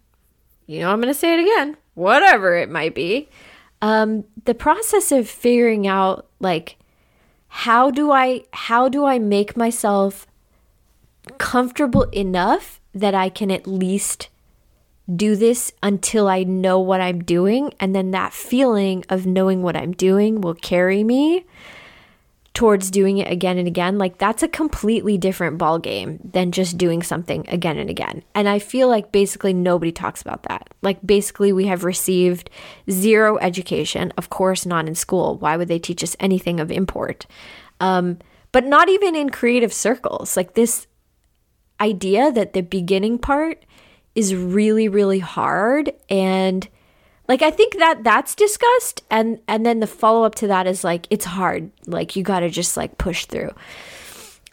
you 0.67 0.81
know, 0.81 0.91
I'm 0.91 1.01
going 1.01 1.13
to 1.13 1.19
say 1.19 1.35
it 1.35 1.41
again, 1.41 1.77
whatever 1.95 2.55
it 2.57 2.71
might 2.71 2.95
be. 2.95 3.29
Um, 3.81 4.25
the 4.45 4.55
process 4.55 5.11
of 5.11 5.29
figuring 5.29 5.87
out 5.89 6.29
like 6.39 6.77
how 7.55 7.91
do 7.91 8.11
I 8.11 8.45
how 8.55 8.89
do 8.89 9.05
I 9.05 9.19
make 9.19 9.59
myself 9.59 10.27
comfortable 11.37 12.05
enough 12.05 12.81
that 12.95 13.15
I 13.15 13.29
can 13.29 13.51
at 13.51 13.67
least 13.67 14.31
do 15.15 15.37
this 15.37 15.71
until 15.83 16.29
I 16.29 16.45
know 16.45 16.81
what 16.81 17.03
I'm 17.03 17.23
doing? 17.23 17.75
And 17.79 17.95
then 17.95 18.11
that 18.13 18.33
feeling 18.33 19.05
of 19.11 19.27
knowing 19.27 19.63
what 19.63 19.77
I'm 19.77 19.93
doing 19.93 20.41
will 20.41 20.55
carry 20.55 21.05
me 21.05 21.45
towards 22.55 22.91
doing 22.91 23.19
it 23.19 23.31
again 23.31 23.57
and 23.57 23.67
again 23.67 23.97
like 23.97 24.19
that's 24.19 24.43
a 24.43 24.49
completely 24.49 25.17
different 25.17 25.57
ball 25.57 25.79
game 25.79 26.19
than 26.23 26.53
just 26.53 26.77
doing 26.77 27.03
something 27.03 27.47
again 27.49 27.79
and 27.79 27.89
again. 27.89 28.23
And 28.35 28.49
i 28.49 28.59
feel 28.59 28.89
like 28.89 29.13
basically 29.13 29.55
nobody 29.55 29.93
talks 29.93 30.21
about 30.21 30.43
that. 30.45 30.69
Like 30.83 31.05
basically 31.05 31.53
we 31.53 31.67
have 31.67 31.85
received 31.85 32.51
zero 32.91 33.39
education 33.39 34.13
of 34.19 34.29
course 34.29 34.67
not 34.67 34.87
in 34.87 34.95
school. 34.95 35.39
Why 35.39 35.57
would 35.57 35.69
they 35.69 35.79
teach 35.79 36.03
us 36.03 36.17
anything 36.21 36.61
of 36.61 36.71
import? 36.71 37.27
Um, 37.81 38.19
but 38.53 38.67
not 38.67 38.91
even 38.91 39.17
in 39.17 39.31
creative 39.31 39.73
circles. 39.73 40.37
Like 40.37 40.55
this 40.55 40.87
idea 41.81 42.31
that 42.33 42.53
the 42.53 42.61
beginning 42.61 43.19
part 43.19 43.65
is 44.15 44.35
really 44.35 44.89
really 44.89 45.21
hard 45.21 45.91
and 46.11 46.69
like 47.29 47.43
I 47.43 47.51
think 47.51 47.79
that 47.79 48.05
that's 48.05 48.35
discussed 48.35 49.03
and 49.11 49.41
and 49.47 49.65
then 49.65 49.81
the 49.81 49.87
follow 49.87 50.25
up 50.25 50.35
to 50.37 50.47
that 50.49 50.67
is 50.67 50.85
like 50.85 51.07
it's 51.11 51.25
hard. 51.25 51.71
Like 51.87 52.17
you 52.17 52.23
got 52.23 52.41
to 52.41 52.51
just 52.51 52.77
like 52.77 52.99
push 52.99 53.27
through. 53.27 53.51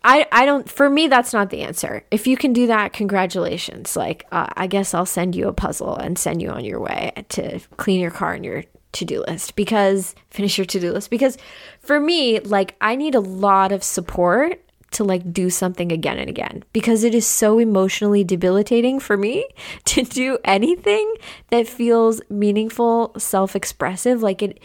I 0.03 0.27
I 0.31 0.45
don't 0.45 0.69
for 0.69 0.89
me 0.89 1.07
that's 1.07 1.33
not 1.33 1.49
the 1.49 1.61
answer. 1.61 2.05
If 2.11 2.27
you 2.27 2.37
can 2.37 2.53
do 2.53 2.67
that, 2.67 2.93
congratulations. 2.93 3.95
Like 3.95 4.25
uh, 4.31 4.47
I 4.55 4.67
guess 4.67 4.93
I'll 4.93 5.05
send 5.05 5.35
you 5.35 5.47
a 5.47 5.53
puzzle 5.53 5.95
and 5.95 6.17
send 6.17 6.41
you 6.41 6.49
on 6.49 6.63
your 6.63 6.79
way 6.79 7.11
to 7.29 7.59
clean 7.77 7.99
your 7.99 8.11
car 8.11 8.33
and 8.33 8.45
your 8.45 8.63
to-do 8.91 9.23
list 9.27 9.55
because 9.55 10.15
finish 10.31 10.57
your 10.57 10.65
to-do 10.65 10.91
list 10.91 11.11
because 11.11 11.37
for 11.79 11.99
me 11.99 12.39
like 12.39 12.75
I 12.81 12.95
need 12.95 13.13
a 13.13 13.19
lot 13.19 13.71
of 13.71 13.83
support 13.83 14.63
to 14.91 15.03
like 15.03 15.31
do 15.31 15.49
something 15.49 15.91
again 15.91 16.17
and 16.17 16.29
again 16.29 16.63
because 16.73 17.03
it 17.03 17.13
is 17.13 17.25
so 17.27 17.59
emotionally 17.59 18.23
debilitating 18.23 18.99
for 18.99 19.17
me 19.17 19.45
to 19.85 20.03
do 20.03 20.37
anything 20.43 21.13
that 21.49 21.67
feels 21.67 22.21
meaningful, 22.29 23.13
self-expressive. 23.17 24.21
Like 24.21 24.41
it 24.41 24.59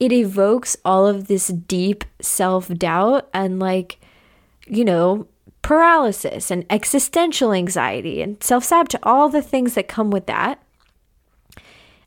it 0.00 0.12
evokes 0.12 0.76
all 0.84 1.06
of 1.06 1.26
this 1.26 1.48
deep 1.48 2.04
self-doubt 2.20 3.28
and 3.34 3.58
like 3.58 3.98
you 4.68 4.84
know, 4.84 5.26
paralysis 5.62 6.50
and 6.50 6.64
existential 6.70 7.52
anxiety 7.52 8.22
and 8.22 8.42
self-sabotage, 8.42 9.00
all 9.02 9.28
the 9.28 9.42
things 9.42 9.74
that 9.74 9.88
come 9.88 10.10
with 10.10 10.26
that. 10.26 10.62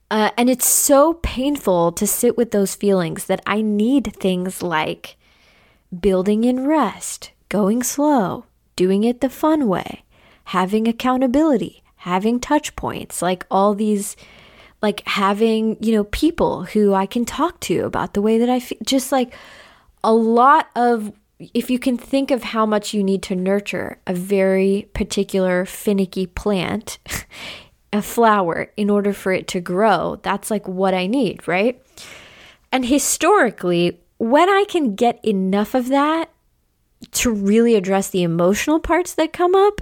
Uh, 0.09 0.29
and 0.37 0.49
it's 0.49 0.67
so 0.67 1.13
painful 1.21 1.91
to 1.93 2.05
sit 2.05 2.37
with 2.37 2.51
those 2.51 2.75
feelings 2.75 3.25
that 3.25 3.41
I 3.45 3.61
need 3.61 4.13
things 4.15 4.61
like 4.61 5.15
building 5.97 6.43
in 6.43 6.67
rest, 6.67 7.31
going 7.51 7.83
slow, 7.83 8.45
doing 8.77 9.03
it 9.03 9.19
the 9.19 9.29
fun 9.29 9.67
way, 9.67 10.05
having 10.45 10.87
accountability, 10.87 11.83
having 11.97 12.39
touch 12.39 12.73
points, 12.77 13.21
like 13.21 13.45
all 13.51 13.75
these, 13.75 14.15
like 14.81 15.05
having, 15.05 15.75
you 15.83 15.93
know, 15.93 16.05
people 16.05 16.63
who 16.63 16.93
I 16.93 17.05
can 17.05 17.25
talk 17.25 17.59
to 17.61 17.81
about 17.81 18.13
the 18.13 18.21
way 18.21 18.37
that 18.37 18.49
I 18.49 18.61
feel. 18.61 18.77
Just 18.83 19.11
like 19.11 19.33
a 20.01 20.13
lot 20.13 20.69
of, 20.77 21.11
if 21.53 21.69
you 21.69 21.77
can 21.77 21.97
think 21.97 22.31
of 22.31 22.41
how 22.41 22.65
much 22.65 22.93
you 22.93 23.03
need 23.03 23.21
to 23.23 23.35
nurture 23.35 23.99
a 24.07 24.13
very 24.13 24.87
particular 24.93 25.65
finicky 25.65 26.27
plant, 26.27 26.99
a 27.93 28.01
flower, 28.01 28.71
in 28.77 28.89
order 28.89 29.11
for 29.11 29.33
it 29.33 29.49
to 29.49 29.59
grow, 29.59 30.21
that's 30.23 30.49
like 30.49 30.69
what 30.69 30.93
I 30.93 31.05
need, 31.05 31.45
right? 31.49 31.83
And 32.71 32.85
historically, 32.85 33.99
when 34.19 34.49
I 34.49 34.63
can 34.69 34.95
get 34.95 35.19
enough 35.25 35.75
of 35.75 35.89
that 35.89 36.29
to 37.11 37.31
really 37.31 37.75
address 37.75 38.09
the 38.09 38.23
emotional 38.23 38.79
parts 38.79 39.15
that 39.15 39.33
come 39.33 39.55
up, 39.55 39.81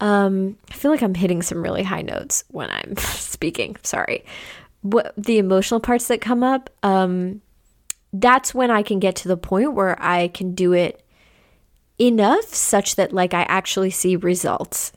um, 0.00 0.56
I 0.70 0.74
feel 0.74 0.90
like 0.90 1.02
I'm 1.02 1.14
hitting 1.14 1.42
some 1.42 1.62
really 1.62 1.82
high 1.82 2.02
notes 2.02 2.44
when 2.48 2.70
I'm 2.70 2.96
speaking. 2.98 3.76
Sorry. 3.82 4.24
What 4.82 5.12
the 5.16 5.38
emotional 5.38 5.80
parts 5.80 6.08
that 6.08 6.20
come 6.20 6.42
up, 6.42 6.70
um, 6.82 7.42
that's 8.12 8.54
when 8.54 8.70
I 8.70 8.82
can 8.82 8.98
get 8.98 9.16
to 9.16 9.28
the 9.28 9.36
point 9.36 9.74
where 9.74 10.00
I 10.02 10.28
can 10.28 10.54
do 10.54 10.72
it 10.72 11.04
enough 11.98 12.44
such 12.54 12.96
that 12.96 13.12
like 13.12 13.34
I 13.34 13.42
actually 13.42 13.90
see 13.90 14.16
results. 14.16 14.92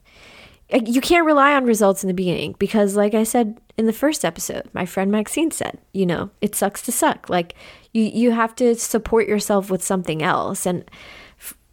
You 0.72 1.02
can't 1.02 1.26
rely 1.26 1.54
on 1.54 1.66
results 1.66 2.04
in 2.04 2.08
the 2.08 2.14
beginning 2.14 2.56
because 2.58 2.96
like 2.96 3.14
I 3.14 3.24
said 3.24 3.60
in 3.78 3.86
the 3.86 3.94
first 3.94 4.24
episode, 4.24 4.70
my 4.74 4.86
friend 4.86 5.12
Maxine 5.12 5.52
said, 5.52 5.78
you 5.92 6.06
know, 6.06 6.32
it 6.42 6.56
sucks 6.56 6.82
to 6.84 6.92
suck. 6.92 7.30
Like 7.30 7.54
you 7.92 8.04
you 8.04 8.32
have 8.32 8.56
to 8.56 8.74
support 8.76 9.28
yourself 9.28 9.70
with 9.70 9.84
something 9.84 10.24
else 10.24 10.66
and 10.66 10.90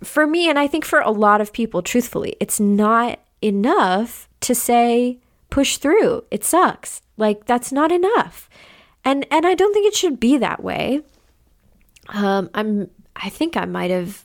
for 0.03 0.27
me 0.27 0.49
and 0.49 0.59
I 0.59 0.67
think 0.67 0.85
for 0.85 1.01
a 1.01 1.11
lot 1.11 1.41
of 1.41 1.53
people 1.53 1.83
truthfully, 1.83 2.37
it's 2.41 2.61
not 2.61 3.21
enough 3.43 4.29
to 4.41 4.55
say 4.55 5.19
push 5.51 5.77
through. 5.77 6.25
It 6.31 6.45
sucks. 6.45 7.03
Like 7.17 7.47
that's 7.47 7.73
not 7.73 7.93
enough. 7.93 8.49
And 9.05 9.27
and 9.31 9.47
I 9.47 9.55
don't 9.55 9.73
think 9.73 9.87
it 9.87 9.95
should 9.97 10.21
be 10.21 10.39
that 10.39 10.63
way. 10.63 11.03
Um 12.09 12.51
I'm 12.55 12.91
I 13.17 13.29
think 13.29 13.57
I 13.57 13.65
might 13.65 13.91
have 13.91 14.25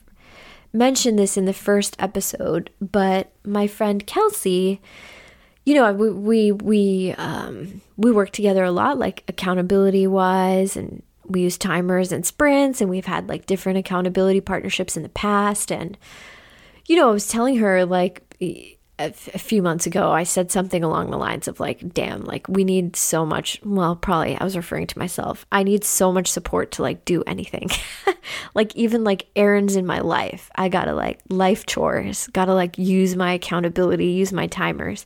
mentioned 0.72 1.18
this 1.18 1.36
in 1.36 1.46
the 1.46 1.52
first 1.52 1.96
episode, 1.98 2.70
but 2.80 3.32
my 3.44 3.66
friend 3.66 4.06
Kelsey 4.06 4.80
you 5.66 5.74
know, 5.74 5.92
we 5.92 6.10
we 6.10 6.52
we 6.52 7.14
um, 7.18 7.82
we 7.96 8.12
work 8.12 8.30
together 8.30 8.62
a 8.62 8.70
lot, 8.70 8.98
like 8.98 9.24
accountability 9.26 10.06
wise, 10.06 10.76
and 10.76 11.02
we 11.28 11.42
use 11.42 11.58
timers 11.58 12.12
and 12.12 12.24
sprints 12.24 12.80
and 12.80 12.90
we've 12.90 13.06
had 13.06 13.28
like 13.28 13.46
different 13.46 13.78
accountability 13.78 14.40
partnerships 14.40 14.96
in 14.96 15.02
the 15.02 15.08
past 15.08 15.70
and 15.70 15.96
you 16.86 16.96
know 16.96 17.08
i 17.08 17.12
was 17.12 17.28
telling 17.28 17.56
her 17.58 17.84
like 17.84 18.22
a, 18.98 19.12
few 19.12 19.62
months 19.62 19.86
ago 19.86 20.10
i 20.10 20.22
said 20.22 20.50
something 20.50 20.82
along 20.82 21.10
the 21.10 21.18
lines 21.18 21.48
of 21.48 21.60
like 21.60 21.92
damn 21.92 22.24
like 22.24 22.48
we 22.48 22.64
need 22.64 22.96
so 22.96 23.26
much 23.26 23.60
well 23.62 23.94
probably 23.94 24.36
i 24.38 24.44
was 24.44 24.56
referring 24.56 24.86
to 24.86 24.98
myself 24.98 25.44
i 25.52 25.62
need 25.62 25.84
so 25.84 26.10
much 26.10 26.30
support 26.30 26.70
to 26.72 26.82
like 26.82 27.04
do 27.04 27.22
anything. 27.26 27.68
Like 28.54 28.74
even 28.74 29.04
like 29.04 29.26
errands 29.36 29.76
in 29.76 29.86
my 29.86 30.00
life 30.00 30.50
i 30.56 30.68
gotta 30.68 30.94
like 30.94 31.20
life 31.28 31.64
chores 31.66 32.26
gotta 32.32 32.54
like 32.54 32.76
use 32.76 33.14
my 33.14 33.34
accountability 33.34 34.06
use 34.06 34.32
my 34.32 34.46
timers. 34.48 35.04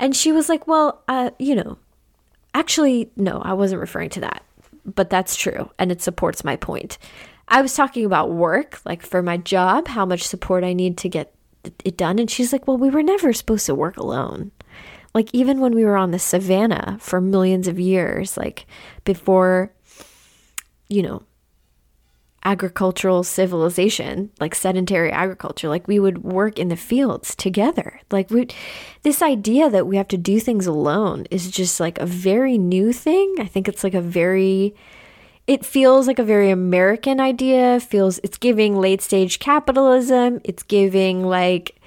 And 0.00 0.16
she 0.16 0.32
was 0.32 0.48
like 0.48 0.66
well 0.66 1.02
uh 1.06 1.30
you 1.38 1.54
know 1.54 1.78
actually 2.54 3.10
no 3.16 3.40
i 3.44 3.52
wasn't 3.52 3.80
referring 3.80 4.10
to 4.10 4.20
that 4.20 4.42
but 4.84 5.10
that's 5.10 5.36
true 5.36 5.70
and 5.78 5.90
it 5.92 6.02
supports 6.02 6.44
my 6.44 6.56
point. 6.56 6.98
I 7.48 7.62
was 7.62 7.74
talking 7.74 8.04
about 8.04 8.30
work, 8.30 8.80
like 8.84 9.02
for 9.02 9.22
my 9.22 9.36
job, 9.36 9.88
how 9.88 10.06
much 10.06 10.22
support 10.22 10.62
I 10.62 10.72
need 10.72 10.96
to 10.98 11.08
get 11.08 11.34
it 11.84 11.96
done. 11.96 12.18
And 12.18 12.30
she's 12.30 12.52
like, 12.52 12.66
Well, 12.66 12.78
we 12.78 12.90
were 12.90 13.02
never 13.02 13.32
supposed 13.32 13.66
to 13.66 13.74
work 13.74 13.96
alone. 13.96 14.52
Like, 15.12 15.28
even 15.32 15.58
when 15.58 15.74
we 15.74 15.84
were 15.84 15.96
on 15.96 16.12
the 16.12 16.20
savannah 16.20 16.96
for 17.00 17.20
millions 17.20 17.66
of 17.66 17.80
years, 17.80 18.36
like 18.36 18.66
before, 19.04 19.72
you 20.88 21.02
know, 21.02 21.22
agricultural 22.44 23.22
civilization, 23.22 24.30
like 24.40 24.54
sedentary 24.54 25.12
agriculture. 25.12 25.68
Like 25.68 25.86
we 25.86 26.00
would 26.00 26.24
work 26.24 26.58
in 26.58 26.68
the 26.68 26.76
fields 26.76 27.34
together. 27.34 28.00
Like 28.10 28.30
we 28.30 28.48
this 29.02 29.22
idea 29.22 29.68
that 29.70 29.86
we 29.86 29.96
have 29.96 30.08
to 30.08 30.16
do 30.16 30.40
things 30.40 30.66
alone 30.66 31.26
is 31.30 31.50
just 31.50 31.80
like 31.80 31.98
a 31.98 32.06
very 32.06 32.56
new 32.56 32.92
thing. 32.92 33.34
I 33.38 33.44
think 33.44 33.68
it's 33.68 33.84
like 33.84 33.94
a 33.94 34.00
very 34.00 34.74
it 35.46 35.64
feels 35.64 36.06
like 36.06 36.18
a 36.18 36.24
very 36.24 36.50
American 36.50 37.20
idea. 37.20 37.80
Feels 37.80 38.18
it's 38.22 38.38
giving 38.38 38.76
late 38.76 39.02
stage 39.02 39.38
capitalism. 39.38 40.40
It's 40.44 40.62
giving 40.62 41.26
like 41.26 41.80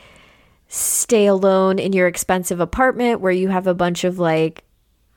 stay 0.68 1.28
alone 1.28 1.80
in 1.80 1.94
your 1.94 2.08
expensive 2.08 2.60
apartment 2.60 3.22
where 3.22 3.32
you 3.32 3.50
have 3.50 3.68
a 3.68 3.74
bunch 3.74 4.04
of 4.04 4.20
like 4.20 4.64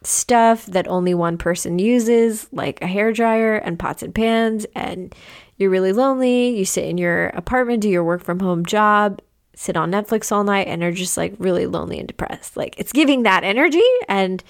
stuff 0.06 0.66
that 0.66 0.86
only 0.88 1.14
one 1.14 1.36
person 1.36 1.78
uses, 1.78 2.48
like 2.52 2.80
a 2.80 2.86
hair 2.86 3.12
dryer 3.12 3.56
and 3.56 3.78
pots 3.78 4.02
and 4.02 4.14
pans, 4.14 4.66
and 4.74 5.14
you're 5.56 5.70
really 5.70 5.92
lonely. 5.92 6.56
You 6.56 6.64
sit 6.64 6.84
in 6.84 6.98
your 6.98 7.28
apartment, 7.28 7.82
do 7.82 7.88
your 7.88 8.04
work 8.04 8.22
from 8.22 8.40
home 8.40 8.64
job, 8.64 9.20
sit 9.54 9.76
on 9.76 9.90
Netflix 9.90 10.30
all 10.30 10.44
night, 10.44 10.68
and 10.68 10.82
are 10.82 10.92
just 10.92 11.16
like 11.16 11.34
really 11.38 11.66
lonely 11.66 11.98
and 11.98 12.06
depressed. 12.06 12.56
Like 12.56 12.74
it's 12.78 12.92
giving 12.92 13.24
that 13.24 13.42
energy. 13.42 13.82
And 14.08 14.44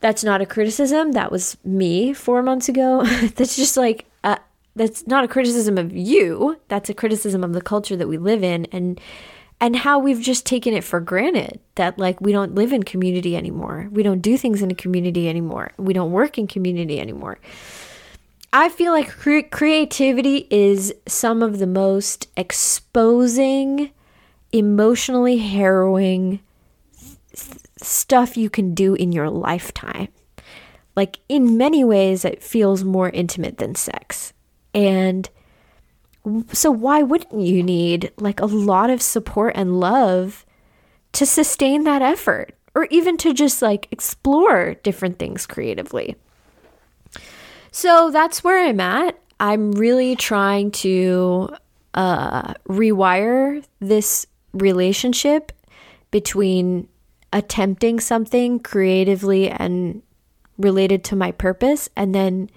that's 0.00 0.24
not 0.24 0.40
a 0.40 0.46
criticism. 0.46 1.12
That 1.12 1.30
was 1.30 1.56
me 1.64 2.12
four 2.14 2.42
months 2.42 2.68
ago. 2.68 3.04
that's 3.36 3.56
just 3.56 3.76
like, 3.76 4.06
uh, 4.24 4.36
that's 4.76 5.06
not 5.06 5.24
a 5.24 5.28
criticism 5.28 5.76
of 5.76 5.94
you. 5.94 6.58
That's 6.68 6.88
a 6.88 6.94
criticism 6.94 7.44
of 7.44 7.52
the 7.52 7.60
culture 7.60 7.96
that 7.96 8.08
we 8.08 8.16
live 8.16 8.42
in. 8.42 8.66
And 8.66 9.00
and 9.60 9.76
how 9.76 9.98
we've 9.98 10.20
just 10.20 10.46
taken 10.46 10.72
it 10.72 10.84
for 10.84 11.00
granted 11.00 11.60
that 11.74 11.98
like 11.98 12.20
we 12.20 12.32
don't 12.32 12.54
live 12.54 12.72
in 12.72 12.82
community 12.82 13.36
anymore. 13.36 13.88
We 13.92 14.02
don't 14.02 14.22
do 14.22 14.36
things 14.36 14.62
in 14.62 14.70
a 14.70 14.74
community 14.74 15.28
anymore. 15.28 15.72
We 15.76 15.92
don't 15.92 16.12
work 16.12 16.38
in 16.38 16.46
community 16.46 16.98
anymore. 16.98 17.38
I 18.52 18.68
feel 18.68 18.92
like 18.92 19.08
cre- 19.08 19.48
creativity 19.50 20.46
is 20.50 20.92
some 21.06 21.42
of 21.42 21.58
the 21.58 21.66
most 21.66 22.28
exposing, 22.36 23.90
emotionally 24.50 25.38
harrowing 25.38 26.40
th- 27.34 27.58
stuff 27.76 28.36
you 28.36 28.50
can 28.50 28.74
do 28.74 28.94
in 28.94 29.12
your 29.12 29.30
lifetime. 29.30 30.08
Like 30.96 31.20
in 31.28 31.56
many 31.56 31.84
ways 31.84 32.24
it 32.24 32.42
feels 32.42 32.82
more 32.82 33.10
intimate 33.10 33.58
than 33.58 33.74
sex. 33.74 34.32
And 34.74 35.28
so 36.52 36.70
why 36.70 37.02
wouldn't 37.02 37.40
you 37.40 37.62
need 37.62 38.12
like 38.18 38.40
a 38.40 38.46
lot 38.46 38.90
of 38.90 39.00
support 39.00 39.54
and 39.56 39.80
love 39.80 40.44
to 41.12 41.26
sustain 41.26 41.84
that 41.84 42.02
effort 42.02 42.54
or 42.74 42.86
even 42.90 43.16
to 43.18 43.32
just 43.32 43.62
like 43.62 43.88
explore 43.90 44.74
different 44.82 45.18
things 45.18 45.46
creatively? 45.46 46.16
So 47.72 48.10
that's 48.10 48.44
where 48.44 48.66
I'm 48.66 48.80
at. 48.80 49.18
I'm 49.38 49.72
really 49.72 50.16
trying 50.16 50.70
to 50.72 51.54
uh, 51.94 52.54
rewire 52.68 53.64
this 53.80 54.26
relationship 54.52 55.52
between 56.10 56.88
attempting 57.32 58.00
something 58.00 58.58
creatively 58.58 59.48
and 59.48 60.02
related 60.58 61.04
to 61.04 61.16
my 61.16 61.32
purpose 61.32 61.88
and 61.96 62.14
then 62.14 62.50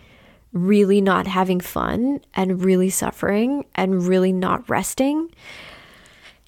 really 0.53 1.01
not 1.01 1.27
having 1.27 1.59
fun 1.59 2.21
and 2.35 2.63
really 2.63 2.89
suffering 2.89 3.65
and 3.75 4.07
really 4.07 4.31
not 4.31 4.69
resting. 4.69 5.29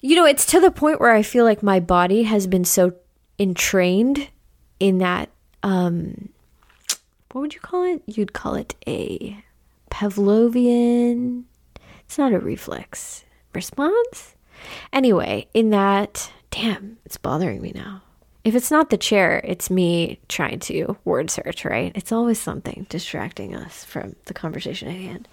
You 0.00 0.16
know, 0.16 0.24
it's 0.24 0.46
to 0.46 0.60
the 0.60 0.70
point 0.70 1.00
where 1.00 1.12
I 1.12 1.22
feel 1.22 1.44
like 1.44 1.62
my 1.62 1.80
body 1.80 2.22
has 2.22 2.46
been 2.46 2.64
so 2.64 2.94
entrained 3.38 4.28
in 4.78 4.98
that 4.98 5.28
um 5.62 6.28
what 7.32 7.42
would 7.42 7.54
you 7.54 7.60
call 7.60 7.84
it? 7.84 8.02
You'd 8.06 8.32
call 8.32 8.54
it 8.54 8.74
a 8.86 9.44
Pavlovian. 9.90 11.44
It's 12.00 12.16
not 12.16 12.32
a 12.32 12.38
reflex 12.38 13.24
response. 13.52 14.36
Anyway, 14.90 15.48
in 15.52 15.68
that, 15.68 16.32
damn, 16.50 16.96
it's 17.04 17.18
bothering 17.18 17.60
me 17.60 17.72
now. 17.74 18.00
If 18.46 18.54
it's 18.54 18.70
not 18.70 18.90
the 18.90 18.96
chair, 18.96 19.40
it's 19.42 19.70
me 19.70 20.20
trying 20.28 20.60
to 20.60 20.96
word 21.04 21.32
search, 21.32 21.64
right? 21.64 21.90
It's 21.96 22.12
always 22.12 22.40
something 22.40 22.86
distracting 22.88 23.56
us 23.56 23.82
from 23.82 24.14
the 24.26 24.34
conversation 24.34 24.86
at 24.86 24.94
hand. 24.94 25.26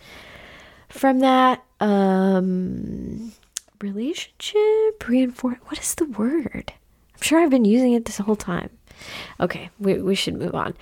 From 0.90 1.20
that, 1.20 1.64
um, 1.80 3.32
relationship, 3.80 5.08
reinforce, 5.08 5.58
what 5.66 5.78
is 5.78 5.94
the 5.94 6.06
word? 6.06 6.74
I'm 7.14 7.22
sure 7.22 7.40
I've 7.40 7.52
been 7.52 7.66
using 7.66 7.94
it 7.94 8.06
this 8.06 8.18
whole 8.18 8.36
time. 8.36 8.72
Okay, 9.40 9.70
we, 9.78 10.02
we 10.02 10.16
should 10.16 10.34
move 10.34 10.56
on. 10.56 10.74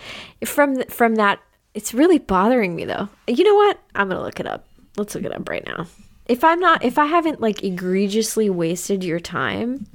From, 0.45 0.83
from 0.83 1.15
that, 1.15 1.41
it's 1.73 1.93
really 1.93 2.17
bothering 2.17 2.77
me 2.77 2.85
though. 2.85 3.09
You 3.27 3.43
know 3.43 3.55
what? 3.55 3.77
I'm 3.93 4.09
to 4.09 4.21
look 4.21 4.39
it 4.39 4.47
up. 4.47 4.65
Let's 4.95 5.15
look 5.15 5.25
it 5.25 5.35
up 5.35 5.49
right 5.49 5.65
now. 5.65 5.85
If 6.27 6.45
I'm 6.45 6.61
not, 6.61 6.85
if 6.85 6.97
I 6.97 7.07
haven't 7.07 7.41
like 7.41 7.61
egregiously 7.61 8.49
wasted 8.49 9.03
your 9.03 9.19
time, 9.19 9.85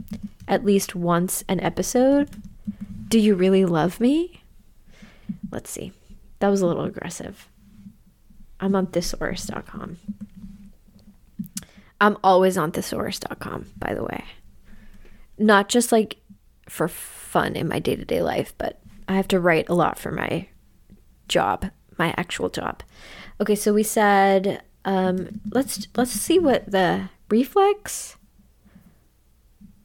at 0.49 0.65
least 0.65 0.95
once 0.95 1.45
an 1.49 1.61
episode, 1.61 2.29
do 3.09 3.19
you 3.19 3.35
really 3.35 3.65
love 3.65 4.01
me? 4.01 4.43
let's 5.51 5.71
see. 5.71 5.93
That 6.41 6.49
was 6.49 6.61
a 6.61 6.67
little 6.67 6.85
aggressive. 6.85 7.49
I'm 8.61 8.75
on 8.75 8.87
thesaurus.com. 8.89 9.99
I'm 12.01 12.17
always 12.23 12.59
on 12.59 12.73
thesaurus.com, 12.73 13.67
by 13.79 13.95
the 13.95 14.05
way. 14.05 14.25
Not 15.39 15.69
just 15.69 15.93
like 15.93 16.17
for 16.69 16.89
fun 16.89 17.57
in 17.57 17.69
my 17.69 17.79
day 17.79 17.97
to 17.97 18.05
day 18.05 18.23
life, 18.23 18.55
but 18.59 18.81
I 19.09 19.15
have 19.15 19.29
to 19.29 19.41
write 19.41 19.69
a 19.69 19.75
lot 19.75 19.99
for 19.99 20.11
my 20.11 20.49
job, 21.29 21.71
my 21.99 22.15
actual 22.17 22.49
job. 22.49 22.83
Okay, 23.41 23.55
so 23.55 23.73
we 23.73 23.83
said 23.83 24.63
um, 24.85 25.41
let's 25.51 25.87
let's 25.97 26.13
see 26.13 26.39
what 26.39 26.71
the 26.71 27.09
reflex. 27.31 28.17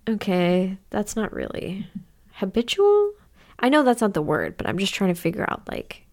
Okay, 0.07 0.77
that's 0.89 1.15
not 1.15 1.33
really 1.33 1.87
habitual. 2.33 3.13
I 3.59 3.69
know 3.69 3.83
that's 3.83 4.01
not 4.01 4.13
the 4.13 4.21
word, 4.21 4.57
but 4.57 4.67
I'm 4.67 4.79
just 4.79 4.93
trying 4.93 5.13
to 5.13 5.19
figure 5.19 5.45
out 5.47 5.67
like 5.67 6.03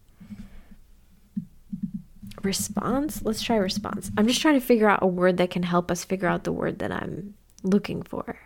response. 2.42 3.22
Let's 3.22 3.42
try 3.42 3.56
response. 3.56 4.10
I'm 4.16 4.26
just 4.26 4.42
trying 4.42 4.60
to 4.60 4.66
figure 4.66 4.88
out 4.88 5.02
a 5.02 5.06
word 5.06 5.38
that 5.38 5.50
can 5.50 5.62
help 5.62 5.90
us 5.90 6.04
figure 6.04 6.28
out 6.28 6.44
the 6.44 6.52
word 6.52 6.78
that 6.80 6.92
I'm 6.92 7.34
looking 7.62 8.02
for. 8.02 8.38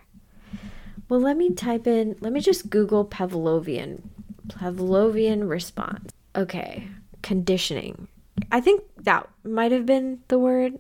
Well, 1.08 1.20
let 1.20 1.36
me 1.36 1.50
type 1.50 1.86
in, 1.86 2.16
let 2.20 2.32
me 2.32 2.40
just 2.40 2.70
Google 2.70 3.04
Pavlovian. 3.04 4.02
Pavlovian 4.48 5.48
response. 5.48 6.12
Okay, 6.34 6.88
conditioning. 7.22 8.08
I 8.50 8.60
think 8.60 8.82
that 8.96 9.28
might 9.44 9.72
have 9.72 9.84
been 9.84 10.20
the 10.28 10.38
word. 10.38 10.78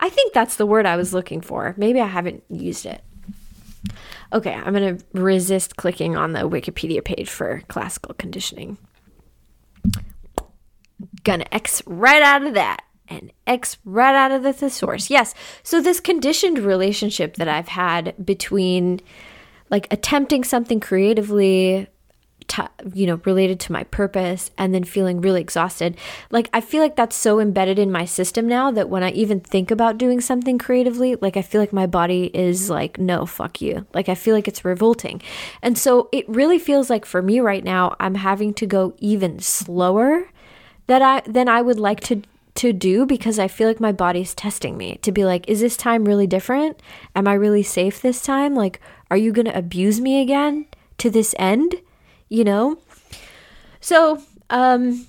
I 0.00 0.08
think 0.08 0.32
that's 0.32 0.56
the 0.56 0.66
word 0.66 0.86
I 0.86 0.96
was 0.96 1.12
looking 1.12 1.40
for. 1.40 1.74
Maybe 1.76 2.00
I 2.00 2.06
haven't 2.06 2.44
used 2.48 2.86
it. 2.86 3.02
Okay, 4.32 4.52
I'm 4.52 4.72
going 4.72 4.98
to 4.98 5.04
resist 5.12 5.76
clicking 5.76 6.16
on 6.16 6.32
the 6.32 6.40
Wikipedia 6.40 7.04
page 7.04 7.28
for 7.28 7.62
classical 7.68 8.14
conditioning. 8.14 8.78
Gonna 11.24 11.44
X 11.52 11.82
right 11.86 12.22
out 12.22 12.44
of 12.46 12.54
that 12.54 12.82
and 13.08 13.32
X 13.46 13.78
right 13.84 14.14
out 14.14 14.30
of 14.30 14.42
the 14.42 14.52
thesaurus. 14.52 15.10
Yes, 15.10 15.34
so 15.62 15.80
this 15.80 16.00
conditioned 16.00 16.58
relationship 16.58 17.36
that 17.36 17.48
I've 17.48 17.68
had 17.68 18.14
between 18.24 19.00
like 19.70 19.92
attempting 19.92 20.44
something 20.44 20.80
creatively 20.80 21.88
you 22.94 23.06
know, 23.06 23.20
related 23.24 23.60
to 23.60 23.72
my 23.72 23.84
purpose 23.84 24.50
and 24.56 24.74
then 24.74 24.84
feeling 24.84 25.20
really 25.20 25.40
exhausted. 25.40 25.96
Like, 26.30 26.48
I 26.52 26.60
feel 26.60 26.82
like 26.82 26.96
that's 26.96 27.16
so 27.16 27.40
embedded 27.40 27.78
in 27.78 27.92
my 27.92 28.04
system 28.04 28.46
now 28.46 28.70
that 28.70 28.88
when 28.88 29.02
I 29.02 29.10
even 29.10 29.40
think 29.40 29.70
about 29.70 29.98
doing 29.98 30.20
something 30.20 30.58
creatively, 30.58 31.16
like, 31.16 31.36
I 31.36 31.42
feel 31.42 31.60
like 31.60 31.72
my 31.72 31.86
body 31.86 32.30
is 32.34 32.70
like, 32.70 32.98
no, 32.98 33.26
fuck 33.26 33.60
you. 33.60 33.86
Like, 33.94 34.08
I 34.08 34.14
feel 34.14 34.34
like 34.34 34.48
it's 34.48 34.64
revolting. 34.64 35.22
And 35.62 35.76
so 35.76 36.08
it 36.12 36.28
really 36.28 36.58
feels 36.58 36.90
like 36.90 37.04
for 37.04 37.22
me 37.22 37.40
right 37.40 37.64
now, 37.64 37.96
I'm 38.00 38.16
having 38.16 38.54
to 38.54 38.66
go 38.66 38.94
even 38.98 39.40
slower 39.40 40.30
that 40.86 41.02
I 41.02 41.22
than 41.28 41.48
I 41.48 41.62
would 41.62 41.80
like 41.80 42.00
to 42.00 42.22
to 42.56 42.72
do 42.72 43.06
because 43.06 43.38
I 43.38 43.48
feel 43.48 43.68
like 43.68 43.80
my 43.80 43.92
body's 43.92 44.34
testing 44.34 44.76
me 44.76 44.98
to 45.02 45.12
be 45.12 45.24
like, 45.24 45.48
is 45.48 45.60
this 45.60 45.76
time 45.76 46.04
really 46.04 46.26
different? 46.26 46.80
Am 47.14 47.28
I 47.28 47.34
really 47.34 47.62
safe 47.62 48.00
this 48.00 48.22
time? 48.22 48.54
Like, 48.54 48.80
are 49.10 49.16
you 49.16 49.30
going 49.30 49.46
to 49.46 49.56
abuse 49.56 50.00
me 50.00 50.22
again 50.22 50.66
to 50.98 51.10
this 51.10 51.34
end? 51.38 51.76
You 52.28 52.44
know? 52.44 52.78
So, 53.80 54.22
um, 54.50 55.06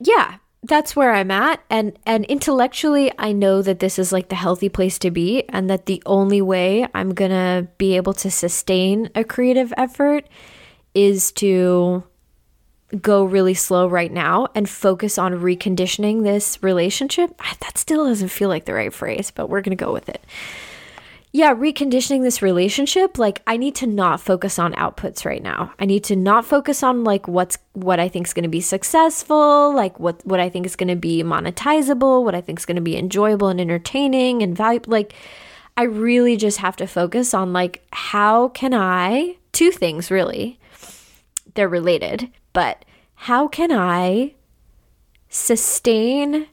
yeah, 0.00 0.36
that's 0.64 0.94
where 0.94 1.12
I'm 1.12 1.30
at 1.30 1.60
and 1.70 1.98
and 2.06 2.24
intellectually 2.26 3.10
I 3.18 3.32
know 3.32 3.62
that 3.62 3.80
this 3.80 3.98
is 3.98 4.12
like 4.12 4.28
the 4.28 4.36
healthy 4.36 4.68
place 4.68 4.98
to 5.00 5.10
be 5.10 5.48
and 5.48 5.68
that 5.68 5.86
the 5.86 6.00
only 6.06 6.40
way 6.40 6.86
I'm 6.94 7.14
going 7.14 7.32
to 7.32 7.66
be 7.78 7.96
able 7.96 8.14
to 8.14 8.30
sustain 8.30 9.10
a 9.16 9.24
creative 9.24 9.72
effort 9.76 10.28
is 10.94 11.32
to 11.32 12.04
go 13.00 13.24
really 13.24 13.54
slow 13.54 13.88
right 13.88 14.12
now 14.12 14.48
and 14.54 14.68
focus 14.68 15.18
on 15.18 15.32
reconditioning 15.32 16.22
this 16.22 16.62
relationship. 16.62 17.36
That 17.60 17.78
still 17.78 18.06
doesn't 18.06 18.28
feel 18.28 18.48
like 18.48 18.66
the 18.66 18.74
right 18.74 18.92
phrase, 18.92 19.32
but 19.32 19.48
we're 19.48 19.62
going 19.62 19.76
to 19.76 19.84
go 19.84 19.92
with 19.92 20.08
it 20.08 20.22
yeah, 21.34 21.54
reconditioning 21.54 22.22
this 22.22 22.42
relationship, 22.42 23.16
like 23.16 23.40
I 23.46 23.56
need 23.56 23.74
to 23.76 23.86
not 23.86 24.20
focus 24.20 24.58
on 24.58 24.74
outputs 24.74 25.24
right 25.24 25.42
now. 25.42 25.72
I 25.78 25.86
need 25.86 26.04
to 26.04 26.16
not 26.16 26.44
focus 26.44 26.82
on 26.82 27.04
like 27.04 27.26
what's 27.26 27.56
what 27.72 27.98
I 27.98 28.10
think 28.10 28.26
is 28.26 28.34
going 28.34 28.42
to 28.42 28.50
be 28.50 28.60
successful, 28.60 29.74
like 29.74 29.98
what 29.98 30.20
what 30.26 30.40
I 30.40 30.50
think 30.50 30.66
is 30.66 30.76
going 30.76 30.90
to 30.90 30.96
be 30.96 31.22
monetizable, 31.22 32.22
what 32.22 32.34
I 32.34 32.42
think 32.42 32.58
is 32.58 32.66
going 32.66 32.76
to 32.76 32.82
be 32.82 32.98
enjoyable 32.98 33.48
and 33.48 33.62
entertaining 33.62 34.42
and 34.42 34.54
valuable. 34.54 34.92
Like 34.92 35.14
I 35.74 35.84
really 35.84 36.36
just 36.36 36.58
have 36.58 36.76
to 36.76 36.86
focus 36.86 37.32
on 37.32 37.54
like 37.54 37.82
how 37.92 38.48
can 38.48 38.74
I 38.74 39.36
two 39.52 39.70
things 39.70 40.10
really. 40.10 40.60
They're 41.54 41.68
related, 41.68 42.30
but 42.52 42.84
how 43.14 43.48
can 43.48 43.72
I 43.72 44.34
sustain 45.30 46.46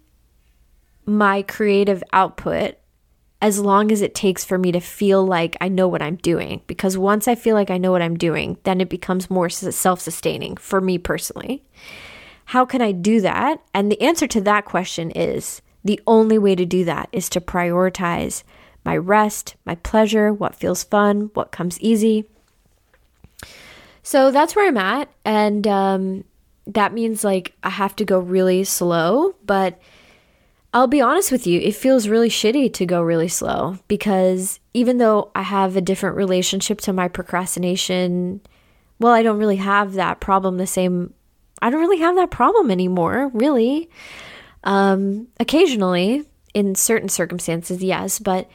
my 1.06 1.42
creative 1.42 2.02
output 2.14 2.76
as 3.42 3.60
long 3.60 3.92
as 3.92 4.02
it 4.02 4.14
takes 4.14 4.44
for 4.44 4.58
me 4.58 4.72
to 4.72 4.80
feel 4.80 5.26
like 5.26 5.56
I 5.62 5.70
know 5.70 5.88
what 5.88 6.02
I'm 6.02 6.18
doing. 6.18 6.62
Because 6.68 6.98
once 6.98 7.28
I 7.28 7.36
feel 7.36 7.56
like 7.56 7.70
I 7.70 7.78
know 7.78 7.92
what 7.92 8.02
I'm 8.02 8.18
doing, 8.18 8.58
then 8.64 8.82
it 8.82 8.90
becomes 8.90 9.30
more 9.30 9.50
self 9.50 10.02
sustaining 10.02 10.58
for 10.58 10.82
me 10.82 10.98
personally. 10.98 11.64
How 12.46 12.66
can 12.66 12.82
I 12.82 12.92
do 12.92 13.22
that? 13.22 13.62
And 13.74 13.92
the 13.92 14.02
answer 14.02 14.28
to 14.28 14.42
that 14.42 14.66
question 14.66 15.12
is 15.12 15.62
the 15.84 16.02
only 16.08 16.38
way 16.38 16.56
to 16.56 16.66
do 16.66 16.84
that 16.86 17.08
is 17.12 17.30
to 17.30 17.42
prioritize 17.42 18.44
my 18.84 18.98
rest, 18.98 19.56
my 19.66 19.76
pleasure, 19.76 20.34
what 20.34 20.56
feels 20.56 20.84
fun, 20.84 21.30
what 21.34 21.52
comes 21.52 21.80
easy. 21.80 22.26
So 24.04 24.32
that's 24.32 24.56
where 24.56 24.68
I'm 24.68 24.78
at. 24.78 25.10
And 25.24 25.68
um, 25.68 26.24
that 26.68 26.94
means 26.94 27.24
like 27.24 27.54
I 27.64 27.70
have 27.70 27.96
to 27.98 28.06
go 28.06 28.20
really 28.20 28.64
slow, 28.64 29.36
but 29.46 29.80
I'll 30.74 30.88
be 30.88 31.02
honest 31.02 31.32
with 31.32 31.48
you, 31.48 31.60
it 31.60 31.76
feels 31.76 32.08
really 32.08 32.30
shitty 32.30 32.74
to 32.74 32.86
go 32.86 33.02
really 33.02 33.28
slow 33.28 33.80
because 33.88 34.60
even 34.74 35.00
though 35.00 35.32
I 35.34 35.42
have 35.42 35.76
a 35.76 35.82
different 35.82 36.16
relationship 36.16 36.80
to 36.82 36.94
my 36.94 37.08
procrastination, 37.08 38.42
well, 39.00 39.14
I 39.14 39.24
don't 39.24 39.40
really 39.40 39.56
have 39.56 39.94
that 39.94 40.20
problem 40.20 40.58
the 40.58 40.68
same. 40.68 41.14
I 41.62 41.72
don't 41.72 41.80
really 41.82 42.00
have 42.00 42.16
that 42.18 42.30
problem 42.30 42.70
anymore, 42.70 43.32
really. 43.34 43.90
Um, 44.64 45.28
occasionally, 45.40 46.26
in 46.54 46.76
certain 46.76 47.10
circumstances, 47.10 47.82
yes, 47.84 48.20
but 48.20 48.48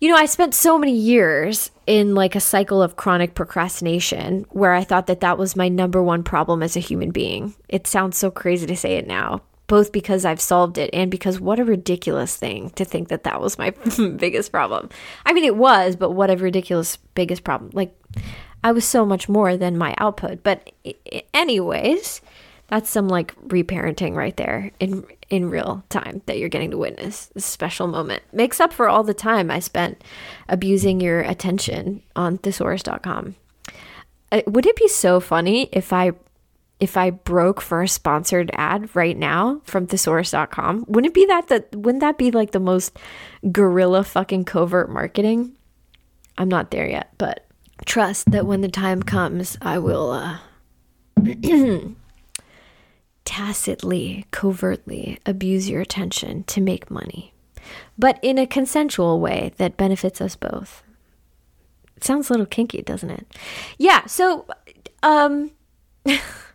you 0.00 0.08
know, 0.08 0.16
I 0.16 0.26
spent 0.26 0.52
so 0.52 0.76
many 0.76 0.96
years 0.96 1.70
in 1.86 2.16
like 2.16 2.34
a 2.34 2.40
cycle 2.40 2.82
of 2.82 2.96
chronic 2.96 3.36
procrastination 3.36 4.46
where 4.50 4.72
I 4.72 4.82
thought 4.82 5.06
that 5.06 5.20
that 5.20 5.38
was 5.38 5.54
my 5.54 5.68
number 5.68 6.02
one 6.02 6.24
problem 6.24 6.60
as 6.60 6.76
a 6.76 6.80
human 6.80 7.12
being. 7.12 7.54
It 7.68 7.86
sounds 7.86 8.18
so 8.18 8.28
crazy 8.28 8.66
to 8.66 8.76
say 8.76 8.96
it 8.96 9.06
now, 9.06 9.42
both 9.66 9.92
because 9.92 10.24
I've 10.24 10.40
solved 10.40 10.78
it 10.78 10.90
and 10.92 11.10
because 11.10 11.40
what 11.40 11.58
a 11.58 11.64
ridiculous 11.64 12.36
thing 12.36 12.70
to 12.70 12.84
think 12.84 13.08
that 13.08 13.24
that 13.24 13.40
was 13.40 13.58
my 13.58 13.70
biggest 14.16 14.52
problem. 14.52 14.90
I 15.24 15.32
mean, 15.32 15.44
it 15.44 15.56
was, 15.56 15.96
but 15.96 16.10
what 16.10 16.30
a 16.30 16.36
ridiculous 16.36 16.96
biggest 17.14 17.44
problem. 17.44 17.70
Like, 17.72 17.96
I 18.64 18.72
was 18.72 18.84
so 18.84 19.04
much 19.04 19.28
more 19.28 19.56
than 19.56 19.78
my 19.78 19.94
output. 19.98 20.42
But, 20.42 20.72
anyways, 21.34 22.20
that's 22.68 22.88
some 22.88 23.08
like 23.08 23.34
reparenting 23.48 24.14
right 24.14 24.36
there 24.36 24.70
in 24.80 25.04
in 25.28 25.50
real 25.50 25.82
time 25.88 26.22
that 26.26 26.38
you're 26.38 26.48
getting 26.48 26.70
to 26.70 26.78
witness. 26.78 27.26
This 27.34 27.44
special 27.44 27.86
moment 27.86 28.22
makes 28.32 28.60
up 28.60 28.72
for 28.72 28.88
all 28.88 29.02
the 29.02 29.14
time 29.14 29.50
I 29.50 29.60
spent 29.60 30.02
abusing 30.48 31.00
your 31.00 31.20
attention 31.20 32.02
on 32.16 32.38
thesaurus.com. 32.38 33.34
Uh, 34.30 34.42
would 34.46 34.66
it 34.66 34.76
be 34.76 34.88
so 34.88 35.20
funny 35.20 35.68
if 35.72 35.92
I 35.92 36.12
if 36.80 36.96
I 36.96 37.10
broke 37.10 37.60
for 37.60 37.82
a 37.82 37.88
sponsored 37.88 38.50
ad 38.54 38.94
right 38.96 39.16
now 39.16 39.60
from 39.64 39.86
thesaurus.com, 39.86 40.84
wouldn't 40.88 41.12
it 41.12 41.14
be 41.14 41.26
that 41.26 41.48
that 41.48 41.76
wouldn't 41.76 42.00
that 42.00 42.18
be 42.18 42.30
like 42.30 42.50
the 42.50 42.60
most 42.60 42.98
guerrilla 43.50 44.02
fucking 44.04 44.44
covert 44.44 44.90
marketing? 44.90 45.52
I'm 46.38 46.48
not 46.48 46.70
there 46.70 46.88
yet, 46.88 47.12
but 47.18 47.46
trust 47.84 48.30
that 48.32 48.46
when 48.46 48.62
the 48.62 48.68
time 48.68 49.02
comes, 49.02 49.56
I 49.62 49.78
will 49.78 50.10
uh 50.10 50.38
tacitly, 53.24 54.26
covertly 54.30 55.18
abuse 55.24 55.70
your 55.70 55.80
attention 55.80 56.42
to 56.44 56.60
make 56.60 56.90
money, 56.90 57.32
but 57.96 58.18
in 58.22 58.38
a 58.38 58.46
consensual 58.46 59.20
way 59.20 59.52
that 59.58 59.76
benefits 59.76 60.20
us 60.20 60.34
both. 60.34 60.82
It 61.96 62.02
sounds 62.04 62.28
a 62.28 62.32
little 62.32 62.46
kinky, 62.46 62.82
doesn't 62.82 63.10
it? 63.10 63.26
Yeah, 63.78 64.06
so 64.06 64.46
um 65.02 65.52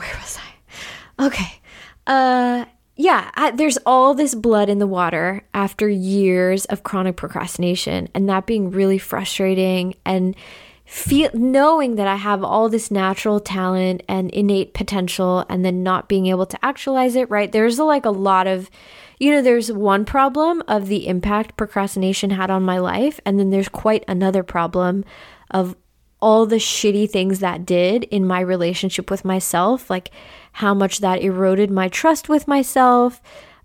where 0.00 0.16
was 0.16 0.38
I? 0.38 1.26
Okay. 1.26 1.60
Uh 2.06 2.64
yeah, 2.96 3.30
I, 3.34 3.50
there's 3.52 3.78
all 3.86 4.12
this 4.12 4.34
blood 4.34 4.68
in 4.68 4.78
the 4.78 4.86
water 4.86 5.42
after 5.54 5.88
years 5.88 6.66
of 6.66 6.82
chronic 6.82 7.16
procrastination 7.16 8.10
and 8.14 8.28
that 8.28 8.44
being 8.44 8.70
really 8.70 8.98
frustrating 8.98 9.94
and 10.04 10.36
feel 10.84 11.30
knowing 11.32 11.96
that 11.96 12.06
I 12.06 12.16
have 12.16 12.44
all 12.44 12.68
this 12.68 12.90
natural 12.90 13.40
talent 13.40 14.02
and 14.06 14.30
innate 14.32 14.74
potential 14.74 15.46
and 15.48 15.64
then 15.64 15.82
not 15.82 16.10
being 16.10 16.26
able 16.26 16.44
to 16.44 16.62
actualize 16.62 17.16
it, 17.16 17.30
right? 17.30 17.50
There's 17.50 17.78
a, 17.78 17.84
like 17.84 18.04
a 18.04 18.10
lot 18.10 18.46
of 18.46 18.70
you 19.18 19.30
know, 19.30 19.42
there's 19.42 19.70
one 19.70 20.04
problem 20.06 20.62
of 20.66 20.88
the 20.88 21.06
impact 21.06 21.56
procrastination 21.56 22.30
had 22.30 22.50
on 22.50 22.62
my 22.62 22.78
life 22.78 23.20
and 23.24 23.38
then 23.38 23.50
there's 23.50 23.68
quite 23.68 24.04
another 24.08 24.42
problem 24.42 25.04
of 25.50 25.74
all 26.20 26.46
the 26.46 26.56
shitty 26.56 27.10
things 27.10 27.40
that 27.40 27.64
did 27.64 28.04
in 28.04 28.26
my 28.26 28.40
relationship 28.40 29.10
with 29.10 29.24
myself, 29.24 29.88
like 29.88 30.10
how 30.52 30.74
much 30.74 30.98
that 30.98 31.22
eroded 31.22 31.70
my 31.70 31.88
trust 31.88 32.28
with 32.28 32.46
myself, 32.46 33.20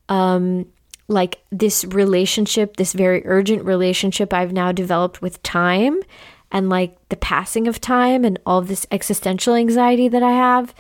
um, 0.10 0.66
like 1.08 1.42
this 1.52 1.86
relationship, 1.86 2.78
this 2.78 2.94
very 2.94 3.26
urgent 3.26 3.64
relationship 3.64 4.34
I've 4.34 4.54
now 4.54 4.72
developed 4.72 5.22
with 5.22 5.44
time 5.44 6.00
and 6.52 6.70
like 6.70 6.98
the 7.10 7.18
passing 7.18 7.68
of 7.68 7.82
time 7.82 8.24
and 8.24 8.40
all 8.46 8.62
this 8.62 8.88
existential 8.92 9.56
anxiety 9.56 10.08
that 10.08 10.24
I 10.24 10.32
have. 10.32 10.74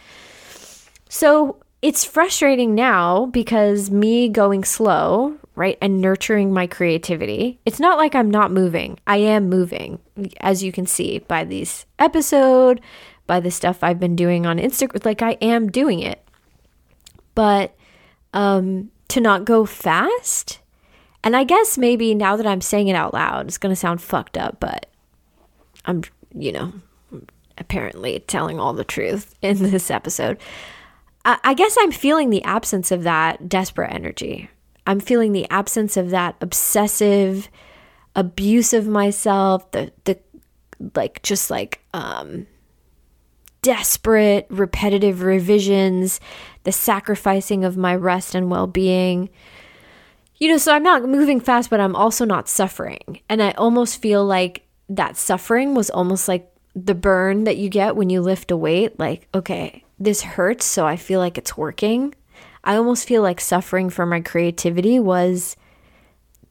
So 1.09 1.57
it's 1.81 2.05
frustrating 2.05 2.73
now 2.73 3.27
because 3.27 3.91
me 3.91 4.29
going 4.29 4.63
slow, 4.63 5.37
right, 5.55 5.77
and 5.81 6.01
nurturing 6.01 6.53
my 6.53 6.67
creativity, 6.67 7.59
it's 7.65 7.79
not 7.79 7.97
like 7.97 8.15
I'm 8.15 8.31
not 8.31 8.51
moving. 8.51 8.99
I 9.07 9.17
am 9.17 9.49
moving, 9.49 9.99
as 10.39 10.63
you 10.63 10.71
can 10.71 10.85
see 10.85 11.19
by 11.19 11.43
this 11.43 11.85
episode, 11.99 12.81
by 13.27 13.39
the 13.39 13.51
stuff 13.51 13.83
I've 13.83 13.99
been 13.99 14.15
doing 14.15 14.45
on 14.45 14.59
Instagram. 14.59 15.05
Like 15.05 15.21
I 15.21 15.31
am 15.41 15.69
doing 15.69 15.99
it. 15.99 16.21
But 17.33 17.75
um 18.33 18.91
to 19.09 19.21
not 19.21 19.45
go 19.45 19.65
fast. 19.65 20.59
And 21.23 21.35
I 21.35 21.43
guess 21.43 21.77
maybe 21.77 22.13
now 22.13 22.35
that 22.35 22.45
I'm 22.45 22.61
saying 22.61 22.87
it 22.87 22.95
out 22.95 23.13
loud, 23.13 23.47
it's 23.47 23.57
going 23.57 23.71
to 23.71 23.75
sound 23.75 24.01
fucked 24.01 24.37
up, 24.37 24.59
but 24.59 24.87
I'm, 25.85 26.03
you 26.37 26.51
know, 26.51 26.73
apparently 27.57 28.19
telling 28.19 28.59
all 28.59 28.73
the 28.73 28.83
truth 28.83 29.33
in 29.41 29.57
this 29.57 29.89
episode. 29.89 30.37
I, 31.23 31.39
I 31.43 31.53
guess 31.53 31.75
I'm 31.79 31.91
feeling 31.91 32.29
the 32.29 32.43
absence 32.43 32.91
of 32.91 33.03
that 33.03 33.49
desperate 33.49 33.91
energy. 33.93 34.49
I'm 34.87 34.99
feeling 34.99 35.33
the 35.33 35.49
absence 35.49 35.97
of 35.97 36.09
that 36.11 36.35
obsessive 36.41 37.49
abuse 38.15 38.73
of 38.73 38.87
myself, 38.87 39.69
the, 39.71 39.91
the, 40.03 40.19
like, 40.95 41.21
just 41.23 41.49
like, 41.49 41.81
um, 41.93 42.47
desperate, 43.65 44.45
repetitive 44.51 45.23
revisions, 45.23 46.19
the 46.65 46.71
sacrificing 46.71 47.65
of 47.65 47.75
my 47.75 47.95
rest 47.95 48.35
and 48.35 48.51
well 48.51 48.67
being. 48.67 49.27
You 50.37 50.49
know, 50.49 50.57
so 50.57 50.71
I'm 50.71 50.83
not 50.83 51.03
moving 51.03 51.39
fast, 51.39 51.71
but 51.71 51.79
I'm 51.79 51.95
also 51.95 52.25
not 52.25 52.47
suffering. 52.47 53.21
And 53.27 53.41
I 53.41 53.51
almost 53.53 54.01
feel 54.01 54.23
like 54.23 54.67
that 54.89 55.17
suffering 55.17 55.73
was 55.73 55.89
almost 55.89 56.27
like 56.27 56.47
the 56.75 56.93
burn 56.93 57.45
that 57.45 57.57
you 57.57 57.69
get 57.69 57.95
when 57.95 58.11
you 58.11 58.21
lift 58.21 58.51
a 58.51 58.57
weight. 58.57 58.99
Like, 58.99 59.27
okay, 59.33 59.83
this 59.97 60.21
hurts, 60.21 60.65
so 60.65 60.85
I 60.85 60.95
feel 60.95 61.19
like 61.19 61.39
it's 61.39 61.57
working. 61.57 62.13
I 62.65 62.75
almost 62.75 63.07
feel 63.07 63.21
like 63.21 63.39
suffering 63.39 63.89
for 63.89 64.05
my 64.05 64.21
creativity 64.21 64.99
was 64.99 65.55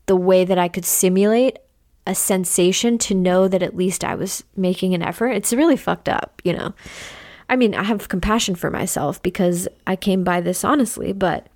the 0.07 0.17
way 0.17 0.45
that 0.45 0.59
I 0.59 0.69
could 0.69 0.85
simulate 0.85 1.59
a 2.07 2.15
sensation 2.15 2.99
to 2.99 3.15
know 3.15 3.49
that 3.49 3.63
at 3.63 3.77
least 3.77 4.05
I 4.05 4.15
was 4.15 4.45
making 4.57 4.95
an 4.95 5.03
effort. 5.03 5.29
It's 5.29 5.53
really 5.53 5.77
fucked 5.77 6.09
up, 6.09 6.41
you 6.45 6.53
know. 6.53 6.75
I 7.49 7.57
mean, 7.57 7.75
I 7.75 7.83
have 7.83 8.09
compassion 8.09 8.55
for 8.55 8.71
myself 8.71 9.23
because 9.23 9.69
I 9.87 9.97
came 9.97 10.25
by 10.25 10.41
this 10.41 10.65
honestly, 10.65 11.13
but 11.13 11.49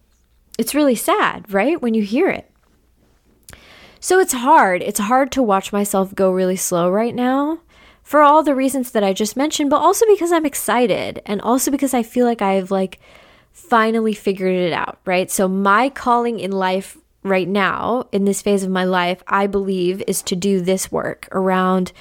it's 0.58 0.74
really 0.74 0.94
sad, 0.94 1.52
right? 1.52 1.80
When 1.80 1.94
you 1.94 2.02
hear 2.02 2.28
it. 2.28 2.50
So 4.00 4.18
it's 4.18 4.32
hard. 4.32 4.82
It's 4.82 5.00
hard 5.00 5.32
to 5.32 5.42
watch 5.42 5.72
myself 5.72 6.14
go 6.14 6.30
really 6.30 6.56
slow 6.56 6.90
right 6.90 7.14
now 7.14 7.60
for 8.02 8.22
all 8.22 8.42
the 8.42 8.54
reasons 8.54 8.92
that 8.92 9.04
I 9.04 9.12
just 9.12 9.36
mentioned, 9.36 9.70
but 9.70 9.82
also 9.82 10.06
because 10.06 10.32
I'm 10.32 10.46
excited 10.46 11.20
and 11.26 11.40
also 11.42 11.70
because 11.70 11.94
I 11.94 12.02
feel 12.02 12.26
like 12.26 12.40
I've 12.40 12.70
like 12.70 12.98
finally 13.52 14.14
figured 14.14 14.54
it 14.54 14.72
out, 14.72 14.98
right? 15.04 15.30
So 15.30 15.48
my 15.48 15.88
calling 15.88 16.40
in 16.40 16.52
life 16.52 16.96
right 17.22 17.48
now 17.48 18.08
in 18.12 18.24
this 18.24 18.42
phase 18.42 18.62
of 18.62 18.70
my 18.70 18.84
life, 18.84 19.22
I 19.26 19.46
believe 19.46 20.02
is 20.06 20.22
to 20.22 20.36
do 20.36 20.60
this 20.60 20.90
work 20.90 21.28
around 21.32 21.92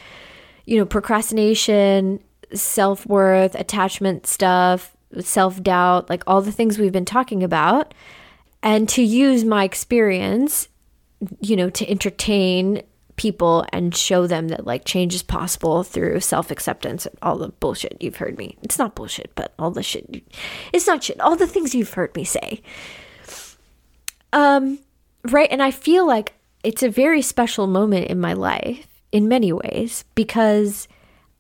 you 0.66 0.78
know, 0.78 0.86
procrastination, 0.86 2.22
self-worth, 2.54 3.56
attachment 3.56 4.28
stuff, 4.28 4.96
self-doubt, 5.18 6.10
like 6.10 6.24
all 6.28 6.42
the 6.42 6.52
things 6.52 6.78
we've 6.78 6.92
been 6.92 7.06
talking 7.06 7.42
about 7.42 7.94
and 8.62 8.90
to 8.90 9.02
use 9.02 9.46
my 9.46 9.64
experience 9.64 10.68
you 11.40 11.56
know, 11.56 11.70
to 11.70 11.90
entertain 11.90 12.84
people 13.18 13.66
and 13.74 13.96
show 13.96 14.26
them 14.26 14.48
that 14.48 14.66
like 14.66 14.86
change 14.86 15.14
is 15.14 15.24
possible 15.24 15.84
through 15.84 16.20
self 16.22 16.50
acceptance 16.50 17.06
and 17.06 17.18
all 17.22 17.38
the 17.38 17.50
bullshit 17.50 17.98
you've 18.00 18.18
heard 18.18 18.38
me. 18.38 18.58
It's 18.64 18.80
not 18.80 18.96
bullshit, 18.96 19.32
but 19.36 19.54
all 19.60 19.72
the 19.72 19.84
shit. 19.84 20.24
It's 20.72 20.88
not 20.88 21.04
shit. 21.04 21.20
All 21.20 21.36
the 21.36 21.48
things 21.48 21.76
you've 21.76 21.94
heard 21.94 22.16
me 22.16 22.24
say. 22.24 22.62
Um, 24.32 24.80
right. 25.26 25.50
And 25.52 25.62
I 25.62 25.72
feel 25.72 26.08
like 26.08 26.34
it's 26.64 26.84
a 26.84 26.90
very 26.90 27.22
special 27.22 27.68
moment 27.68 28.08
in 28.08 28.20
my 28.20 28.34
life 28.34 28.88
in 29.12 29.28
many 29.28 29.52
ways 29.52 30.06
because 30.16 30.88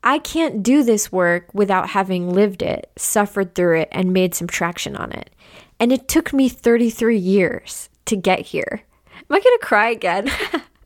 I 0.03 0.19
can't 0.19 0.63
do 0.63 0.84
this 0.84 1.11
work 1.11 1.53
without 1.53 1.89
having 1.89 2.34
lived 2.34 2.61
it, 2.61 2.91
suffered 2.95 3.55
through 3.55 3.82
it, 3.82 3.89
and 3.91 4.13
made 4.13 4.36
some 4.36 4.47
traction 4.47 4.95
on 4.95 5.11
it. 5.11 5.30
And 5.80 5.91
it 5.91 6.07
took 6.07 6.34
me 6.34 6.49
33 6.49 7.17
years 7.17 7.89
to 8.05 8.15
get 8.15 8.39
here. 8.39 8.84
Am 9.30 9.36
I 9.36 9.39
going 9.39 9.57
to 9.59 9.65
cry 9.65 9.89
again? 9.89 10.32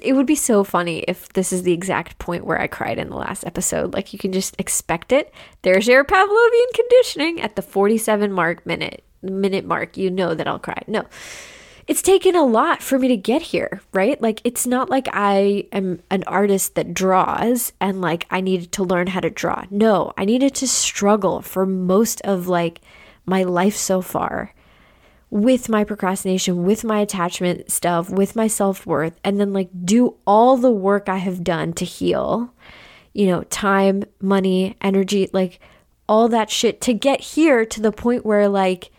it 0.00 0.12
would 0.12 0.26
be 0.26 0.36
so 0.36 0.62
funny 0.62 0.98
if 1.08 1.32
this 1.32 1.52
is 1.52 1.64
the 1.64 1.72
exact 1.72 2.18
point 2.18 2.46
where 2.46 2.60
I 2.60 2.68
cried 2.68 2.98
in 2.98 3.10
the 3.10 3.16
last 3.16 3.44
episode. 3.44 3.92
Like 3.92 4.12
you 4.12 4.18
can 4.18 4.32
just 4.32 4.54
expect 4.58 5.12
it. 5.12 5.32
There's 5.62 5.88
your 5.88 6.04
Pavlovian 6.04 6.74
conditioning 6.74 7.40
at 7.40 7.56
the 7.56 7.62
47 7.62 8.32
mark 8.32 8.64
minute 8.64 9.02
minute 9.22 9.64
mark. 9.64 9.96
You 9.96 10.10
know 10.10 10.34
that 10.34 10.46
I'll 10.46 10.58
cry. 10.58 10.82
No. 10.86 11.04
It's 11.86 12.02
taken 12.02 12.34
a 12.34 12.44
lot 12.44 12.82
for 12.82 12.98
me 12.98 13.08
to 13.08 13.16
get 13.16 13.42
here, 13.42 13.82
right? 13.92 14.20
Like 14.20 14.40
it's 14.44 14.66
not 14.66 14.88
like 14.88 15.08
I 15.12 15.66
am 15.70 16.02
an 16.10 16.24
artist 16.26 16.76
that 16.76 16.94
draws 16.94 17.72
and 17.78 18.00
like 18.00 18.26
I 18.30 18.40
needed 18.40 18.72
to 18.72 18.84
learn 18.84 19.08
how 19.08 19.20
to 19.20 19.28
draw. 19.28 19.64
No, 19.70 20.12
I 20.16 20.24
needed 20.24 20.54
to 20.56 20.68
struggle 20.68 21.42
for 21.42 21.66
most 21.66 22.22
of 22.22 22.48
like 22.48 22.80
my 23.26 23.42
life 23.42 23.76
so 23.76 24.00
far 24.00 24.53
with 25.34 25.68
my 25.68 25.82
procrastination, 25.82 26.62
with 26.64 26.84
my 26.84 27.00
attachment 27.00 27.68
stuff, 27.68 28.08
with 28.08 28.36
my 28.36 28.46
self 28.46 28.86
worth, 28.86 29.18
and 29.24 29.40
then 29.40 29.52
like 29.52 29.68
do 29.84 30.14
all 30.28 30.56
the 30.56 30.70
work 30.70 31.08
I 31.08 31.16
have 31.16 31.42
done 31.42 31.72
to 31.72 31.84
heal, 31.84 32.54
you 33.12 33.26
know, 33.26 33.42
time, 33.42 34.04
money, 34.20 34.76
energy, 34.80 35.28
like 35.32 35.58
all 36.08 36.28
that 36.28 36.52
shit 36.52 36.80
to 36.82 36.94
get 36.94 37.20
here 37.20 37.66
to 37.66 37.80
the 37.80 37.90
point 37.90 38.24
where 38.24 38.48
like 38.48 38.92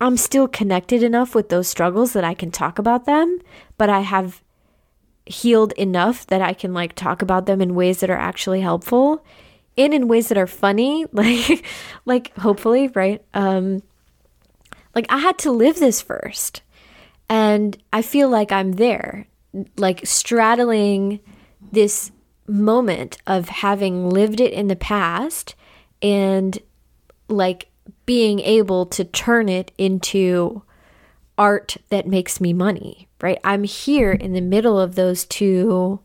I'm 0.00 0.16
still 0.16 0.48
connected 0.48 1.02
enough 1.02 1.34
with 1.34 1.50
those 1.50 1.68
struggles 1.68 2.14
that 2.14 2.24
I 2.24 2.32
can 2.32 2.50
talk 2.50 2.78
about 2.78 3.04
them, 3.04 3.38
but 3.76 3.90
I 3.90 4.00
have 4.00 4.42
healed 5.26 5.72
enough 5.72 6.26
that 6.28 6.40
I 6.40 6.54
can 6.54 6.72
like 6.72 6.94
talk 6.94 7.20
about 7.20 7.44
them 7.44 7.60
in 7.60 7.74
ways 7.74 8.00
that 8.00 8.08
are 8.08 8.16
actually 8.16 8.62
helpful 8.62 9.22
and 9.76 9.92
in 9.92 10.08
ways 10.08 10.28
that 10.28 10.38
are 10.38 10.46
funny, 10.46 11.04
like 11.12 11.62
like 12.06 12.34
hopefully, 12.38 12.88
right? 12.94 13.22
Um 13.34 13.82
like 14.98 15.06
I 15.10 15.18
had 15.18 15.38
to 15.38 15.52
live 15.52 15.78
this 15.78 16.02
first. 16.02 16.62
And 17.28 17.78
I 17.92 18.02
feel 18.02 18.28
like 18.28 18.50
I'm 18.50 18.72
there, 18.72 19.28
like 19.76 20.04
straddling 20.04 21.20
this 21.70 22.10
moment 22.48 23.16
of 23.24 23.48
having 23.48 24.10
lived 24.10 24.40
it 24.40 24.52
in 24.52 24.66
the 24.66 24.74
past 24.74 25.54
and 26.02 26.58
like 27.28 27.68
being 28.06 28.40
able 28.40 28.86
to 28.86 29.04
turn 29.04 29.48
it 29.48 29.70
into 29.78 30.62
art 31.36 31.76
that 31.90 32.08
makes 32.08 32.40
me 32.40 32.52
money, 32.52 33.06
right? 33.20 33.38
I'm 33.44 33.62
here 33.62 34.10
in 34.10 34.32
the 34.32 34.40
middle 34.40 34.80
of 34.80 34.96
those 34.96 35.24
two 35.24 36.00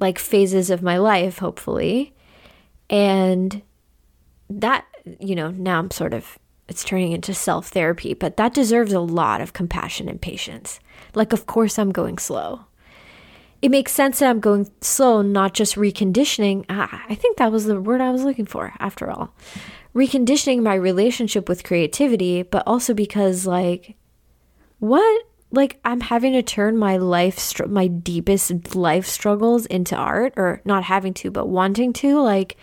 like 0.00 0.18
phases 0.18 0.70
of 0.70 0.80
my 0.80 0.96
life, 0.96 1.40
hopefully. 1.40 2.14
And 2.88 3.60
that, 4.48 4.86
you 5.20 5.34
know, 5.34 5.50
now 5.50 5.78
I'm 5.78 5.90
sort 5.90 6.14
of 6.14 6.38
it's 6.68 6.84
turning 6.84 7.12
into 7.12 7.34
self 7.34 7.68
therapy, 7.68 8.14
but 8.14 8.36
that 8.36 8.54
deserves 8.54 8.92
a 8.92 9.00
lot 9.00 9.40
of 9.40 9.52
compassion 9.52 10.08
and 10.08 10.20
patience. 10.20 10.80
Like, 11.14 11.32
of 11.32 11.46
course, 11.46 11.78
I'm 11.78 11.92
going 11.92 12.18
slow. 12.18 12.66
It 13.60 13.70
makes 13.70 13.92
sense 13.92 14.18
that 14.18 14.30
I'm 14.30 14.40
going 14.40 14.70
slow, 14.80 15.22
not 15.22 15.54
just 15.54 15.76
reconditioning. 15.76 16.64
Ah, 16.68 17.04
I 17.08 17.14
think 17.14 17.36
that 17.36 17.52
was 17.52 17.66
the 17.66 17.80
word 17.80 18.00
I 18.00 18.10
was 18.10 18.24
looking 18.24 18.46
for, 18.46 18.72
after 18.80 19.10
all. 19.10 19.34
Reconditioning 19.94 20.62
my 20.62 20.74
relationship 20.74 21.48
with 21.48 21.62
creativity, 21.62 22.42
but 22.42 22.64
also 22.66 22.92
because, 22.94 23.46
like, 23.46 23.96
what? 24.78 25.26
Like, 25.52 25.78
I'm 25.84 26.00
having 26.00 26.32
to 26.32 26.42
turn 26.42 26.78
my 26.78 26.96
life, 26.96 27.52
my 27.68 27.86
deepest 27.86 28.74
life 28.74 29.06
struggles 29.06 29.66
into 29.66 29.94
art, 29.94 30.32
or 30.36 30.60
not 30.64 30.84
having 30.84 31.14
to, 31.14 31.30
but 31.30 31.48
wanting 31.48 31.92
to. 31.94 32.18
Like, 32.20 32.56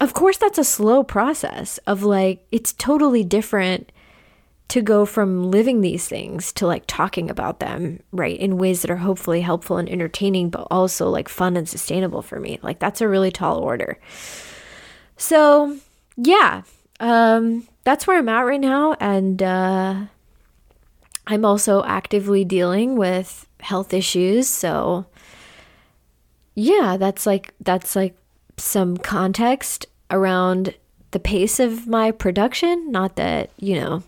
of 0.00 0.14
course, 0.14 0.38
that's 0.38 0.58
a 0.58 0.64
slow 0.64 1.04
process 1.04 1.78
of 1.86 2.02
like, 2.02 2.46
it's 2.50 2.72
totally 2.72 3.22
different 3.22 3.92
to 4.68 4.80
go 4.80 5.04
from 5.04 5.50
living 5.50 5.80
these 5.80 6.08
things 6.08 6.52
to 6.52 6.66
like 6.66 6.84
talking 6.86 7.28
about 7.28 7.60
them, 7.60 8.00
right, 8.12 8.38
in 8.38 8.56
ways 8.56 8.82
that 8.82 8.90
are 8.90 8.96
hopefully 8.96 9.40
helpful 9.40 9.76
and 9.78 9.88
entertaining, 9.88 10.48
but 10.48 10.66
also 10.70 11.08
like 11.10 11.28
fun 11.28 11.56
and 11.56 11.68
sustainable 11.68 12.22
for 12.22 12.40
me. 12.40 12.58
Like, 12.62 12.78
that's 12.78 13.00
a 13.00 13.08
really 13.08 13.30
tall 13.30 13.58
order. 13.58 13.98
So, 15.16 15.76
yeah, 16.16 16.62
um, 17.00 17.66
that's 17.84 18.06
where 18.06 18.18
I'm 18.18 18.28
at 18.28 18.40
right 18.46 18.60
now. 18.60 18.96
And 19.00 19.42
uh, 19.42 20.04
I'm 21.26 21.44
also 21.44 21.82
actively 21.84 22.44
dealing 22.44 22.96
with 22.96 23.46
health 23.60 23.92
issues. 23.92 24.48
So, 24.48 25.06
yeah, 26.54 26.96
that's 26.96 27.26
like 27.26 27.54
that's 27.60 27.96
like 27.96 28.16
some 28.60 28.96
context 28.96 29.86
around 30.10 30.74
the 31.10 31.20
pace 31.20 31.58
of 31.58 31.86
my 31.86 32.10
production. 32.10 32.90
Not 32.90 33.16
that, 33.16 33.50
you 33.56 33.74
know, 33.74 34.02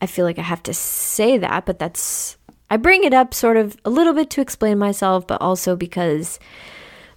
I 0.00 0.06
feel 0.06 0.24
like 0.24 0.38
I 0.38 0.42
have 0.42 0.62
to 0.64 0.74
say 0.74 1.38
that, 1.38 1.66
but 1.66 1.78
that's 1.78 2.36
I 2.70 2.76
bring 2.76 3.04
it 3.04 3.14
up 3.14 3.32
sort 3.32 3.56
of 3.56 3.76
a 3.84 3.90
little 3.90 4.12
bit 4.12 4.30
to 4.30 4.40
explain 4.40 4.78
myself, 4.78 5.26
but 5.26 5.40
also 5.40 5.76
because 5.76 6.38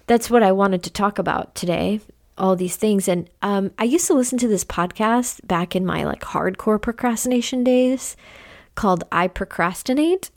that's 0.06 0.30
what 0.30 0.42
I 0.42 0.52
wanted 0.52 0.82
to 0.84 0.90
talk 0.90 1.18
about 1.18 1.54
today. 1.54 2.00
All 2.38 2.56
these 2.56 2.76
things. 2.76 3.06
And 3.06 3.28
um, 3.42 3.70
I 3.78 3.84
used 3.84 4.06
to 4.06 4.14
listen 4.14 4.38
to 4.38 4.48
this 4.48 4.64
podcast 4.64 5.46
back 5.46 5.76
in 5.76 5.84
my 5.84 6.04
like 6.04 6.22
hardcore 6.22 6.80
procrastination 6.80 7.64
days 7.64 8.16
called 8.74 9.04
I 9.12 9.28
Procrastinate. 9.28 10.30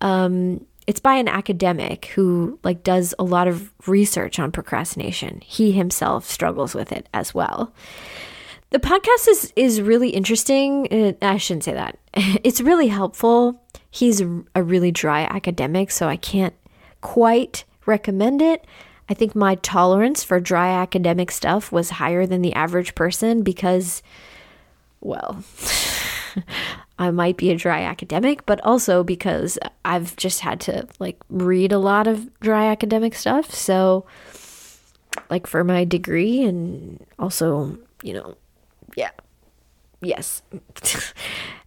Um, 0.00 0.66
it's 0.86 1.00
by 1.00 1.14
an 1.14 1.28
academic 1.28 2.06
who 2.06 2.58
like 2.62 2.82
does 2.82 3.14
a 3.18 3.24
lot 3.24 3.48
of 3.48 3.72
research 3.86 4.38
on 4.38 4.52
procrastination. 4.52 5.40
He 5.44 5.72
himself 5.72 6.28
struggles 6.28 6.74
with 6.74 6.92
it 6.92 7.08
as 7.12 7.34
well. 7.34 7.72
The 8.70 8.78
podcast 8.78 9.28
is 9.28 9.52
is 9.56 9.80
really 9.80 10.10
interesting. 10.10 10.88
Uh, 10.92 11.12
I 11.22 11.36
shouldn't 11.38 11.64
say 11.64 11.74
that. 11.74 11.98
It's 12.44 12.60
really 12.60 12.88
helpful. 12.88 13.62
He's 13.90 14.20
a 14.54 14.62
really 14.62 14.90
dry 14.90 15.22
academic, 15.22 15.90
so 15.90 16.08
I 16.08 16.16
can't 16.16 16.54
quite 17.00 17.64
recommend 17.86 18.42
it. 18.42 18.66
I 19.08 19.14
think 19.14 19.34
my 19.34 19.54
tolerance 19.56 20.24
for 20.24 20.40
dry 20.40 20.70
academic 20.70 21.30
stuff 21.30 21.70
was 21.70 21.90
higher 21.90 22.26
than 22.26 22.42
the 22.42 22.54
average 22.54 22.94
person 22.94 23.42
because 23.42 24.02
well, 25.00 25.42
I 26.98 27.10
might 27.10 27.36
be 27.36 27.50
a 27.50 27.56
dry 27.56 27.82
academic, 27.82 28.46
but 28.46 28.60
also 28.64 29.04
because 29.04 29.58
I've 29.84 30.16
just 30.16 30.40
had 30.40 30.60
to 30.62 30.88
like 30.98 31.18
read 31.28 31.72
a 31.72 31.78
lot 31.78 32.06
of 32.06 32.38
dry 32.40 32.66
academic 32.66 33.14
stuff. 33.14 33.54
So, 33.54 34.06
like 35.28 35.46
for 35.46 35.62
my 35.62 35.84
degree, 35.84 36.42
and 36.42 37.04
also, 37.18 37.78
you 38.02 38.14
know, 38.14 38.36
yeah, 38.96 39.10
yes, 40.00 40.42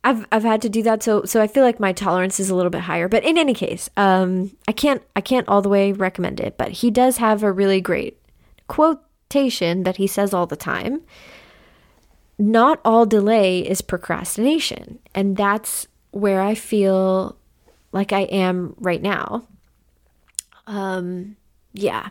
I've 0.04 0.26
I've 0.32 0.44
had 0.44 0.62
to 0.64 0.70
do 0.70 0.82
that. 0.84 1.04
So 1.04 1.24
so 1.26 1.42
I 1.42 1.48
feel 1.48 1.64
like 1.64 1.80
my 1.80 1.94
tolerance 1.94 2.40
is 2.40 2.50
a 2.50 2.56
little 2.56 2.72
bit 2.72 2.82
higher. 2.82 3.08
But 3.08 3.24
in 3.24 3.38
any 3.38 3.54
case, 3.54 3.90
um, 3.98 4.52
I 4.68 4.72
can't 4.72 5.04
I 5.16 5.22
can't 5.22 5.48
all 5.48 5.62
the 5.62 5.70
way 5.70 5.92
recommend 5.92 6.40
it. 6.40 6.58
But 6.58 6.72
he 6.72 6.90
does 6.90 7.18
have 7.18 7.44
a 7.44 7.52
really 7.52 7.82
great 7.82 8.18
quotation 8.68 9.84
that 9.84 9.98
he 9.98 10.08
says 10.08 10.34
all 10.34 10.48
the 10.48 10.56
time 10.56 11.02
not 12.40 12.80
all 12.86 13.06
delay 13.06 13.60
is 13.60 13.82
procrastination. 13.82 14.98
And 15.14 15.36
that's 15.36 15.88
where 16.12 16.42
I 16.42 16.56
feel 16.56 17.38
like 17.92 18.14
I 18.14 18.22
am 18.22 18.76
right 18.80 19.02
now. 19.02 19.46
Um, 20.66 21.36
yeah. 21.74 22.10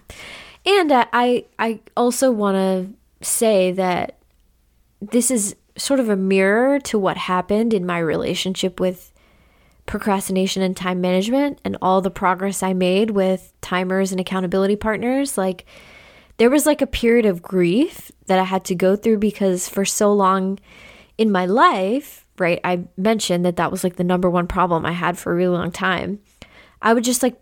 And 0.67 0.93
uh, 0.93 1.07
I, 1.13 1.47
I 1.59 1.81
also 1.97 2.31
want 2.31 2.57
to 2.57 3.27
say 3.27 3.73
that 3.73 4.19
this 5.01 5.31
is 5.31 5.57
sort 5.77 5.99
of 5.99 6.09
a 6.09 6.17
mirror 6.17 6.79
to 6.81 6.99
what 6.99 7.17
happened 7.17 7.73
in 7.73 7.87
my 7.87 7.99
relationship 7.99 8.79
with 8.79 9.13
procrastination 9.87 10.63
and 10.63 10.77
time 10.77 11.01
management 11.01 11.59
and 11.65 11.79
all 11.81 12.03
the 12.03 12.11
progress 12.11 12.63
I 12.63 12.75
made 12.75 13.13
with 13.13 13.55
timers 13.63 14.13
and 14.13 14.21
accountability 14.21 14.77
partners. 14.77 15.39
Like, 15.39 15.65
there 16.39 16.51
was 16.51 16.67
like 16.67 16.81
a 16.81 16.87
period 16.87 17.27
of 17.27 17.43
grief 17.43 18.11
that 18.27 18.39
I 18.39 18.45
had 18.45 18.65
to 18.67 18.75
go 18.75 18.97
through 18.97 19.19
because 19.19 19.69
for 19.69 19.85
so 19.85 20.13
long 20.13 20.59
in 21.19 21.31
my 21.31 21.47
life, 21.47 22.27
right, 22.39 22.61
I 22.65 22.85
mentioned 22.97 23.45
that 23.45 23.57
that 23.57 23.71
was 23.71 23.85
like 23.85 23.97
the 23.97 24.05
number 24.05 24.31
one 24.31 24.47
problem 24.47 24.87
I 24.87 24.93
had 24.93 25.19
for 25.19 25.33
a 25.33 25.37
really 25.37 25.57
long 25.57 25.73
time. 25.73 26.21
I 26.81 26.95
would 26.95 27.05
just 27.05 27.23
like 27.23 27.41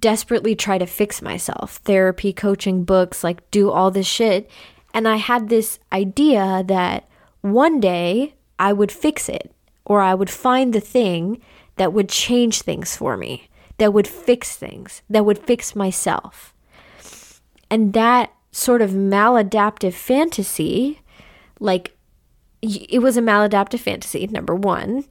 desperately 0.00 0.54
try 0.54 0.78
to 0.78 0.86
fix 0.86 1.22
myself 1.22 1.76
therapy, 1.84 2.32
coaching, 2.32 2.84
books, 2.84 3.24
like 3.24 3.50
do 3.50 3.70
all 3.70 3.90
this 3.90 4.06
shit. 4.06 4.50
And 4.92 5.08
I 5.08 5.16
had 5.16 5.48
this 5.48 5.78
idea 5.92 6.64
that 6.66 7.08
one 7.40 7.80
day 7.80 8.34
I 8.58 8.72
would 8.72 8.92
fix 8.92 9.28
it 9.28 9.52
or 9.84 10.00
I 10.00 10.14
would 10.14 10.30
find 10.30 10.72
the 10.72 10.80
thing 10.80 11.40
that 11.76 11.92
would 11.92 12.08
change 12.08 12.62
things 12.62 12.96
for 12.96 13.16
me, 13.16 13.48
that 13.78 13.92
would 13.94 14.08
fix 14.08 14.56
things, 14.56 15.02
that 15.08 15.24
would 15.24 15.38
fix 15.38 15.76
myself. 15.76 16.52
And 17.70 17.92
that 17.92 18.32
sort 18.52 18.82
of 18.82 18.90
maladaptive 18.90 19.94
fantasy, 19.94 21.00
like 21.60 21.96
it 22.62 23.02
was 23.02 23.16
a 23.16 23.22
maladaptive 23.22 23.80
fantasy, 23.80 24.26
number 24.26 24.54
one. 24.54 25.04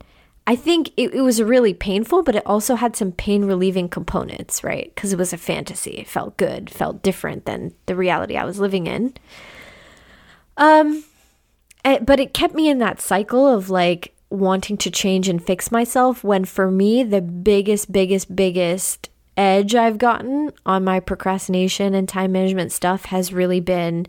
I 0.47 0.55
think 0.55 0.91
it, 0.95 1.13
it 1.13 1.21
was 1.21 1.41
really 1.41 1.73
painful, 1.73 2.21
but 2.21 2.35
it 2.35 2.45
also 2.45 2.75
had 2.75 2.95
some 2.95 3.11
pain 3.11 3.45
relieving 3.45 3.89
components, 3.89 4.63
right? 4.63 4.93
Because 4.93 5.11
it 5.11 5.17
was 5.17 5.33
a 5.33 5.37
fantasy. 5.37 5.91
It 5.91 6.07
felt 6.07 6.37
good, 6.37 6.69
felt 6.69 7.01
different 7.01 7.45
than 7.45 7.73
the 7.87 7.95
reality 7.95 8.37
I 8.37 8.45
was 8.45 8.59
living 8.59 8.85
in. 8.85 9.15
Um, 10.57 11.03
eh, 11.83 11.99
but 11.99 12.19
it 12.19 12.33
kept 12.33 12.53
me 12.53 12.69
in 12.69 12.77
that 12.79 13.01
cycle 13.01 13.47
of 13.47 13.69
like 13.69 14.13
wanting 14.29 14.77
to 14.77 14.91
change 14.91 15.27
and 15.27 15.43
fix 15.43 15.71
myself 15.71 16.23
when 16.23 16.45
for 16.45 16.69
me, 16.69 17.03
the 17.03 17.21
biggest, 17.21 17.91
biggest, 17.91 18.35
biggest 18.35 19.09
edge 19.37 19.75
I've 19.75 19.97
gotten 19.97 20.51
on 20.65 20.83
my 20.83 20.99
procrastination 20.99 21.93
and 21.93 22.07
time 22.07 22.31
management 22.31 22.71
stuff 22.71 23.05
has 23.05 23.33
really 23.33 23.59
been 23.59 24.07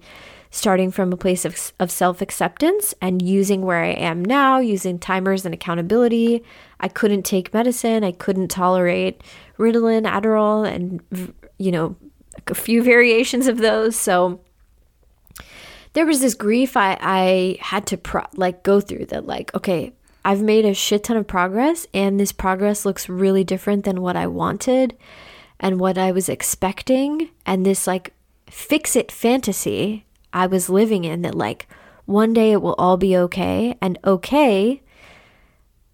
starting 0.50 0.90
from 0.90 1.12
a 1.12 1.16
place 1.16 1.44
of, 1.44 1.72
of 1.78 1.90
self 1.90 2.20
acceptance 2.22 2.94
and 3.00 3.20
using 3.20 3.62
where 3.62 3.82
I 3.82 3.90
am 3.90 4.24
now, 4.24 4.58
using 4.58 4.98
timers 4.98 5.44
and 5.44 5.54
accountability. 5.54 6.42
I 6.80 6.88
couldn't 6.88 7.24
take 7.24 7.52
medicine, 7.52 8.04
I 8.04 8.12
couldn't 8.12 8.48
tolerate 8.48 9.22
Ritalin, 9.58 10.06
Adderall, 10.06 10.66
and, 10.66 11.02
you 11.58 11.72
know, 11.72 11.96
a 12.46 12.54
few 12.54 12.82
variations 12.84 13.46
of 13.46 13.58
those. 13.58 13.96
So, 13.96 14.40
there 15.92 16.06
was 16.06 16.20
this 16.20 16.34
grief 16.34 16.76
I, 16.76 16.98
I 17.00 17.56
had 17.60 17.86
to 17.86 17.96
pro- 17.96 18.26
like 18.34 18.62
go 18.62 18.82
through 18.82 19.06
that 19.06 19.26
like 19.26 19.54
okay 19.54 19.94
I've 20.26 20.42
made 20.42 20.64
a 20.64 20.74
shit 20.74 21.04
ton 21.04 21.16
of 21.16 21.28
progress, 21.28 21.86
and 21.94 22.18
this 22.18 22.32
progress 22.32 22.84
looks 22.84 23.08
really 23.08 23.44
different 23.44 23.84
than 23.84 24.02
what 24.02 24.16
I 24.16 24.26
wanted 24.26 24.96
and 25.60 25.78
what 25.78 25.96
I 25.96 26.10
was 26.10 26.28
expecting. 26.28 27.30
And 27.46 27.64
this, 27.64 27.86
like, 27.86 28.12
fix 28.50 28.96
it 28.96 29.12
fantasy 29.12 30.04
I 30.32 30.48
was 30.48 30.68
living 30.68 31.04
in 31.04 31.22
that, 31.22 31.36
like, 31.36 31.68
one 32.06 32.32
day 32.32 32.50
it 32.50 32.60
will 32.60 32.74
all 32.74 32.96
be 32.96 33.16
okay. 33.16 33.78
And 33.80 34.00
okay, 34.04 34.82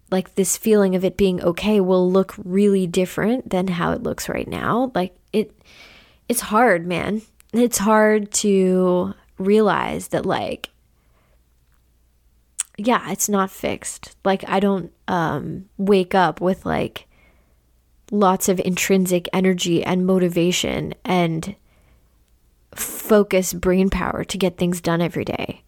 like, 0.09 0.33
this 0.33 0.57
feeling 0.57 0.95
of 0.95 1.05
it 1.05 1.15
being 1.15 1.39
okay 1.43 1.79
will 1.79 2.11
look 2.11 2.33
really 2.43 2.87
different 2.87 3.51
than 3.51 3.67
how 3.67 3.91
it 3.91 4.01
looks 4.01 4.27
right 4.27 4.47
now. 4.47 4.91
Like, 4.95 5.15
it, 5.31 5.51
it's 6.27 6.41
hard, 6.41 6.87
man. 6.87 7.21
It's 7.53 7.77
hard 7.77 8.31
to 8.31 9.13
realize 9.37 10.07
that, 10.07 10.25
like, 10.25 10.71
yeah, 12.77 13.11
it's 13.11 13.29
not 13.29 13.51
fixed. 13.51 14.15
Like 14.23 14.43
I 14.47 14.59
don't 14.59 14.91
um 15.07 15.69
wake 15.77 16.15
up 16.15 16.41
with 16.41 16.65
like 16.65 17.07
lots 18.11 18.49
of 18.49 18.59
intrinsic 18.59 19.27
energy 19.33 19.83
and 19.83 20.05
motivation 20.05 20.93
and 21.03 21.55
focus 22.75 23.53
brain 23.53 23.89
power 23.89 24.23
to 24.23 24.37
get 24.37 24.57
things 24.57 24.81
done 24.81 25.01
every 25.01 25.25
day. 25.25 25.63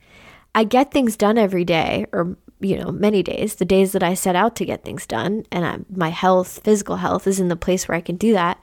I 0.54 0.64
get 0.64 0.92
things 0.92 1.18
done 1.18 1.38
every 1.38 1.66
day 1.66 2.06
or 2.12 2.38
you 2.62 2.78
know, 2.78 2.90
many 2.90 3.22
days, 3.22 3.56
the 3.56 3.66
days 3.66 3.92
that 3.92 4.02
I 4.02 4.14
set 4.14 4.36
out 4.36 4.56
to 4.56 4.66
get 4.66 4.84
things 4.84 5.06
done 5.06 5.46
and 5.52 5.66
I'm, 5.66 5.86
my 5.94 6.10
health, 6.10 6.62
physical 6.64 6.96
health 6.96 7.28
is 7.28 7.40
in 7.40 7.50
the 7.50 7.56
place 7.56 7.88
where 7.88 7.98
I 7.98 8.02
can 8.02 8.16
do 8.16 8.32
that 8.34 8.60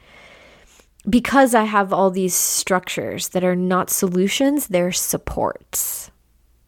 because 1.09 1.55
I 1.55 1.65
have 1.65 1.93
all 1.93 2.11
these 2.11 2.35
structures 2.35 3.29
that 3.31 3.45
are 3.45 3.57
not 3.57 3.91
solutions, 3.91 4.69
they're 4.69 4.93
supports, 4.93 6.11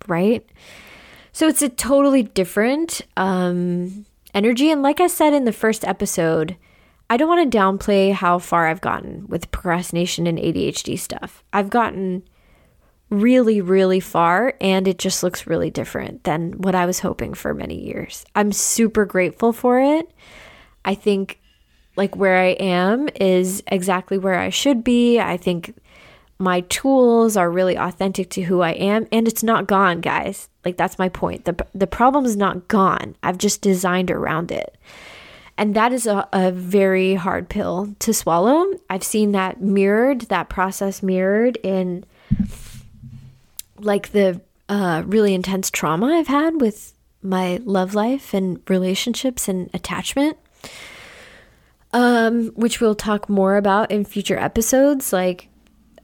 right? 0.06 0.44
So 1.34 1.48
it's 1.48 1.62
a 1.62 1.68
totally 1.68 2.22
different 2.22 3.00
um, 3.16 4.06
energy. 4.32 4.70
And 4.70 4.82
like 4.82 5.00
I 5.00 5.08
said 5.08 5.34
in 5.34 5.46
the 5.46 5.52
first 5.52 5.84
episode, 5.84 6.56
I 7.10 7.16
don't 7.16 7.28
want 7.28 7.50
to 7.50 7.58
downplay 7.58 8.12
how 8.12 8.38
far 8.38 8.68
I've 8.68 8.80
gotten 8.80 9.26
with 9.26 9.50
procrastination 9.50 10.28
and 10.28 10.38
ADHD 10.38 10.96
stuff. 10.96 11.42
I've 11.52 11.70
gotten 11.70 12.22
really, 13.10 13.60
really 13.60 13.98
far, 13.98 14.54
and 14.60 14.86
it 14.86 14.98
just 14.98 15.24
looks 15.24 15.44
really 15.44 15.70
different 15.70 16.22
than 16.22 16.52
what 16.52 16.76
I 16.76 16.86
was 16.86 17.00
hoping 17.00 17.34
for 17.34 17.52
many 17.52 17.84
years. 17.84 18.24
I'm 18.36 18.52
super 18.52 19.04
grateful 19.04 19.52
for 19.52 19.80
it. 19.80 20.08
I 20.84 20.94
think 20.94 21.40
like 21.96 22.14
where 22.14 22.38
I 22.38 22.50
am 22.60 23.08
is 23.20 23.60
exactly 23.66 24.18
where 24.18 24.38
I 24.38 24.50
should 24.50 24.84
be. 24.84 25.18
I 25.18 25.36
think 25.36 25.74
my 26.38 26.60
tools 26.62 27.36
are 27.36 27.50
really 27.50 27.76
authentic 27.76 28.30
to 28.30 28.42
who 28.42 28.60
I 28.60 28.72
am 28.72 29.06
and 29.12 29.28
it's 29.28 29.42
not 29.42 29.66
gone, 29.66 30.00
guys. 30.00 30.48
Like 30.64 30.76
that's 30.76 30.98
my 30.98 31.08
point. 31.08 31.44
The 31.44 31.66
the 31.74 31.86
problem 31.86 32.24
is 32.24 32.36
not 32.36 32.68
gone. 32.68 33.16
I've 33.22 33.38
just 33.38 33.60
designed 33.60 34.10
around 34.10 34.50
it. 34.50 34.76
And 35.56 35.76
that 35.76 35.92
is 35.92 36.06
a, 36.06 36.28
a 36.32 36.50
very 36.50 37.14
hard 37.14 37.48
pill 37.48 37.94
to 38.00 38.12
swallow. 38.12 38.66
I've 38.90 39.04
seen 39.04 39.32
that 39.32 39.62
mirrored, 39.62 40.22
that 40.22 40.48
process 40.48 41.02
mirrored 41.02 41.58
in 41.62 42.04
like 43.78 44.10
the 44.10 44.40
uh, 44.68 45.04
really 45.06 45.34
intense 45.34 45.70
trauma 45.70 46.06
I've 46.06 46.26
had 46.26 46.60
with 46.60 46.92
my 47.22 47.60
love 47.64 47.94
life 47.94 48.34
and 48.34 48.60
relationships 48.68 49.48
and 49.48 49.70
attachment. 49.72 50.36
Um, 51.92 52.48
which 52.56 52.80
we'll 52.80 52.96
talk 52.96 53.28
more 53.28 53.56
about 53.56 53.92
in 53.92 54.04
future 54.04 54.36
episodes. 54.36 55.12
Like, 55.12 55.48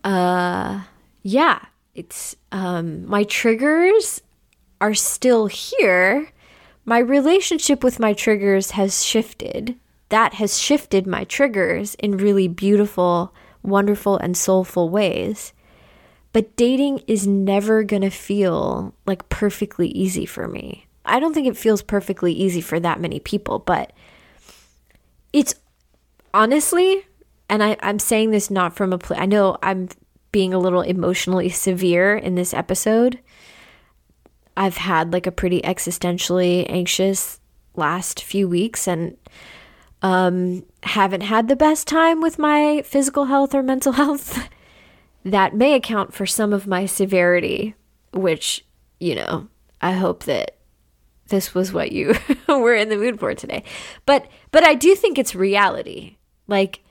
uh, 0.04 0.82
yeah, 1.22 1.60
it's 1.94 2.36
um, 2.52 3.06
my 3.06 3.24
triggers 3.24 4.22
are 4.80 4.94
still 4.94 5.46
here. 5.46 6.30
My 6.84 6.98
relationship 6.98 7.84
with 7.84 8.00
my 8.00 8.12
triggers 8.12 8.72
has 8.72 9.04
shifted. 9.04 9.76
That 10.08 10.34
has 10.34 10.58
shifted 10.58 11.06
my 11.06 11.24
triggers 11.24 11.94
in 11.96 12.16
really 12.16 12.48
beautiful, 12.48 13.34
wonderful, 13.62 14.16
and 14.16 14.36
soulful 14.36 14.88
ways. 14.88 15.52
But 16.32 16.56
dating 16.56 17.02
is 17.06 17.26
never 17.26 17.82
going 17.82 18.02
to 18.02 18.10
feel 18.10 18.94
like 19.06 19.28
perfectly 19.28 19.88
easy 19.88 20.26
for 20.26 20.48
me. 20.48 20.86
I 21.04 21.18
don't 21.20 21.34
think 21.34 21.46
it 21.46 21.56
feels 21.56 21.82
perfectly 21.82 22.32
easy 22.32 22.60
for 22.60 22.78
that 22.80 23.00
many 23.00 23.20
people, 23.20 23.58
but 23.58 23.92
it's 25.32 25.54
honestly, 26.32 27.04
and 27.50 27.62
I, 27.62 27.76
I'm 27.82 27.98
saying 27.98 28.30
this 28.30 28.50
not 28.50 28.76
from 28.76 28.92
a 28.92 28.98
place, 28.98 29.20
I 29.20 29.26
know 29.26 29.58
I'm 29.62 29.88
being 30.32 30.54
a 30.54 30.58
little 30.58 30.82
emotionally 30.82 31.48
severe 31.48 32.16
in 32.16 32.36
this 32.36 32.54
episode. 32.54 33.18
I've 34.56 34.76
had 34.76 35.12
like 35.12 35.26
a 35.26 35.32
pretty 35.32 35.60
existentially 35.62 36.64
anxious 36.70 37.40
last 37.74 38.22
few 38.22 38.48
weeks 38.48 38.86
and 38.86 39.16
um, 40.00 40.64
haven't 40.84 41.22
had 41.22 41.48
the 41.48 41.56
best 41.56 41.88
time 41.88 42.20
with 42.20 42.38
my 42.38 42.82
physical 42.86 43.24
health 43.24 43.54
or 43.54 43.62
mental 43.62 43.92
health. 44.00 44.48
that 45.24 45.54
may 45.54 45.74
account 45.74 46.14
for 46.14 46.26
some 46.26 46.52
of 46.52 46.66
my 46.66 46.86
severity, 46.86 47.74
which, 48.12 48.64
you 49.00 49.14
know, 49.16 49.48
I 49.82 49.92
hope 49.92 50.24
that 50.24 50.56
this 51.28 51.52
was 51.54 51.72
what 51.72 51.90
you 51.90 52.14
were 52.48 52.74
in 52.74 52.90
the 52.90 52.96
mood 52.96 53.18
for 53.18 53.34
today. 53.34 53.64
But 54.06 54.26
but 54.52 54.64
I 54.64 54.74
do 54.74 54.94
think 54.94 55.18
it's 55.18 55.34
reality. 55.34 56.16
Like 56.46 56.82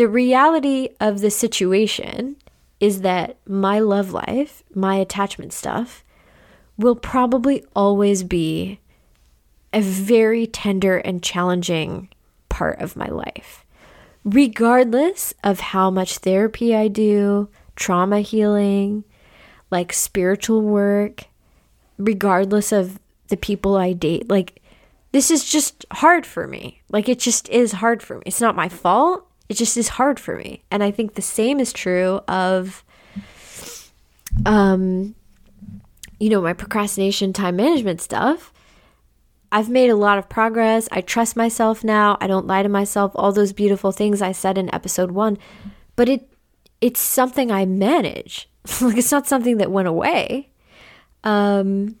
the 0.00 0.08
reality 0.08 0.88
of 0.98 1.20
the 1.20 1.30
situation 1.30 2.34
is 2.80 3.02
that 3.02 3.36
my 3.46 3.78
love 3.78 4.12
life, 4.14 4.62
my 4.74 4.94
attachment 4.94 5.52
stuff 5.52 6.02
will 6.78 6.96
probably 6.96 7.62
always 7.76 8.22
be 8.22 8.80
a 9.74 9.82
very 9.82 10.46
tender 10.46 10.96
and 10.96 11.22
challenging 11.22 12.08
part 12.48 12.80
of 12.80 12.96
my 12.96 13.08
life. 13.08 13.66
Regardless 14.24 15.34
of 15.44 15.60
how 15.60 15.90
much 15.90 16.16
therapy 16.16 16.74
I 16.74 16.88
do, 16.88 17.50
trauma 17.76 18.20
healing, 18.20 19.04
like 19.70 19.92
spiritual 19.92 20.62
work, 20.62 21.24
regardless 21.98 22.72
of 22.72 22.98
the 23.28 23.36
people 23.36 23.76
I 23.76 23.92
date. 23.92 24.30
Like, 24.30 24.62
this 25.12 25.30
is 25.30 25.44
just 25.44 25.84
hard 25.92 26.24
for 26.24 26.46
me. 26.46 26.80
Like, 26.88 27.06
it 27.06 27.18
just 27.18 27.50
is 27.50 27.72
hard 27.72 28.02
for 28.02 28.16
me. 28.16 28.22
It's 28.24 28.40
not 28.40 28.56
my 28.56 28.70
fault. 28.70 29.26
It 29.50 29.56
just 29.56 29.76
is 29.76 29.88
hard 29.88 30.20
for 30.20 30.36
me. 30.36 30.62
And 30.70 30.80
I 30.80 30.92
think 30.92 31.14
the 31.14 31.22
same 31.22 31.58
is 31.58 31.72
true 31.72 32.20
of, 32.28 32.84
um, 34.46 35.16
you 36.20 36.30
know, 36.30 36.40
my 36.40 36.52
procrastination, 36.52 37.32
time 37.32 37.56
management 37.56 38.00
stuff. 38.00 38.52
I've 39.50 39.68
made 39.68 39.90
a 39.90 39.96
lot 39.96 40.18
of 40.18 40.28
progress. 40.28 40.88
I 40.92 41.00
trust 41.00 41.34
myself 41.34 41.82
now. 41.82 42.16
I 42.20 42.28
don't 42.28 42.46
lie 42.46 42.62
to 42.62 42.68
myself. 42.68 43.10
All 43.16 43.32
those 43.32 43.52
beautiful 43.52 43.90
things 43.90 44.22
I 44.22 44.30
said 44.30 44.56
in 44.56 44.72
episode 44.72 45.10
one. 45.10 45.36
But 45.96 46.08
it 46.08 46.32
it's 46.80 47.00
something 47.00 47.50
I 47.50 47.66
manage. 47.66 48.48
like 48.80 48.98
it's 48.98 49.10
not 49.10 49.26
something 49.26 49.56
that 49.56 49.72
went 49.72 49.88
away. 49.88 50.50
Um 51.24 51.96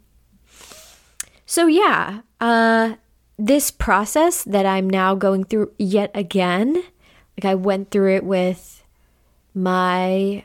so 1.46 1.66
yeah, 1.66 2.20
uh 2.40 2.94
this 3.40 3.72
process 3.72 4.44
that 4.44 4.66
I'm 4.66 4.88
now 4.88 5.16
going 5.16 5.42
through 5.42 5.72
yet 5.78 6.12
again, 6.14 6.84
like 7.40 7.50
I 7.50 7.54
went 7.54 7.90
through 7.90 8.16
it 8.16 8.24
with 8.24 8.84
my 9.54 10.44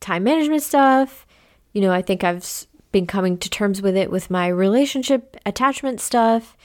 time 0.00 0.24
management 0.24 0.62
stuff. 0.62 1.24
You 1.72 1.82
know, 1.82 1.92
I 1.92 2.02
think 2.02 2.24
I've 2.24 2.66
been 2.90 3.06
coming 3.06 3.38
to 3.38 3.48
terms 3.48 3.80
with 3.80 3.96
it 3.96 4.10
with 4.10 4.28
my 4.28 4.48
relationship 4.48 5.36
attachment 5.46 6.00
stuff. 6.00 6.56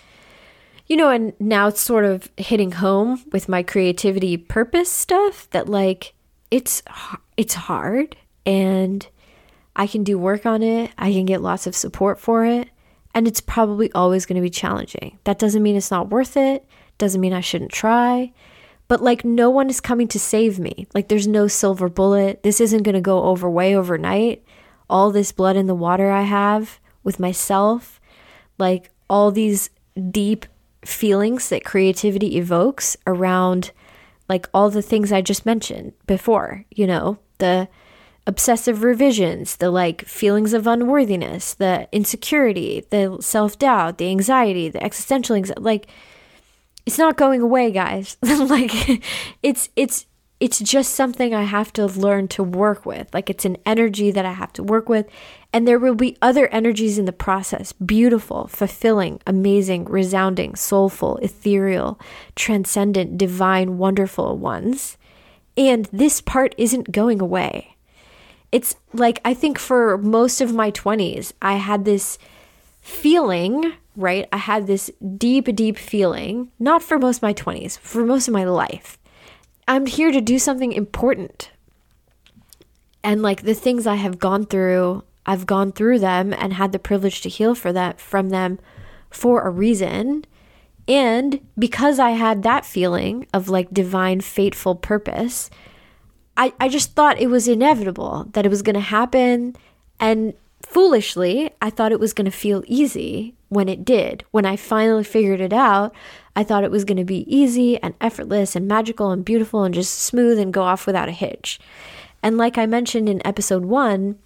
You 0.87 0.97
know, 0.97 1.09
and 1.09 1.33
now 1.39 1.67
it's 1.67 1.81
sort 1.81 2.05
of 2.05 2.29
hitting 2.37 2.71
home 2.71 3.23
with 3.31 3.47
my 3.47 3.61
creativity 3.61 4.35
purpose 4.35 4.91
stuff 4.91 5.47
that 5.51 5.69
like 5.69 6.15
it's 6.49 6.81
it's 7.37 7.53
hard 7.53 8.15
and 8.47 9.07
I 9.75 9.85
can 9.85 10.03
do 10.03 10.17
work 10.17 10.47
on 10.47 10.63
it. 10.63 10.89
I 10.97 11.11
can 11.11 11.25
get 11.25 11.43
lots 11.43 11.67
of 11.67 11.75
support 11.75 12.19
for 12.19 12.45
it. 12.45 12.69
And 13.13 13.27
it's 13.27 13.41
probably 13.41 13.91
always 13.91 14.25
going 14.25 14.37
to 14.37 14.41
be 14.41 14.49
challenging. 14.49 15.19
That 15.25 15.37
doesn't 15.37 15.61
mean 15.61 15.75
it's 15.75 15.91
not 15.91 16.09
worth 16.09 16.35
it. 16.35 16.65
Doesn't 16.99 17.19
mean 17.19 17.33
I 17.33 17.41
shouldn't 17.41 17.71
try. 17.71 18.31
But 18.87 19.01
like, 19.01 19.25
no 19.25 19.49
one 19.49 19.69
is 19.69 19.81
coming 19.81 20.07
to 20.09 20.19
save 20.19 20.59
me. 20.59 20.87
Like, 20.93 21.07
there's 21.07 21.27
no 21.27 21.47
silver 21.47 21.89
bullet. 21.89 22.43
This 22.43 22.61
isn't 22.61 22.83
going 22.83 22.95
to 22.95 23.01
go 23.01 23.23
over 23.23 23.49
way 23.49 23.75
overnight. 23.75 24.43
All 24.89 25.11
this 25.11 25.31
blood 25.31 25.55
in 25.55 25.65
the 25.65 25.75
water 25.75 26.11
I 26.11 26.23
have 26.23 26.79
with 27.03 27.19
myself, 27.19 27.99
like 28.57 28.91
all 29.09 29.31
these 29.31 29.69
deep 30.11 30.45
feelings 30.85 31.49
that 31.49 31.65
creativity 31.65 32.37
evokes 32.37 32.95
around 33.05 33.71
like 34.27 34.47
all 34.53 34.69
the 34.69 34.81
things 34.81 35.11
I 35.11 35.21
just 35.21 35.45
mentioned 35.45 35.93
before, 36.05 36.65
you 36.69 36.85
know, 36.85 37.17
the 37.39 37.67
obsessive 38.27 38.83
revisions, 38.83 39.57
the 39.57 39.71
like 39.71 40.05
feelings 40.05 40.53
of 40.53 40.67
unworthiness, 40.67 41.55
the 41.55 41.89
insecurity, 41.91 42.85
the 42.91 43.17
self 43.21 43.57
doubt, 43.57 43.97
the 43.97 44.09
anxiety, 44.09 44.69
the 44.69 44.83
existential 44.83 45.35
anxiety. 45.35 45.61
Like, 45.61 45.87
it's 46.89 46.97
not 46.97 47.17
going 47.17 47.39
away, 47.39 47.69
guys. 47.69 48.17
like, 48.23 48.71
it's 49.43 49.69
it's 49.75 50.07
it's 50.39 50.57
just 50.57 50.95
something 50.95 51.35
I 51.35 51.43
have 51.43 51.71
to 51.73 51.85
learn 51.85 52.27
to 52.29 52.41
work 52.41 52.83
with. 52.83 53.13
Like, 53.13 53.29
it's 53.29 53.45
an 53.45 53.57
energy 53.63 54.09
that 54.09 54.25
I 54.25 54.31
have 54.31 54.51
to 54.53 54.63
work 54.63 54.89
with. 54.89 55.05
And 55.53 55.67
there 55.67 55.77
will 55.77 55.93
be 55.93 56.17
other 56.19 56.47
energies 56.47 56.97
in 56.97 57.05
the 57.05 57.11
process 57.11 57.73
beautiful, 57.73 58.47
fulfilling, 58.47 59.21
amazing, 59.27 59.85
resounding, 59.85 60.55
soulful, 60.55 61.17
ethereal, 61.17 61.99
transcendent, 62.35 63.19
divine, 63.19 63.77
wonderful 63.77 64.35
ones. 64.35 64.97
And 65.55 65.85
this 65.93 66.21
part 66.21 66.55
isn't 66.57 66.91
going 66.91 67.21
away 67.21 67.75
it's 68.51 68.75
like 68.93 69.21
I 69.23 69.35
think 69.35 69.59
for 69.59 69.95
most 69.99 70.41
of 70.41 70.55
my 70.55 70.71
20s, 70.71 71.33
I 71.39 71.57
had 71.57 71.85
this 71.85 72.17
feeling, 72.89 73.73
right? 73.95 74.27
I 74.31 74.37
had 74.37 74.67
this 74.67 74.91
deep, 75.17 75.53
deep 75.55 75.77
feeling, 75.77 76.51
not 76.59 76.81
for 76.83 76.97
most 76.97 77.17
of 77.17 77.23
my 77.23 77.33
20s, 77.33 77.77
for 77.79 78.05
most 78.05 78.27
of 78.27 78.33
my 78.33 78.43
life. 78.43 78.97
I'm 79.67 79.85
here 79.85 80.11
to 80.11 80.21
do 80.21 80.39
something 80.39 80.71
important. 80.71 81.51
And 83.03 83.21
like 83.21 83.43
the 83.43 83.53
things 83.53 83.85
I 83.85 83.95
have 83.95 84.19
gone 84.19 84.45
through, 84.45 85.03
I've 85.25 85.45
gone 85.45 85.71
through 85.71 85.99
them 85.99 86.33
and 86.33 86.53
had 86.53 86.71
the 86.71 86.79
privilege 86.79 87.21
to 87.21 87.29
heal 87.29 87.55
for 87.55 87.71
that 87.71 88.01
from 88.01 88.29
them 88.29 88.59
for 89.09 89.41
a 89.41 89.49
reason. 89.49 90.25
And 90.87 91.39
because 91.57 91.99
I 91.99 92.11
had 92.11 92.43
that 92.43 92.65
feeling 92.65 93.27
of 93.33 93.47
like 93.47 93.71
divine 93.71 94.21
fateful 94.21 94.75
purpose, 94.75 95.49
I, 96.35 96.53
I 96.59 96.67
just 96.67 96.93
thought 96.93 97.21
it 97.21 97.27
was 97.27 97.47
inevitable 97.47 98.27
that 98.33 98.45
it 98.45 98.49
was 98.49 98.63
going 98.63 98.73
to 98.75 98.79
happen. 98.79 99.55
And 99.99 100.33
foolishly, 100.61 101.51
I 101.61 101.69
thought 101.69 101.91
it 101.91 101.99
was 101.99 102.13
going 102.13 102.25
to 102.25 102.31
feel 102.31 102.63
easy 102.67 103.35
when 103.49 103.67
it 103.67 103.83
did. 103.83 104.23
When 104.31 104.45
I 104.45 104.55
finally 104.55 105.03
figured 105.03 105.41
it 105.41 105.53
out, 105.53 105.93
I 106.35 106.43
thought 106.43 106.63
it 106.63 106.71
was 106.71 106.85
going 106.85 106.97
to 106.97 107.05
be 107.05 107.25
easy 107.33 107.81
and 107.81 107.95
effortless 107.99 108.55
and 108.55 108.67
magical 108.67 109.11
and 109.11 109.25
beautiful 109.25 109.63
and 109.63 109.73
just 109.73 109.99
smooth 109.99 110.39
and 110.39 110.53
go 110.53 110.63
off 110.63 110.85
without 110.85 111.09
a 111.09 111.13
hitch. 111.13 111.59
And 112.21 112.37
like 112.37 112.57
I 112.57 112.65
mentioned 112.65 113.09
in 113.09 113.25
episode 113.25 113.65
one, 113.65 114.19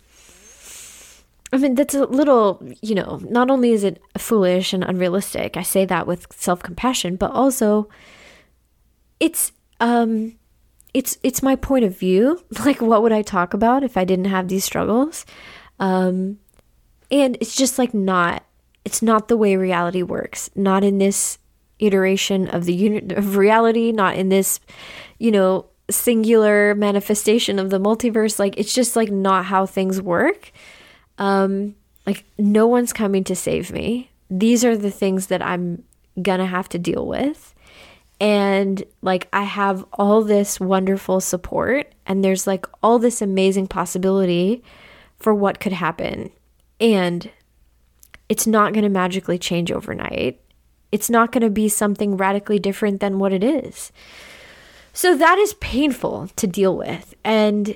I 1.51 1.57
mean, 1.57 1.75
that's 1.75 1.93
a 1.93 2.05
little, 2.05 2.61
you 2.81 2.95
know, 2.95 3.21
not 3.23 3.51
only 3.51 3.71
is 3.71 3.83
it 3.83 4.01
foolish 4.17 4.73
and 4.73 4.83
unrealistic, 4.83 5.55
I 5.55 5.61
say 5.61 5.85
that 5.85 6.07
with 6.07 6.25
self 6.33 6.63
compassion, 6.63 7.15
but 7.15 7.31
also 7.31 7.87
it's, 9.19 9.51
um, 9.79 10.35
it's 10.93 11.17
it's 11.23 11.41
my 11.43 11.55
point 11.55 11.85
of 11.85 11.97
view. 11.97 12.43
Like, 12.65 12.81
what 12.81 13.01
would 13.01 13.11
I 13.11 13.21
talk 13.21 13.53
about 13.53 13.83
if 13.83 13.97
I 13.97 14.05
didn't 14.05 14.25
have 14.25 14.47
these 14.47 14.63
struggles? 14.63 15.25
Um, 15.79 16.39
and 17.11 17.37
it's 17.39 17.55
just 17.55 17.77
like 17.77 17.93
not. 17.93 18.43
It's 18.85 19.01
not 19.01 19.27
the 19.27 19.37
way 19.37 19.55
reality 19.55 20.03
works. 20.03 20.49
Not 20.55 20.83
in 20.83 20.97
this 20.97 21.37
iteration 21.79 22.47
of 22.49 22.65
the 22.65 22.73
unit 22.73 23.11
of 23.13 23.37
reality. 23.37 23.91
Not 23.91 24.15
in 24.15 24.29
this, 24.29 24.59
you 25.19 25.31
know, 25.31 25.67
singular 25.89 26.75
manifestation 26.75 27.59
of 27.59 27.69
the 27.69 27.79
multiverse. 27.79 28.39
Like, 28.39 28.57
it's 28.57 28.73
just 28.73 28.95
like 28.95 29.11
not 29.11 29.45
how 29.45 29.65
things 29.65 30.01
work. 30.01 30.51
Um, 31.17 31.75
like, 32.05 32.25
no 32.37 32.67
one's 32.67 32.91
coming 32.91 33.23
to 33.25 33.35
save 33.35 33.71
me. 33.71 34.09
These 34.29 34.65
are 34.65 34.75
the 34.75 34.91
things 34.91 35.27
that 35.27 35.41
I'm 35.41 35.83
gonna 36.21 36.45
have 36.45 36.69
to 36.69 36.79
deal 36.79 37.07
with 37.07 37.53
and 38.19 38.83
like 39.01 39.27
I 39.33 39.43
have 39.43 39.85
all 39.93 40.21
this 40.21 40.59
wonderful 40.59 41.19
support 41.19 41.91
and 42.05 42.23
there's 42.23 42.47
like 42.47 42.65
all 42.81 42.99
this 42.99 43.21
amazing 43.21 43.67
possibility 43.67 44.63
for 45.19 45.33
what 45.33 45.59
could 45.59 45.73
happen 45.73 46.31
and 46.79 47.29
it's 48.29 48.47
not 48.47 48.73
going 48.73 48.83
to 48.83 48.89
magically 48.89 49.37
change 49.37 49.71
overnight 49.71 50.39
It's 50.93 51.09
not 51.09 51.31
going 51.31 51.41
to 51.41 51.49
be 51.49 51.69
something 51.69 52.17
radically 52.17 52.59
different 52.59 52.99
than 52.99 53.17
what 53.17 53.33
it 53.33 53.43
is. 53.43 53.91
So 54.93 55.17
that 55.17 55.39
is 55.39 55.55
painful 55.55 56.29
to 56.35 56.45
deal 56.45 56.77
with. 56.77 57.15
And 57.23 57.75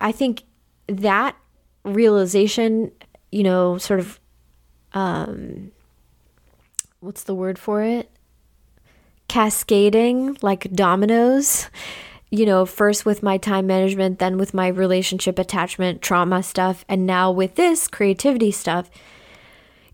I 0.00 0.12
think 0.12 0.44
that 0.86 1.34
realization, 1.82 2.92
you 3.32 3.42
know, 3.42 3.78
sort 3.78 3.98
of, 3.98 4.20
um, 4.92 5.72
what's 7.00 7.24
the 7.24 7.34
word 7.34 7.58
for 7.58 7.82
it? 7.82 8.08
Cascading 9.26 10.38
like 10.40 10.70
dominoes, 10.72 11.68
you 12.36 12.46
know, 12.46 12.66
first 12.66 13.04
with 13.04 13.22
my 13.22 13.38
time 13.38 13.66
management, 13.66 14.18
then 14.18 14.38
with 14.38 14.54
my 14.54 14.68
relationship 14.68 15.38
attachment, 15.38 16.02
trauma 16.02 16.42
stuff, 16.42 16.84
and 16.88 17.06
now 17.06 17.30
with 17.30 17.54
this 17.54 17.88
creativity 17.88 18.50
stuff 18.50 18.90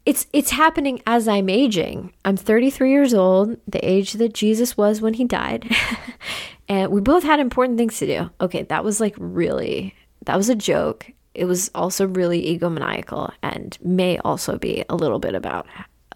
it's 0.05 0.27
it's 0.33 0.51
happening 0.51 1.01
as 1.07 1.29
I'm 1.29 1.49
aging. 1.49 2.13
I'm 2.25 2.37
33 2.37 2.91
years 2.91 3.15
old, 3.15 3.57
the 3.69 3.85
age 3.89 4.15
that 4.15 4.35
Jesus 4.35 4.77
was 4.77 5.01
when 5.01 5.15
he 5.15 5.25
died. 5.25 5.75
and 6.69 6.91
we 6.91 7.01
both 7.01 7.23
had 7.23 7.39
important 7.41 7.79
things 7.79 7.99
to 7.99 8.07
do. 8.07 8.31
Okay, 8.41 8.63
that 8.63 8.85
was 8.85 9.01
like 9.01 9.15
really 9.17 9.95
that 10.25 10.37
was 10.37 10.49
a 10.49 10.55
joke. 10.55 11.11
It 11.35 11.45
was 11.45 11.71
also 11.75 12.07
really 12.07 12.59
egomaniacal 12.59 13.33
and 13.43 13.79
may 13.81 14.19
also 14.19 14.59
be 14.59 14.85
a 14.89 14.97
little 14.97 15.19
bit 15.19 15.35
about 15.35 15.67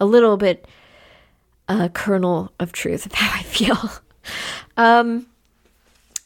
a 0.01 0.05
little 0.05 0.37
bit 0.37 0.67
a 1.69 1.89
kernel 1.89 2.53
of 2.61 2.73
truth 2.73 3.07
of 3.07 3.13
how 3.13 3.39
I 3.39 3.43
feel. 3.43 3.91
um 4.77 5.27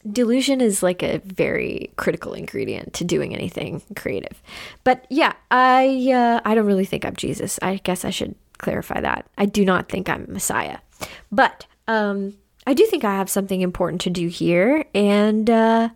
delusion 0.09 0.61
is 0.61 0.81
like 0.81 1.03
a 1.03 1.19
very 1.19 1.91
critical 1.95 2.33
ingredient 2.33 2.93
to 2.95 3.03
doing 3.03 3.35
anything 3.35 3.81
creative. 3.95 4.41
But 4.83 5.05
yeah, 5.09 5.33
I 5.49 6.11
uh, 6.13 6.41
I 6.45 6.55
don't 6.55 6.65
really 6.65 6.85
think 6.85 7.05
I'm 7.05 7.15
Jesus. 7.15 7.59
I 7.61 7.77
guess 7.83 8.05
I 8.05 8.09
should 8.09 8.35
clarify 8.57 9.01
that. 9.01 9.27
I 9.37 9.45
do 9.45 9.65
not 9.65 9.89
think 9.89 10.09
I'm 10.09 10.25
Messiah. 10.29 10.77
But 11.31 11.65
um, 11.87 12.37
I 12.65 12.73
do 12.73 12.85
think 12.85 13.03
I 13.03 13.15
have 13.15 13.29
something 13.29 13.61
important 13.61 14.01
to 14.01 14.09
do 14.09 14.27
here. 14.27 14.85
And 14.93 15.49
uh, 15.49 15.89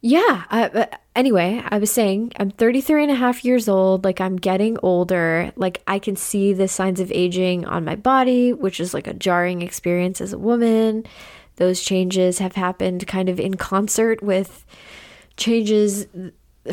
yeah, 0.00 0.44
I, 0.50 0.64
uh, 0.64 0.86
anyway, 1.14 1.62
I 1.64 1.78
was 1.78 1.90
saying 1.90 2.32
I'm 2.38 2.50
33 2.50 3.04
and 3.04 3.12
a 3.12 3.16
half 3.16 3.44
years 3.44 3.68
old. 3.68 4.04
Like 4.04 4.20
I'm 4.20 4.36
getting 4.36 4.76
older. 4.82 5.52
Like 5.56 5.82
I 5.86 5.98
can 5.98 6.16
see 6.16 6.52
the 6.52 6.68
signs 6.68 7.00
of 7.00 7.12
aging 7.12 7.64
on 7.64 7.84
my 7.84 7.96
body, 7.96 8.52
which 8.52 8.80
is 8.80 8.92
like 8.92 9.06
a 9.06 9.14
jarring 9.14 9.62
experience 9.62 10.20
as 10.20 10.32
a 10.32 10.38
woman 10.38 11.04
those 11.56 11.82
changes 11.82 12.38
have 12.38 12.54
happened 12.54 13.06
kind 13.06 13.28
of 13.28 13.38
in 13.38 13.54
concert 13.54 14.22
with 14.22 14.64
changes 15.36 16.06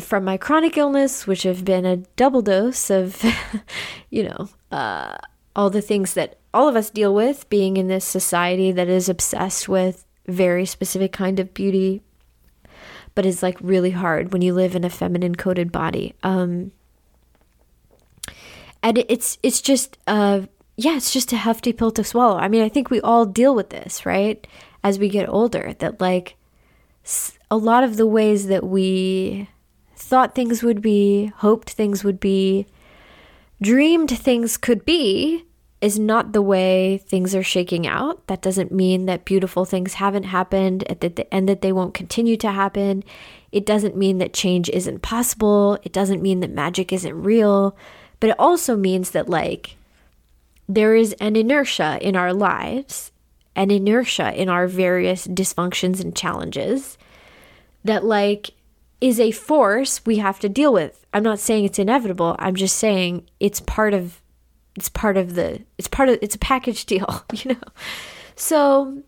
from 0.00 0.24
my 0.24 0.36
chronic 0.36 0.76
illness, 0.76 1.26
which 1.26 1.42
have 1.42 1.64
been 1.64 1.84
a 1.84 1.98
double 2.16 2.42
dose 2.42 2.90
of, 2.90 3.22
you 4.10 4.24
know, 4.24 4.48
uh, 4.70 5.16
all 5.56 5.70
the 5.70 5.82
things 5.82 6.14
that 6.14 6.38
all 6.54 6.68
of 6.68 6.76
us 6.76 6.90
deal 6.90 7.14
with 7.14 7.48
being 7.48 7.76
in 7.76 7.88
this 7.88 8.04
society 8.04 8.72
that 8.72 8.88
is 8.88 9.08
obsessed 9.08 9.68
with 9.68 10.04
very 10.26 10.64
specific 10.64 11.12
kind 11.12 11.40
of 11.40 11.52
beauty, 11.54 12.02
but 13.14 13.26
is 13.26 13.42
like 13.42 13.58
really 13.60 13.90
hard 13.90 14.32
when 14.32 14.42
you 14.42 14.54
live 14.54 14.76
in 14.76 14.84
a 14.84 14.90
feminine 14.90 15.34
coded 15.34 15.72
body. 15.72 16.14
Um, 16.22 16.72
and 18.82 19.04
it's 19.08 19.38
it's 19.42 19.60
just 19.60 19.98
uh 20.06 20.42
yeah, 20.76 20.96
it's 20.96 21.12
just 21.12 21.32
a 21.32 21.36
hefty 21.36 21.74
pill 21.74 21.90
to 21.90 22.02
swallow. 22.02 22.38
I 22.38 22.48
mean, 22.48 22.62
I 22.62 22.70
think 22.70 22.88
we 22.88 23.02
all 23.02 23.26
deal 23.26 23.54
with 23.54 23.68
this, 23.68 24.06
right? 24.06 24.46
As 24.82 24.98
we 24.98 25.08
get 25.08 25.28
older 25.28 25.74
that 25.78 26.00
like 26.00 26.36
a 27.50 27.56
lot 27.56 27.84
of 27.84 27.96
the 27.96 28.06
ways 28.06 28.46
that 28.46 28.64
we 28.64 29.48
thought 29.96 30.34
things 30.34 30.62
would 30.62 30.80
be, 30.80 31.32
hoped 31.36 31.70
things 31.70 32.04
would 32.04 32.20
be, 32.20 32.66
dreamed 33.60 34.10
things 34.10 34.56
could 34.56 34.84
be 34.84 35.44
is 35.80 35.98
not 35.98 36.32
the 36.32 36.42
way 36.42 36.98
things 37.06 37.34
are 37.34 37.42
shaking 37.42 37.86
out. 37.86 38.26
That 38.26 38.42
doesn't 38.42 38.70
mean 38.70 39.06
that 39.06 39.24
beautiful 39.24 39.64
things 39.64 39.94
haven't 39.94 40.24
happened 40.24 40.84
and 41.32 41.48
that 41.48 41.62
they 41.62 41.72
won't 41.72 41.94
continue 41.94 42.36
to 42.38 42.50
happen. 42.52 43.02
It 43.50 43.64
doesn't 43.64 43.96
mean 43.96 44.18
that 44.18 44.34
change 44.34 44.68
isn't 44.68 45.00
possible. 45.00 45.78
It 45.82 45.92
doesn't 45.92 46.22
mean 46.22 46.40
that 46.40 46.50
magic 46.50 46.92
isn't 46.92 47.22
real. 47.22 47.76
But 48.20 48.30
it 48.30 48.36
also 48.38 48.76
means 48.76 49.12
that, 49.12 49.30
like, 49.30 49.76
there 50.68 50.94
is 50.94 51.14
an 51.14 51.34
inertia 51.34 51.98
in 52.02 52.14
our 52.14 52.34
lives 52.34 53.09
and 53.56 53.72
inertia 53.72 54.32
in 54.34 54.48
our 54.48 54.66
various 54.66 55.26
dysfunctions 55.26 56.00
and 56.00 56.16
challenges 56.16 56.96
that 57.84 58.04
like 58.04 58.50
is 59.00 59.18
a 59.18 59.30
force 59.30 60.04
we 60.04 60.18
have 60.18 60.38
to 60.40 60.48
deal 60.48 60.72
with. 60.72 61.04
I'm 61.12 61.22
not 61.22 61.38
saying 61.38 61.64
it's 61.64 61.78
inevitable. 61.78 62.36
I'm 62.38 62.54
just 62.54 62.76
saying 62.76 63.28
it's 63.40 63.60
part 63.60 63.94
of 63.94 64.20
it's 64.76 64.88
part 64.88 65.16
of 65.16 65.34
the 65.34 65.62
it's 65.78 65.88
part 65.88 66.08
of 66.08 66.18
it's 66.22 66.34
a 66.34 66.38
package 66.38 66.84
deal, 66.86 67.24
you 67.32 67.52
know. 67.52 67.60
So 68.36 69.02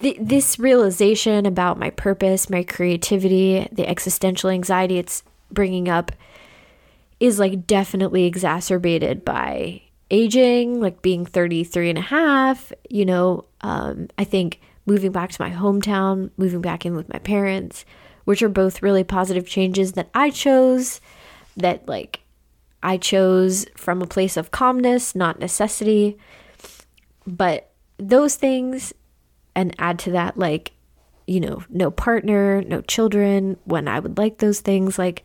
th- 0.00 0.18
this 0.20 0.58
realization 0.58 1.46
about 1.46 1.78
my 1.78 1.90
purpose, 1.90 2.50
my 2.50 2.62
creativity, 2.62 3.68
the 3.72 3.88
existential 3.88 4.50
anxiety 4.50 4.98
it's 4.98 5.22
bringing 5.50 5.88
up 5.88 6.12
is 7.18 7.38
like 7.38 7.66
definitely 7.66 8.24
exacerbated 8.24 9.24
by 9.24 9.82
aging, 10.10 10.80
like 10.80 11.02
being 11.02 11.24
33 11.24 11.90
and 11.90 11.98
a 11.98 12.02
half, 12.02 12.72
you 12.88 13.04
know, 13.04 13.44
um, 13.62 14.08
I 14.18 14.24
think 14.24 14.60
moving 14.86 15.12
back 15.12 15.30
to 15.30 15.42
my 15.42 15.50
hometown, 15.50 16.30
moving 16.36 16.60
back 16.60 16.84
in 16.84 16.94
with 16.96 17.12
my 17.12 17.18
parents, 17.18 17.84
which 18.24 18.42
are 18.42 18.48
both 18.48 18.82
really 18.82 19.04
positive 19.04 19.46
changes 19.46 19.92
that 19.92 20.10
I 20.14 20.30
chose, 20.30 21.00
that 21.56 21.86
like 21.88 22.20
I 22.82 22.96
chose 22.96 23.66
from 23.76 24.02
a 24.02 24.06
place 24.06 24.36
of 24.36 24.50
calmness, 24.50 25.14
not 25.14 25.38
necessity. 25.38 26.18
But 27.26 27.70
those 27.98 28.36
things, 28.36 28.92
and 29.54 29.74
add 29.78 29.98
to 30.00 30.12
that, 30.12 30.38
like, 30.38 30.72
you 31.26 31.40
know, 31.40 31.62
no 31.68 31.90
partner, 31.90 32.62
no 32.62 32.80
children, 32.80 33.58
when 33.64 33.86
I 33.88 34.00
would 34.00 34.16
like 34.16 34.38
those 34.38 34.60
things, 34.60 34.98
like, 34.98 35.24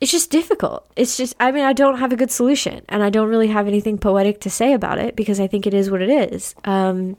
it's 0.00 0.12
just 0.12 0.30
difficult. 0.30 0.88
It's 0.96 1.16
just, 1.16 1.34
I 1.40 1.50
mean, 1.50 1.64
I 1.64 1.72
don't 1.72 1.98
have 1.98 2.12
a 2.12 2.16
good 2.16 2.30
solution 2.30 2.84
and 2.88 3.02
I 3.02 3.10
don't 3.10 3.28
really 3.28 3.48
have 3.48 3.66
anything 3.66 3.98
poetic 3.98 4.40
to 4.42 4.50
say 4.50 4.72
about 4.72 4.98
it 4.98 5.16
because 5.16 5.40
I 5.40 5.46
think 5.46 5.66
it 5.66 5.74
is 5.74 5.90
what 5.90 6.02
it 6.02 6.32
is. 6.32 6.54
Um, 6.64 7.16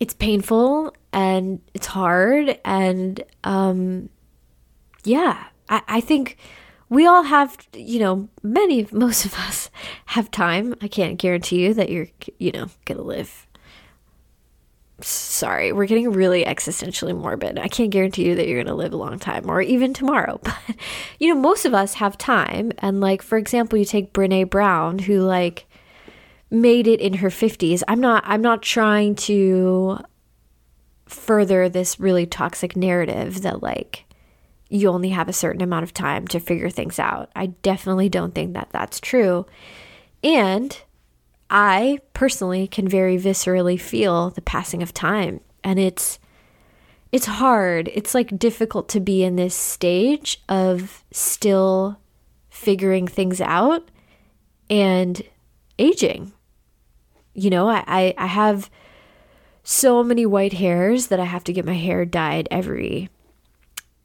it's 0.00 0.14
painful 0.14 0.94
and 1.12 1.60
it's 1.74 1.86
hard. 1.86 2.58
And 2.64 3.22
um, 3.42 4.10
yeah, 5.04 5.44
I, 5.68 5.82
I 5.88 6.00
think 6.00 6.36
we 6.90 7.06
all 7.06 7.22
have, 7.22 7.56
you 7.72 8.00
know, 8.00 8.28
many, 8.42 8.86
most 8.92 9.24
of 9.24 9.34
us 9.34 9.70
have 10.06 10.30
time. 10.30 10.74
I 10.82 10.88
can't 10.88 11.18
guarantee 11.18 11.64
you 11.64 11.74
that 11.74 11.88
you're, 11.88 12.08
you 12.38 12.52
know, 12.52 12.68
going 12.84 12.98
to 12.98 13.04
live 13.04 13.46
sorry, 15.00 15.72
we're 15.72 15.86
getting 15.86 16.10
really 16.10 16.44
existentially 16.44 17.16
morbid. 17.16 17.58
I 17.58 17.68
can't 17.68 17.90
guarantee 17.90 18.26
you 18.26 18.34
that 18.34 18.48
you're 18.48 18.62
going 18.62 18.66
to 18.66 18.74
live 18.74 18.92
a 18.92 18.96
long 18.96 19.18
time 19.18 19.48
or 19.48 19.60
even 19.62 19.94
tomorrow. 19.94 20.40
But, 20.48 20.76
you 21.18 21.32
know, 21.32 21.40
most 21.40 21.64
of 21.64 21.74
us 21.74 21.94
have 21.94 22.18
time. 22.18 22.72
And, 22.78 23.00
like, 23.00 23.22
for 23.22 23.38
example, 23.38 23.78
you 23.78 23.84
take 23.84 24.12
Brene 24.12 24.50
Brown, 24.50 24.98
who, 25.00 25.20
like, 25.20 25.66
made 26.50 26.86
it 26.86 27.00
in 27.00 27.14
her 27.14 27.28
50s. 27.28 27.82
I'm 27.88 28.00
not, 28.00 28.22
I'm 28.26 28.42
not 28.42 28.62
trying 28.62 29.14
to 29.16 29.98
further 31.06 31.68
this 31.68 32.00
really 32.00 32.26
toxic 32.26 32.76
narrative 32.76 33.42
that, 33.42 33.62
like, 33.62 34.04
you 34.68 34.88
only 34.88 35.10
have 35.10 35.28
a 35.28 35.32
certain 35.32 35.62
amount 35.62 35.84
of 35.84 35.94
time 35.94 36.26
to 36.28 36.40
figure 36.40 36.70
things 36.70 36.98
out. 36.98 37.30
I 37.34 37.46
definitely 37.46 38.08
don't 38.08 38.34
think 38.34 38.54
that 38.54 38.68
that's 38.70 39.00
true. 39.00 39.46
And 40.22 40.78
I 41.50 42.00
personally 42.12 42.66
can 42.66 42.88
very 42.88 43.16
viscerally 43.16 43.80
feel 43.80 44.30
the 44.30 44.42
passing 44.42 44.82
of 44.82 44.92
time 44.92 45.40
and 45.64 45.78
it's 45.78 46.18
it's 47.10 47.26
hard. 47.26 47.90
It's 47.94 48.14
like 48.14 48.38
difficult 48.38 48.88
to 48.90 49.00
be 49.00 49.24
in 49.24 49.36
this 49.36 49.54
stage 49.54 50.42
of 50.48 51.04
still 51.10 51.98
figuring 52.50 53.08
things 53.08 53.40
out 53.40 53.90
and 54.68 55.22
aging. 55.78 56.32
You 57.32 57.50
know, 57.50 57.68
I, 57.68 58.12
I, 58.18 58.26
have 58.26 58.68
so 59.62 60.02
many 60.02 60.26
white 60.26 60.54
hairs 60.54 61.06
that 61.06 61.20
I 61.20 61.24
have 61.24 61.44
to 61.44 61.52
get 61.52 61.64
my 61.64 61.74
hair 61.74 62.04
dyed 62.04 62.48
every 62.50 63.08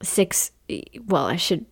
six 0.01 0.51
well, 1.07 1.25
I 1.25 1.35
should 1.35 1.65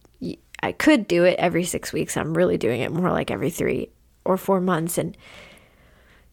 I 0.64 0.72
could 0.74 1.08
do 1.08 1.24
it 1.24 1.40
every 1.40 1.64
six 1.64 1.94
weeks. 1.94 2.18
I'm 2.18 2.36
really 2.36 2.58
doing 2.58 2.82
it 2.82 2.92
more 2.92 3.12
like 3.12 3.32
every 3.32 3.50
three 3.50 3.90
or 4.26 4.38
four 4.38 4.60
months 4.60 4.98
and 4.98 5.18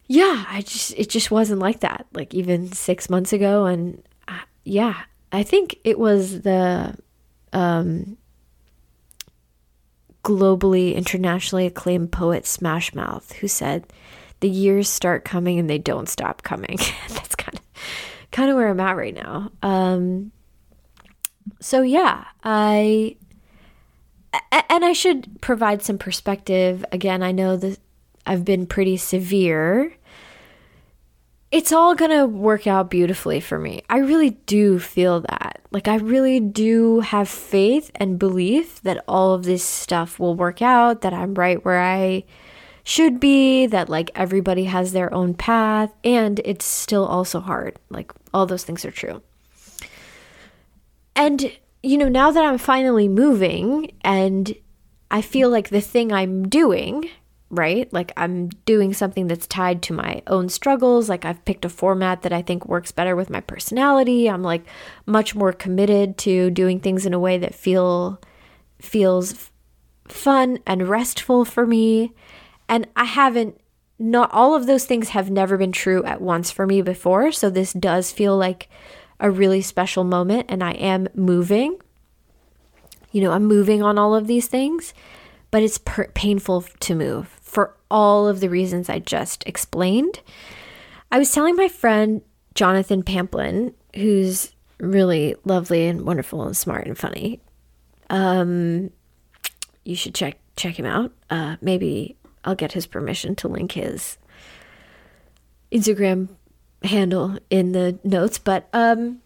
yeah, 0.08 0.46
I 0.48 0.62
just 0.62 0.94
it 0.96 1.10
just 1.10 1.30
wasn't 1.30 1.60
like 1.60 1.80
that. 1.80 2.06
Like 2.12 2.32
even 2.34 2.72
six 2.72 3.10
months 3.10 3.34
ago, 3.34 3.66
and 3.66 4.02
uh, 4.26 4.40
yeah, 4.64 5.02
I 5.30 5.42
think 5.42 5.78
it 5.84 5.98
was 5.98 6.40
the 6.40 6.96
um, 7.52 8.16
globally, 10.24 10.94
internationally 10.94 11.66
acclaimed 11.66 12.10
poet 12.10 12.46
Smash 12.46 12.94
Mouth 12.94 13.32
who 13.32 13.48
said, 13.48 13.86
"The 14.40 14.48
years 14.48 14.88
start 14.88 15.26
coming 15.26 15.58
and 15.58 15.68
they 15.68 15.78
don't 15.78 16.08
stop 16.08 16.42
coming." 16.42 16.78
That's 17.08 17.36
kind 17.36 17.58
of 17.58 17.80
kind 18.30 18.50
of 18.50 18.56
where 18.56 18.68
I'm 18.68 18.80
at 18.80 18.96
right 18.96 19.14
now. 19.14 19.52
Um, 19.62 20.32
so 21.60 21.82
yeah, 21.82 22.24
I 22.42 23.16
and 24.50 24.86
I 24.86 24.94
should 24.94 25.42
provide 25.42 25.82
some 25.82 25.98
perspective. 25.98 26.82
Again, 26.92 27.22
I 27.22 27.32
know 27.32 27.58
the 27.58 27.76
have 28.26 28.44
been 28.44 28.66
pretty 28.66 28.96
severe, 28.96 29.92
it's 31.50 31.72
all 31.72 31.94
going 31.94 32.10
to 32.10 32.26
work 32.26 32.66
out 32.66 32.90
beautifully 32.90 33.40
for 33.40 33.58
me. 33.58 33.82
I 33.88 33.98
really 33.98 34.30
do 34.30 34.78
feel 34.78 35.20
that. 35.22 35.60
Like, 35.70 35.88
I 35.88 35.96
really 35.96 36.40
do 36.40 37.00
have 37.00 37.28
faith 37.28 37.90
and 37.94 38.18
belief 38.18 38.82
that 38.82 39.04
all 39.08 39.32
of 39.32 39.44
this 39.44 39.64
stuff 39.64 40.18
will 40.18 40.34
work 40.34 40.60
out, 40.60 41.00
that 41.00 41.14
I'm 41.14 41.34
right 41.34 41.64
where 41.64 41.80
I 41.80 42.24
should 42.84 43.20
be, 43.20 43.66
that 43.66 43.88
like 43.88 44.10
everybody 44.14 44.64
has 44.64 44.92
their 44.92 45.12
own 45.12 45.34
path, 45.34 45.94
and 46.04 46.40
it's 46.44 46.64
still 46.64 47.04
also 47.06 47.40
hard. 47.40 47.78
Like, 47.88 48.12
all 48.32 48.46
those 48.46 48.64
things 48.64 48.84
are 48.84 48.90
true. 48.90 49.22
And, 51.16 51.50
you 51.82 51.98
know, 51.98 52.08
now 52.08 52.30
that 52.30 52.44
I'm 52.44 52.58
finally 52.58 53.08
moving 53.08 53.92
and 54.02 54.54
I 55.10 55.22
feel 55.22 55.48
like 55.48 55.70
the 55.70 55.80
thing 55.80 56.12
I'm 56.12 56.48
doing 56.48 57.08
right? 57.50 57.90
Like 57.92 58.12
I'm 58.16 58.48
doing 58.66 58.92
something 58.92 59.26
that's 59.26 59.46
tied 59.46 59.82
to 59.82 59.92
my 59.92 60.22
own 60.26 60.48
struggles. 60.48 61.08
Like 61.08 61.24
I've 61.24 61.44
picked 61.44 61.64
a 61.64 61.70
format 61.70 62.22
that 62.22 62.32
I 62.32 62.42
think 62.42 62.66
works 62.66 62.92
better 62.92 63.16
with 63.16 63.30
my 63.30 63.40
personality. 63.40 64.28
I'm 64.28 64.42
like 64.42 64.64
much 65.06 65.34
more 65.34 65.52
committed 65.52 66.18
to 66.18 66.50
doing 66.50 66.78
things 66.80 67.06
in 67.06 67.14
a 67.14 67.18
way 67.18 67.38
that 67.38 67.54
feel 67.54 68.20
feels 68.80 69.50
fun 70.06 70.58
and 70.66 70.88
restful 70.88 71.44
for 71.44 71.66
me. 71.66 72.12
And 72.68 72.86
I 72.96 73.04
haven't 73.04 73.58
not 73.98 74.30
all 74.32 74.54
of 74.54 74.66
those 74.66 74.84
things 74.84 75.08
have 75.08 75.30
never 75.30 75.56
been 75.56 75.72
true 75.72 76.04
at 76.04 76.20
once 76.20 76.52
for 76.52 76.66
me 76.66 76.82
before, 76.82 77.32
so 77.32 77.50
this 77.50 77.72
does 77.72 78.12
feel 78.12 78.36
like 78.36 78.68
a 79.18 79.28
really 79.28 79.60
special 79.60 80.04
moment 80.04 80.46
and 80.48 80.62
I 80.62 80.72
am 80.72 81.08
moving. 81.14 81.80
You 83.10 83.22
know, 83.22 83.32
I'm 83.32 83.46
moving 83.46 83.82
on 83.82 83.98
all 83.98 84.14
of 84.14 84.28
these 84.28 84.46
things, 84.46 84.94
but 85.50 85.62
it's 85.62 85.78
per- 85.78 86.08
painful 86.08 86.62
to 86.80 86.94
move 86.94 87.37
for 87.48 87.74
all 87.90 88.28
of 88.28 88.40
the 88.40 88.48
reasons 88.48 88.88
I 88.88 88.98
just 88.98 89.42
explained. 89.46 90.20
I 91.10 91.18
was 91.18 91.32
telling 91.32 91.56
my 91.56 91.68
friend 91.68 92.22
Jonathan 92.54 93.02
Pamplin, 93.02 93.72
who's 93.96 94.52
really 94.78 95.34
lovely 95.44 95.86
and 95.86 96.04
wonderful 96.04 96.44
and 96.44 96.56
smart 96.56 96.86
and 96.86 96.96
funny. 96.96 97.40
Um, 98.10 98.90
you 99.84 99.96
should 99.96 100.14
check 100.14 100.38
check 100.56 100.78
him 100.78 100.86
out. 100.86 101.12
Uh, 101.30 101.56
maybe 101.60 102.16
I'll 102.44 102.54
get 102.54 102.72
his 102.72 102.86
permission 102.86 103.34
to 103.36 103.48
link 103.48 103.72
his 103.72 104.18
Instagram 105.72 106.28
handle 106.82 107.38
in 107.50 107.72
the 107.72 107.98
notes. 108.04 108.38
But 108.38 108.68
um, 108.72 109.20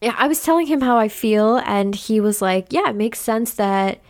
yeah, 0.00 0.14
I 0.16 0.28
was 0.28 0.42
telling 0.42 0.66
him 0.66 0.80
how 0.80 0.96
I 0.96 1.08
feel, 1.08 1.56
and 1.58 1.94
he 1.94 2.20
was 2.20 2.40
like, 2.40 2.72
"Yeah, 2.72 2.90
it 2.90 2.96
makes 2.96 3.18
sense 3.18 3.54
that 3.54 4.00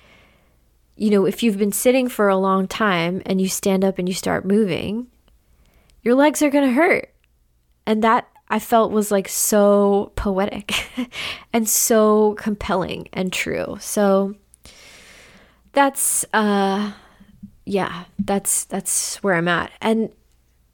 you 1.00 1.08
know, 1.08 1.24
if 1.24 1.42
you've 1.42 1.56
been 1.56 1.72
sitting 1.72 2.10
for 2.10 2.28
a 2.28 2.36
long 2.36 2.68
time 2.68 3.22
and 3.24 3.40
you 3.40 3.48
stand 3.48 3.86
up 3.86 3.98
and 3.98 4.06
you 4.06 4.12
start 4.12 4.44
moving, 4.44 5.06
your 6.02 6.14
legs 6.14 6.42
are 6.42 6.50
going 6.50 6.68
to 6.68 6.74
hurt. 6.74 7.10
And 7.86 8.04
that 8.04 8.28
I 8.50 8.58
felt 8.58 8.92
was 8.92 9.10
like 9.10 9.26
so 9.26 10.12
poetic 10.14 10.90
and 11.54 11.66
so 11.66 12.34
compelling 12.34 13.08
and 13.14 13.32
true. 13.32 13.78
So 13.80 14.34
that's 15.72 16.26
uh 16.34 16.92
yeah, 17.64 18.04
that's 18.18 18.66
that's 18.66 19.22
where 19.22 19.36
I'm 19.36 19.48
at. 19.48 19.72
And 19.80 20.10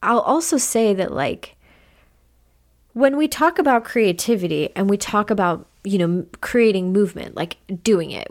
I'll 0.02 0.20
also 0.20 0.56
say 0.56 0.92
that 0.94 1.12
like 1.12 1.55
when 2.96 3.18
we 3.18 3.28
talk 3.28 3.58
about 3.58 3.84
creativity 3.84 4.70
and 4.74 4.88
we 4.88 4.96
talk 4.96 5.30
about 5.30 5.68
you 5.84 5.98
know 5.98 6.24
creating 6.40 6.92
movement 6.92 7.36
like 7.36 7.56
doing 7.82 8.10
it 8.10 8.26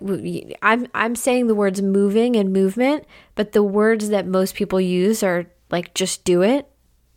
i'm 0.61 0.87
i'm 0.93 1.15
saying 1.15 1.47
the 1.47 1.55
words 1.55 1.81
moving 1.81 2.35
and 2.35 2.51
movement 2.51 3.05
but 3.35 3.51
the 3.51 3.63
words 3.63 4.09
that 4.09 4.25
most 4.25 4.55
people 4.55 4.81
use 4.81 5.21
are 5.21 5.45
like 5.69 5.93
just 5.93 6.23
do 6.25 6.41
it 6.41 6.67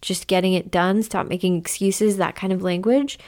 just 0.01 0.27
getting 0.27 0.53
it 0.53 0.71
done 0.71 1.03
stop 1.03 1.27
making 1.27 1.57
excuses 1.57 2.17
that 2.17 2.37
kind 2.37 2.53
of 2.53 2.63
language. 2.63 3.19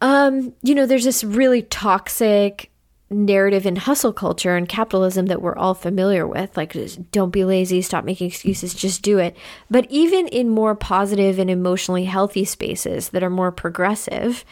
Um 0.00 0.54
you 0.62 0.74
know 0.74 0.86
there's 0.86 1.04
this 1.04 1.24
really 1.24 1.62
toxic 1.62 2.70
narrative 3.10 3.64
in 3.64 3.76
hustle 3.76 4.12
culture 4.12 4.54
and 4.54 4.68
capitalism 4.68 5.26
that 5.26 5.40
we're 5.40 5.56
all 5.56 5.74
familiar 5.74 6.26
with 6.26 6.54
like 6.56 6.76
don't 7.10 7.30
be 7.30 7.44
lazy 7.44 7.80
stop 7.80 8.04
making 8.04 8.28
excuses 8.28 8.74
just 8.74 9.02
do 9.02 9.18
it. 9.18 9.36
But 9.70 9.86
even 9.88 10.28
in 10.28 10.50
more 10.50 10.74
positive 10.74 11.38
and 11.38 11.48
emotionally 11.48 12.04
healthy 12.04 12.44
spaces 12.44 13.10
that 13.10 13.22
are 13.22 13.30
more 13.30 13.52
progressive 13.52 14.44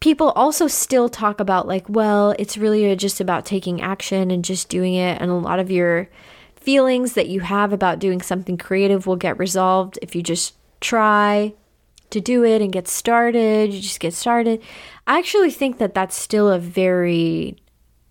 people 0.00 0.30
also 0.30 0.66
still 0.66 1.08
talk 1.08 1.40
about 1.40 1.68
like 1.68 1.86
well 1.88 2.34
it's 2.38 2.56
really 2.56 2.96
just 2.96 3.20
about 3.20 3.44
taking 3.44 3.80
action 3.80 4.30
and 4.30 4.44
just 4.44 4.68
doing 4.68 4.94
it. 4.94 5.20
And 5.20 5.30
a 5.30 5.34
lot 5.34 5.58
of 5.58 5.70
your 5.70 6.08
feelings 6.56 7.14
that 7.14 7.28
you 7.28 7.40
have 7.40 7.72
about 7.72 7.98
doing 7.98 8.20
something 8.20 8.58
creative 8.58 9.06
will 9.06 9.16
get 9.16 9.38
resolved 9.38 9.98
if 10.02 10.14
you 10.14 10.22
just 10.22 10.54
try 10.80 11.54
to 12.10 12.20
do 12.20 12.44
it 12.44 12.60
and 12.60 12.72
get 12.72 12.88
started. 12.88 13.72
You 13.72 13.80
just 13.80 14.00
get 14.00 14.12
started. 14.12 14.62
I 15.06 15.18
actually 15.18 15.50
think 15.50 15.78
that 15.78 15.94
that's 15.94 16.16
still 16.16 16.48
a 16.48 16.58
very 16.58 17.56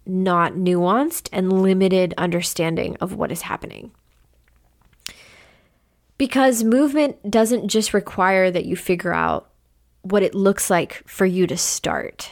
not 0.10 0.54
nuanced 0.54 1.30
and 1.32 1.62
limited 1.62 2.14
understanding 2.18 2.98
of 3.00 3.16
what 3.16 3.32
is 3.32 3.44
happening 3.44 3.92
because 6.20 6.66
movement 6.66 7.32
doesn't 7.32 7.70
just 7.70 7.94
require 7.94 8.52
that 8.52 8.66
you 8.66 8.76
figure 8.76 9.14
out 9.14 9.50
what 10.02 10.22
it 10.22 10.36
looks 10.36 10.70
like 10.70 11.02
for 11.08 11.26
you 11.26 11.48
to 11.48 11.58
start. 11.58 12.30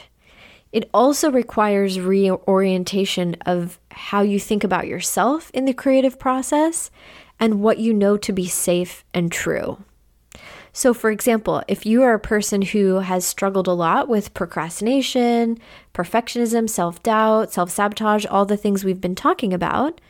It 0.72 0.90
also 0.92 1.30
requires 1.30 1.98
reorientation 1.98 3.34
of 3.46 3.80
how 3.90 4.20
you 4.20 4.38
think 4.38 4.62
about 4.62 4.86
yourself 4.86 5.50
in 5.54 5.64
the 5.64 5.72
creative 5.72 6.18
process 6.18 6.90
and 7.40 7.62
what 7.62 7.78
you 7.78 7.94
know 7.94 8.18
to 8.18 8.32
be 8.32 8.46
safe 8.46 9.04
and 9.14 9.32
true. 9.32 9.82
So, 10.78 10.94
for 10.94 11.10
example, 11.10 11.64
if 11.66 11.84
you 11.84 12.04
are 12.04 12.14
a 12.14 12.20
person 12.20 12.62
who 12.62 13.00
has 13.00 13.24
struggled 13.26 13.66
a 13.66 13.72
lot 13.72 14.06
with 14.08 14.32
procrastination, 14.32 15.58
perfectionism, 15.92 16.70
self 16.70 17.02
doubt, 17.02 17.52
self 17.52 17.68
sabotage, 17.68 18.24
all 18.24 18.46
the 18.46 18.56
things 18.56 18.84
we've 18.84 19.00
been 19.00 19.16
talking 19.16 19.52
about, 19.52 20.00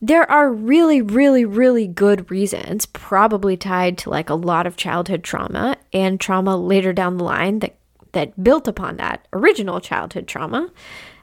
there 0.00 0.28
are 0.30 0.50
really, 0.50 1.02
really, 1.02 1.44
really 1.44 1.86
good 1.86 2.30
reasons, 2.30 2.86
probably 2.86 3.54
tied 3.54 3.98
to 3.98 4.08
like 4.08 4.30
a 4.30 4.34
lot 4.34 4.66
of 4.66 4.78
childhood 4.78 5.22
trauma 5.22 5.76
and 5.92 6.18
trauma 6.18 6.56
later 6.56 6.94
down 6.94 7.18
the 7.18 7.24
line 7.24 7.58
that, 7.58 7.76
that 8.12 8.42
built 8.42 8.66
upon 8.66 8.96
that 8.96 9.28
original 9.34 9.78
childhood 9.78 10.26
trauma, 10.26 10.72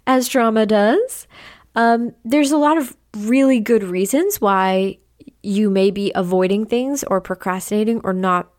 as 0.05 0.27
trauma 0.27 0.67
does. 0.67 1.25
Um, 1.73 2.13
there's 2.23 2.51
a 2.51 2.57
lot 2.57 2.77
of 2.77 2.95
really 3.17 3.59
good 3.59 3.83
reasons 3.83 4.39
why 4.39 4.99
you 5.41 5.69
may 5.69 5.91
be 5.91 6.11
avoiding 6.15 6.65
things 6.65 7.03
or 7.03 7.21
procrastinating 7.21 8.01
or 8.03 8.13
not 8.13 8.51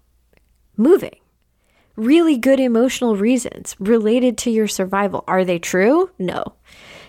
moving. 0.77 1.17
Really 1.97 2.37
good 2.37 2.61
emotional 2.61 3.17
reasons 3.17 3.75
related 3.79 4.37
to 4.39 4.51
your 4.51 4.69
survival. 4.69 5.25
Are 5.27 5.45
they 5.45 5.59
true? 5.59 6.11
No. 6.19 6.55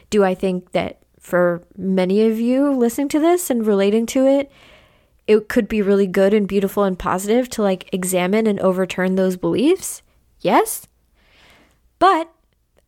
Do 0.10 0.24
I 0.24 0.34
think 0.34 0.72
that 0.72 1.00
for 1.20 1.64
many 1.76 2.26
of 2.26 2.40
you 2.40 2.72
listening 2.74 3.10
to 3.10 3.20
this 3.20 3.50
and 3.50 3.68
relating 3.68 4.06
to 4.08 4.26
it, 4.26 4.50
it 5.28 5.50
could 5.50 5.68
be 5.68 5.82
really 5.82 6.08
good 6.08 6.34
and 6.34 6.48
beautiful 6.48 6.84
and 6.84 6.98
positive 6.98 7.50
to 7.50 7.62
like 7.62 7.94
examine 7.94 8.48
and 8.48 8.60
overturn 8.62 9.16
those 9.16 9.36
beliefs. 9.36 10.02
Yes. 10.40 10.88
But 12.00 12.32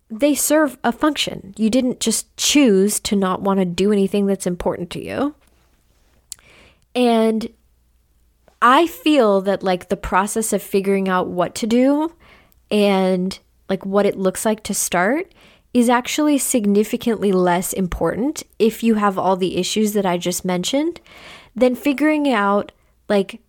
they 0.09 0.33
serve 0.33 0.77
a 0.83 0.91
function. 0.93 1.53
You 1.57 1.69
didn't 1.69 1.99
just 1.99 2.35
choose 2.37 2.99
to 3.01 3.15
not 3.15 3.41
want 3.41 3.59
to 3.59 3.65
do 3.65 3.91
anything 3.91 4.25
that's 4.25 4.47
important 4.47 4.89
to 4.91 5.03
you. 5.03 5.35
And 6.95 7.49
I 8.61 8.87
feel 8.87 9.41
that 9.41 9.63
like 9.63 9.89
the 9.89 9.97
process 9.97 10.53
of 10.53 10.61
figuring 10.61 11.07
out 11.07 11.27
what 11.27 11.55
to 11.55 11.67
do 11.67 12.13
and 12.69 13.37
like 13.69 13.85
what 13.85 14.05
it 14.05 14.17
looks 14.17 14.45
like 14.45 14.63
to 14.63 14.73
start 14.73 15.33
is 15.73 15.89
actually 15.89 16.37
significantly 16.37 17.31
less 17.31 17.73
important 17.73 18.43
if 18.57 18.83
you 18.83 18.95
have 18.95 19.17
all 19.17 19.35
the 19.35 19.57
issues 19.57 19.93
that 19.93 20.05
I 20.05 20.17
just 20.17 20.43
mentioned 20.43 20.99
than 21.55 21.75
figuring 21.75 22.31
out 22.31 22.71
like 23.07 23.41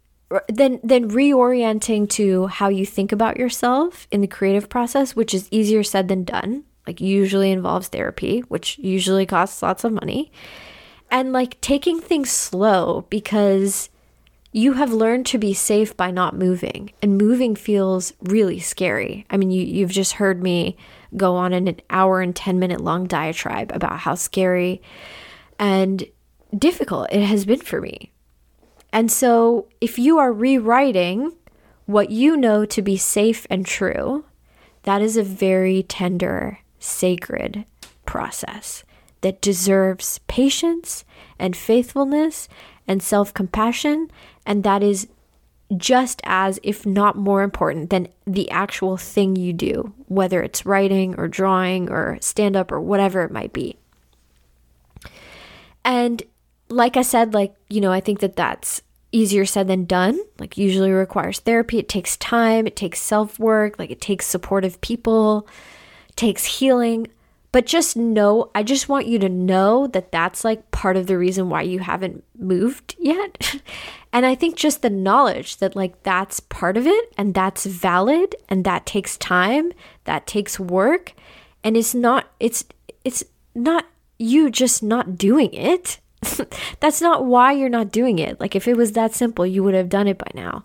then 0.48 0.78
then 0.84 1.10
reorienting 1.10 2.08
to 2.10 2.46
how 2.46 2.68
you 2.68 2.86
think 2.86 3.10
about 3.10 3.36
yourself 3.36 4.06
in 4.12 4.20
the 4.20 4.28
creative 4.28 4.68
process, 4.68 5.16
which 5.16 5.34
is 5.34 5.48
easier 5.50 5.82
said 5.82 6.08
than 6.08 6.24
done. 6.24 6.64
Like 6.86 7.00
usually 7.00 7.50
involves 7.50 7.88
therapy, 7.88 8.40
which 8.40 8.78
usually 8.78 9.26
costs 9.26 9.62
lots 9.62 9.84
of 9.84 9.92
money. 9.92 10.30
And 11.10 11.32
like 11.32 11.60
taking 11.60 12.00
things 12.00 12.30
slow 12.30 13.06
because 13.10 13.90
you 14.52 14.74
have 14.74 14.92
learned 14.92 15.26
to 15.26 15.38
be 15.38 15.54
safe 15.54 15.96
by 15.96 16.10
not 16.10 16.36
moving. 16.36 16.92
And 17.02 17.18
moving 17.18 17.54
feels 17.54 18.12
really 18.22 18.58
scary. 18.58 19.26
I 19.30 19.36
mean, 19.36 19.50
you 19.50 19.62
you've 19.62 19.90
just 19.90 20.14
heard 20.14 20.42
me 20.42 20.76
go 21.16 21.36
on 21.36 21.52
an 21.52 21.80
hour 21.90 22.20
and 22.20 22.34
10 22.34 22.58
minute 22.58 22.80
long 22.80 23.06
diatribe 23.06 23.70
about 23.72 24.00
how 24.00 24.14
scary 24.14 24.80
and 25.58 26.04
difficult 26.56 27.08
it 27.12 27.22
has 27.22 27.44
been 27.44 27.60
for 27.60 27.80
me. 27.80 28.12
And 28.92 29.10
so, 29.10 29.68
if 29.80 29.98
you 29.98 30.18
are 30.18 30.32
rewriting 30.32 31.32
what 31.86 32.10
you 32.10 32.36
know 32.36 32.64
to 32.64 32.82
be 32.82 32.96
safe 32.96 33.46
and 33.48 33.64
true, 33.64 34.24
that 34.82 35.00
is 35.00 35.16
a 35.16 35.22
very 35.22 35.84
tender, 35.84 36.58
sacred 36.80 37.64
process 38.04 38.82
that 39.20 39.40
deserves 39.40 40.18
patience 40.26 41.04
and 41.38 41.56
faithfulness 41.56 42.48
and 42.86 43.02
self 43.02 43.32
compassion, 43.34 44.10
and 44.46 44.64
that 44.64 44.82
is 44.82 45.08
just 45.76 46.20
as, 46.24 46.58
if 46.62 46.84
not 46.84 47.16
more 47.16 47.42
important 47.42 47.90
than 47.90 48.08
the 48.26 48.50
actual 48.50 48.96
thing 48.96 49.36
you 49.36 49.52
do, 49.52 49.92
whether 50.08 50.42
it's 50.42 50.66
writing 50.66 51.14
or 51.16 51.28
drawing 51.28 51.88
or 51.90 52.18
stand 52.20 52.56
up 52.56 52.72
or 52.72 52.80
whatever 52.80 53.22
it 53.22 53.30
might 53.30 53.52
be. 53.52 53.76
And 55.84 56.22
like 56.68 56.96
I 56.96 57.02
said, 57.02 57.34
like, 57.34 57.54
you 57.68 57.80
know, 57.80 57.92
I 57.92 58.00
think 58.00 58.20
that 58.20 58.36
that's 58.36 58.82
easier 59.12 59.44
said 59.44 59.68
than 59.68 59.84
done. 59.84 60.18
Like, 60.38 60.56
usually 60.56 60.90
requires 60.90 61.40
therapy. 61.40 61.78
It 61.78 61.88
takes 61.88 62.16
time, 62.16 62.66
it 62.66 62.76
takes 62.76 63.00
self 63.00 63.38
work, 63.38 63.78
like, 63.78 63.90
it 63.90 64.00
takes 64.00 64.26
supportive 64.26 64.80
people, 64.80 65.46
takes 66.16 66.44
healing. 66.44 67.08
But 67.52 67.66
just 67.66 67.96
know, 67.96 68.50
I 68.54 68.62
just 68.62 68.88
want 68.88 69.06
you 69.06 69.18
to 69.18 69.28
know 69.28 69.88
that 69.88 70.12
that's 70.12 70.44
like 70.44 70.70
part 70.70 70.96
of 70.96 71.06
the 71.08 71.18
reason 71.18 71.48
why 71.48 71.62
you 71.62 71.80
haven't 71.80 72.22
moved 72.38 72.94
yet. 72.98 73.60
and 74.12 74.24
I 74.24 74.34
think 74.34 74.56
just 74.56 74.82
the 74.82 74.90
knowledge 74.90 75.56
that 75.56 75.74
like 75.74 76.02
that's 76.04 76.38
part 76.38 76.76
of 76.76 76.86
it 76.86 77.12
and 77.18 77.34
that's 77.34 77.66
valid 77.66 78.36
and 78.48 78.64
that 78.64 78.86
takes 78.86 79.16
time, 79.16 79.72
that 80.04 80.26
takes 80.26 80.60
work 80.60 81.12
and 81.64 81.76
it's 81.76 81.94
not 81.94 82.26
it's 82.38 82.64
it's 83.04 83.24
not 83.54 83.86
you 84.18 84.50
just 84.50 84.82
not 84.82 85.16
doing 85.16 85.52
it. 85.52 85.98
that's 86.80 87.00
not 87.00 87.24
why 87.24 87.52
you're 87.52 87.68
not 87.68 87.90
doing 87.90 88.18
it. 88.18 88.38
Like 88.38 88.54
if 88.54 88.68
it 88.68 88.76
was 88.76 88.92
that 88.92 89.14
simple, 89.14 89.46
you 89.46 89.62
would 89.64 89.74
have 89.74 89.88
done 89.88 90.06
it 90.06 90.18
by 90.18 90.30
now. 90.34 90.64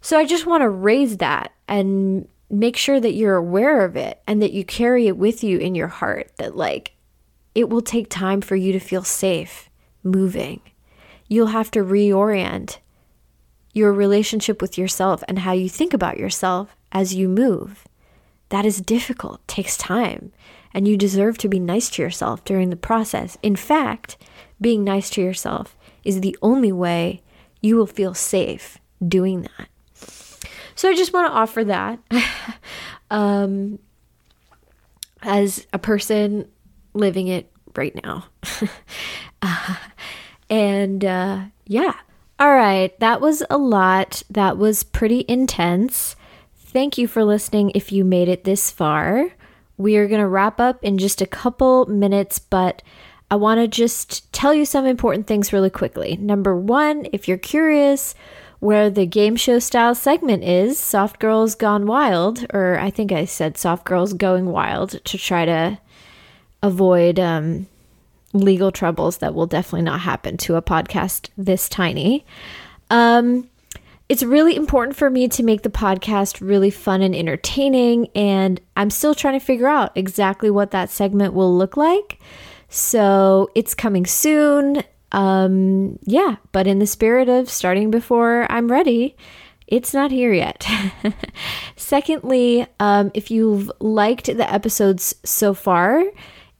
So 0.00 0.18
I 0.18 0.24
just 0.24 0.46
want 0.46 0.62
to 0.62 0.68
raise 0.68 1.18
that 1.18 1.52
and 1.68 2.26
make 2.50 2.76
sure 2.76 3.00
that 3.00 3.14
you're 3.14 3.36
aware 3.36 3.84
of 3.84 3.96
it 3.96 4.20
and 4.26 4.42
that 4.42 4.52
you 4.52 4.64
carry 4.64 5.06
it 5.06 5.16
with 5.16 5.44
you 5.44 5.58
in 5.58 5.74
your 5.74 5.88
heart 5.88 6.32
that, 6.36 6.56
like, 6.56 6.96
it 7.54 7.68
will 7.68 7.80
take 7.80 8.08
time 8.08 8.40
for 8.40 8.56
you 8.56 8.72
to 8.72 8.80
feel 8.80 9.04
safe 9.04 9.70
moving. 10.02 10.60
You'll 11.28 11.48
have 11.48 11.70
to 11.72 11.80
reorient 11.80 12.78
your 13.72 13.92
relationship 13.92 14.60
with 14.60 14.76
yourself 14.76 15.22
and 15.28 15.40
how 15.40 15.52
you 15.52 15.68
think 15.68 15.94
about 15.94 16.18
yourself 16.18 16.76
as 16.90 17.14
you 17.14 17.28
move. 17.28 17.86
That 18.48 18.66
is 18.66 18.80
difficult, 18.80 19.46
takes 19.46 19.76
time, 19.76 20.32
and 20.74 20.88
you 20.88 20.96
deserve 20.96 21.38
to 21.38 21.48
be 21.48 21.60
nice 21.60 21.88
to 21.90 22.02
yourself 22.02 22.44
during 22.44 22.70
the 22.70 22.76
process. 22.76 23.38
In 23.42 23.54
fact, 23.54 24.16
being 24.60 24.82
nice 24.82 25.08
to 25.10 25.22
yourself 25.22 25.76
is 26.04 26.20
the 26.20 26.36
only 26.42 26.72
way 26.72 27.22
you 27.60 27.76
will 27.76 27.86
feel 27.86 28.14
safe 28.14 28.78
doing 29.06 29.42
that. 29.42 29.68
So 30.80 30.88
I 30.88 30.94
just 30.94 31.12
want 31.12 31.30
to 31.30 31.36
offer 31.36 31.62
that 31.64 31.98
um, 33.10 33.80
as 35.20 35.66
a 35.74 35.78
person 35.78 36.48
living 36.94 37.28
it 37.28 37.52
right 37.76 37.94
now. 38.02 38.24
uh, 39.42 39.76
and 40.48 41.04
uh, 41.04 41.40
yeah. 41.66 41.96
All 42.38 42.54
right. 42.54 42.98
That 42.98 43.20
was 43.20 43.42
a 43.50 43.58
lot. 43.58 44.22
That 44.30 44.56
was 44.56 44.82
pretty 44.82 45.26
intense. 45.28 46.16
Thank 46.56 46.96
you 46.96 47.06
for 47.06 47.24
listening 47.24 47.72
if 47.74 47.92
you 47.92 48.02
made 48.02 48.28
it 48.28 48.44
this 48.44 48.70
far. 48.70 49.32
We 49.76 49.98
are 49.98 50.08
going 50.08 50.22
to 50.22 50.26
wrap 50.26 50.58
up 50.58 50.82
in 50.82 50.96
just 50.96 51.20
a 51.20 51.26
couple 51.26 51.84
minutes, 51.84 52.38
but 52.38 52.80
I 53.30 53.36
want 53.36 53.60
to 53.60 53.68
just 53.68 54.32
tell 54.32 54.54
you 54.54 54.64
some 54.64 54.86
important 54.86 55.26
things 55.26 55.52
really 55.52 55.68
quickly. 55.68 56.16
Number 56.16 56.56
one, 56.56 57.06
if 57.12 57.28
you're 57.28 57.36
curious, 57.36 58.14
where 58.60 58.90
the 58.90 59.06
game 59.06 59.36
show 59.36 59.58
style 59.58 59.94
segment 59.94 60.44
is 60.44 60.78
Soft 60.78 61.18
Girls 61.18 61.54
Gone 61.54 61.86
Wild, 61.86 62.46
or 62.52 62.78
I 62.78 62.90
think 62.90 63.10
I 63.10 63.24
said 63.24 63.56
Soft 63.56 63.84
Girls 63.86 64.12
Going 64.12 64.46
Wild 64.46 65.02
to 65.04 65.18
try 65.18 65.46
to 65.46 65.78
avoid 66.62 67.18
um, 67.18 67.66
legal 68.34 68.70
troubles 68.70 69.18
that 69.18 69.34
will 69.34 69.46
definitely 69.46 69.82
not 69.82 70.00
happen 70.00 70.36
to 70.36 70.56
a 70.56 70.62
podcast 70.62 71.30
this 71.38 71.68
tiny. 71.70 72.24
Um, 72.90 73.48
it's 74.10 74.22
really 74.22 74.56
important 74.56 74.96
for 74.96 75.08
me 75.08 75.28
to 75.28 75.42
make 75.42 75.62
the 75.62 75.70
podcast 75.70 76.46
really 76.46 76.70
fun 76.70 77.00
and 77.00 77.14
entertaining, 77.14 78.08
and 78.14 78.60
I'm 78.76 78.90
still 78.90 79.14
trying 79.14 79.38
to 79.38 79.44
figure 79.44 79.68
out 79.68 79.92
exactly 79.94 80.50
what 80.50 80.72
that 80.72 80.90
segment 80.90 81.32
will 81.32 81.56
look 81.56 81.78
like. 81.78 82.18
So 82.68 83.50
it's 83.54 83.74
coming 83.74 84.04
soon 84.04 84.82
um, 85.12 85.98
yeah, 86.02 86.36
but 86.52 86.66
in 86.66 86.78
the 86.78 86.86
spirit 86.86 87.28
of 87.28 87.50
starting 87.50 87.90
before 87.90 88.46
I'm 88.50 88.70
ready, 88.70 89.16
it's 89.66 89.94
not 89.94 90.10
here 90.10 90.32
yet. 90.32 90.66
Secondly, 91.76 92.66
um, 92.78 93.10
if 93.14 93.30
you've 93.30 93.70
liked 93.80 94.26
the 94.26 94.52
episodes 94.52 95.14
so 95.24 95.54
far 95.54 96.02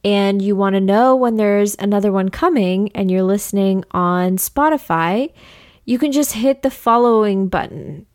and 0.05 0.40
you 0.40 0.56
want 0.56 0.74
to 0.74 0.81
know 0.81 1.14
when 1.16 1.36
there's 1.36 1.74
another 1.78 2.12
one 2.12 2.28
coming 2.28 2.90
and 2.94 3.10
you're 3.10 3.22
listening 3.22 3.85
on 3.90 4.36
Spotify, 4.36 5.32
you 5.85 5.98
can 5.98 6.12
just 6.12 6.32
hit 6.32 6.62
the 6.62 6.70
following 6.70 7.48
button 7.48 8.06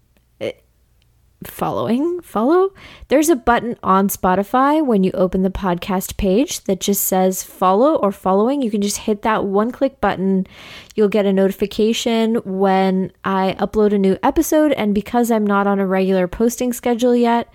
following, 1.43 2.21
follow, 2.21 2.73
there's 3.07 3.29
a 3.29 3.35
button 3.35 3.77
on 3.83 4.09
Spotify 4.09 4.85
when 4.85 5.03
you 5.03 5.11
open 5.13 5.43
the 5.43 5.49
podcast 5.49 6.17
page 6.17 6.63
that 6.65 6.79
just 6.79 7.03
says 7.03 7.43
follow 7.43 7.95
or 7.95 8.11
following. 8.11 8.61
You 8.61 8.71
can 8.71 8.81
just 8.81 8.97
hit 8.97 9.21
that 9.23 9.45
one 9.45 9.71
click 9.71 10.01
button. 10.01 10.47
You'll 10.95 11.09
get 11.09 11.25
a 11.25 11.33
notification 11.33 12.35
when 12.45 13.11
I 13.23 13.55
upload 13.59 13.93
a 13.93 13.99
new 13.99 14.17
episode. 14.23 14.71
And 14.73 14.95
because 14.95 15.29
I'm 15.31 15.45
not 15.45 15.67
on 15.67 15.79
a 15.79 15.87
regular 15.87 16.27
posting 16.27 16.73
schedule 16.73 17.15
yet, 17.15 17.51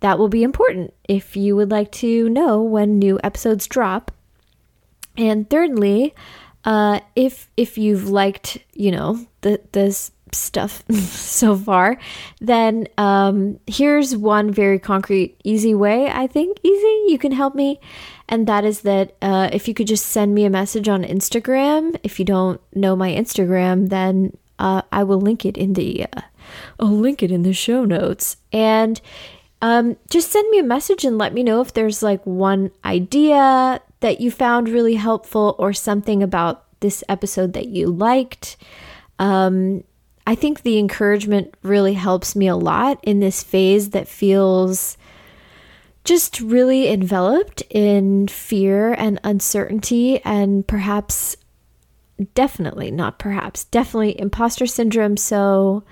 that 0.00 0.18
will 0.18 0.28
be 0.28 0.42
important 0.42 0.94
if 1.08 1.36
you 1.36 1.56
would 1.56 1.70
like 1.70 1.92
to 1.92 2.28
know 2.28 2.62
when 2.62 2.98
new 2.98 3.18
episodes 3.22 3.66
drop. 3.66 4.12
And 5.16 5.48
thirdly, 5.50 6.14
uh, 6.64 7.00
if 7.16 7.48
if 7.56 7.78
you've 7.78 8.08
liked, 8.08 8.58
you 8.74 8.90
know, 8.90 9.26
the 9.40 9.60
this 9.72 10.12
stuff 10.34 10.82
so 10.90 11.56
far, 11.56 11.98
then 12.40 12.88
um, 12.98 13.58
here's 13.66 14.16
one 14.16 14.50
very 14.50 14.78
concrete, 14.78 15.40
easy 15.44 15.74
way, 15.74 16.10
I 16.10 16.26
think, 16.26 16.58
easy, 16.62 17.04
you 17.08 17.18
can 17.18 17.32
help 17.32 17.54
me. 17.54 17.80
And 18.28 18.46
that 18.46 18.64
is 18.64 18.82
that 18.82 19.16
uh, 19.22 19.48
if 19.52 19.68
you 19.68 19.74
could 19.74 19.86
just 19.86 20.06
send 20.06 20.34
me 20.34 20.44
a 20.44 20.50
message 20.50 20.88
on 20.88 21.02
Instagram. 21.02 21.98
If 22.02 22.18
you 22.18 22.24
don't 22.24 22.60
know 22.74 22.94
my 22.94 23.10
Instagram, 23.10 23.88
then 23.88 24.36
uh, 24.58 24.82
I 24.92 25.04
will 25.04 25.20
link 25.20 25.46
it 25.46 25.56
in 25.56 25.72
the 25.72 26.06
uh, 26.12 26.20
I'll 26.78 26.88
link 26.88 27.22
it 27.22 27.30
in 27.30 27.42
the 27.42 27.52
show 27.52 27.84
notes. 27.84 28.36
And 28.52 29.00
um, 29.60 29.96
just 30.10 30.30
send 30.30 30.48
me 30.50 30.58
a 30.58 30.64
message 30.64 31.04
and 31.04 31.18
let 31.18 31.34
me 31.34 31.42
know 31.42 31.60
if 31.60 31.72
there's 31.72 32.02
like 32.02 32.24
one 32.24 32.70
idea 32.84 33.80
that 34.00 34.20
you 34.20 34.30
found 34.30 34.68
really 34.68 34.94
helpful 34.94 35.56
or 35.58 35.72
something 35.72 36.22
about 36.22 36.64
this 36.80 37.02
episode 37.08 37.54
that 37.54 37.68
you 37.68 37.88
liked. 37.88 38.56
Um, 39.18 39.82
I 40.28 40.34
think 40.34 40.60
the 40.60 40.78
encouragement 40.78 41.54
really 41.62 41.94
helps 41.94 42.36
me 42.36 42.48
a 42.48 42.54
lot 42.54 43.00
in 43.02 43.18
this 43.18 43.42
phase 43.42 43.90
that 43.90 44.06
feels 44.06 44.98
just 46.04 46.42
really 46.42 46.86
enveloped 46.90 47.62
in 47.70 48.28
fear 48.28 48.92
and 48.92 49.18
uncertainty, 49.24 50.22
and 50.26 50.68
perhaps, 50.68 51.34
definitely, 52.34 52.90
not 52.90 53.18
perhaps, 53.18 53.64
definitely 53.64 54.20
imposter 54.20 54.66
syndrome. 54.66 55.16
So 55.16 55.84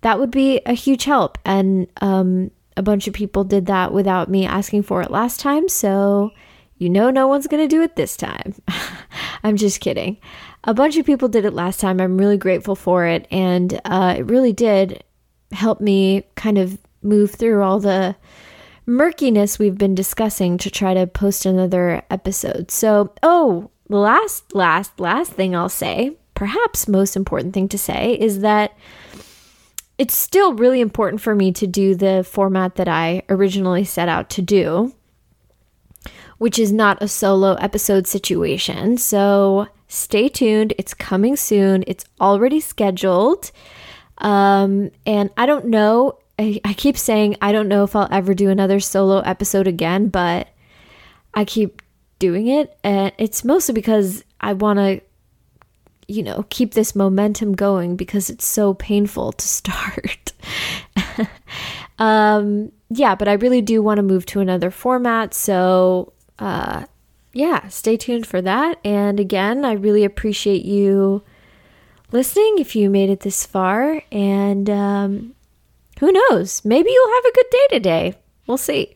that 0.00 0.18
would 0.18 0.30
be 0.30 0.62
a 0.64 0.72
huge 0.72 1.04
help. 1.04 1.36
And 1.44 1.86
um, 2.00 2.52
a 2.78 2.82
bunch 2.82 3.06
of 3.06 3.12
people 3.12 3.44
did 3.44 3.66
that 3.66 3.92
without 3.92 4.30
me 4.30 4.46
asking 4.46 4.84
for 4.84 5.02
it 5.02 5.10
last 5.10 5.40
time. 5.40 5.68
So 5.68 6.30
you 6.78 6.88
know, 6.88 7.10
no 7.10 7.28
one's 7.28 7.46
going 7.46 7.62
to 7.62 7.68
do 7.68 7.82
it 7.82 7.96
this 7.96 8.16
time. 8.16 8.54
I'm 9.44 9.56
just 9.56 9.80
kidding 9.80 10.18
a 10.64 10.74
bunch 10.74 10.96
of 10.96 11.06
people 11.06 11.28
did 11.28 11.44
it 11.44 11.52
last 11.52 11.78
time. 11.78 12.00
I'm 12.00 12.18
really 12.18 12.38
grateful 12.38 12.74
for 12.74 13.06
it. 13.06 13.26
And 13.30 13.80
uh, 13.84 14.16
it 14.18 14.22
really 14.22 14.52
did 14.52 15.04
help 15.52 15.80
me 15.80 16.24
kind 16.34 16.58
of 16.58 16.78
move 17.02 17.32
through 17.32 17.62
all 17.62 17.78
the 17.78 18.16
murkiness 18.86 19.58
we've 19.58 19.78
been 19.78 19.94
discussing 19.94 20.58
to 20.58 20.70
try 20.70 20.94
to 20.94 21.06
post 21.06 21.46
another 21.46 22.02
episode. 22.10 22.70
So, 22.70 23.12
oh, 23.22 23.70
the 23.88 23.98
last, 23.98 24.54
last, 24.54 24.98
last 24.98 25.32
thing 25.32 25.54
I'll 25.54 25.68
say, 25.68 26.16
perhaps 26.34 26.88
most 26.88 27.14
important 27.14 27.54
thing 27.54 27.68
to 27.68 27.78
say, 27.78 28.18
is 28.18 28.40
that 28.40 28.76
it's 29.98 30.14
still 30.14 30.54
really 30.54 30.80
important 30.80 31.20
for 31.20 31.34
me 31.34 31.52
to 31.52 31.66
do 31.66 31.94
the 31.94 32.26
format 32.28 32.76
that 32.76 32.88
I 32.88 33.22
originally 33.28 33.84
set 33.84 34.08
out 34.08 34.28
to 34.30 34.42
do, 34.42 34.94
which 36.38 36.58
is 36.58 36.72
not 36.72 37.02
a 37.02 37.08
solo 37.08 37.54
episode 37.54 38.06
situation. 38.06 38.96
So, 38.96 39.68
stay 39.94 40.28
tuned. 40.28 40.74
It's 40.78 40.94
coming 40.94 41.36
soon. 41.36 41.84
It's 41.86 42.04
already 42.20 42.60
scheduled. 42.60 43.50
Um, 44.18 44.90
and 45.06 45.30
I 45.36 45.46
don't 45.46 45.66
know. 45.66 46.18
I, 46.38 46.60
I 46.64 46.74
keep 46.74 46.96
saying 46.98 47.36
I 47.40 47.52
don't 47.52 47.68
know 47.68 47.84
if 47.84 47.94
I'll 47.94 48.08
ever 48.10 48.34
do 48.34 48.50
another 48.50 48.80
solo 48.80 49.20
episode 49.20 49.66
again, 49.66 50.08
but 50.08 50.48
I 51.32 51.44
keep 51.44 51.82
doing 52.18 52.48
it. 52.48 52.76
And 52.82 53.12
it's 53.18 53.44
mostly 53.44 53.74
because 53.74 54.24
I 54.40 54.52
want 54.52 54.78
to, 54.78 55.00
you 56.08 56.22
know, 56.22 56.44
keep 56.50 56.74
this 56.74 56.94
momentum 56.94 57.54
going 57.54 57.96
because 57.96 58.30
it's 58.30 58.46
so 58.46 58.74
painful 58.74 59.32
to 59.32 59.46
start. 59.60 60.32
um, 61.98 62.72
yeah, 62.90 63.14
but 63.14 63.28
I 63.28 63.34
really 63.34 63.62
do 63.62 63.82
want 63.82 63.98
to 63.98 64.02
move 64.02 64.26
to 64.26 64.40
another 64.40 64.70
format. 64.70 65.34
So, 65.34 66.12
uh, 66.38 66.84
yeah, 67.34 67.68
stay 67.68 67.96
tuned 67.96 68.26
for 68.26 68.40
that. 68.40 68.78
And 68.84 69.20
again, 69.20 69.64
I 69.64 69.72
really 69.72 70.04
appreciate 70.04 70.64
you 70.64 71.22
listening 72.12 72.56
if 72.58 72.74
you 72.76 72.88
made 72.88 73.10
it 73.10 73.20
this 73.20 73.44
far. 73.44 74.02
And 74.10 74.70
um, 74.70 75.34
who 75.98 76.12
knows? 76.12 76.64
Maybe 76.64 76.90
you'll 76.90 77.14
have 77.14 77.24
a 77.24 77.34
good 77.34 77.50
day 77.50 77.66
today. 77.70 78.14
We'll 78.46 78.56
see. 78.56 78.93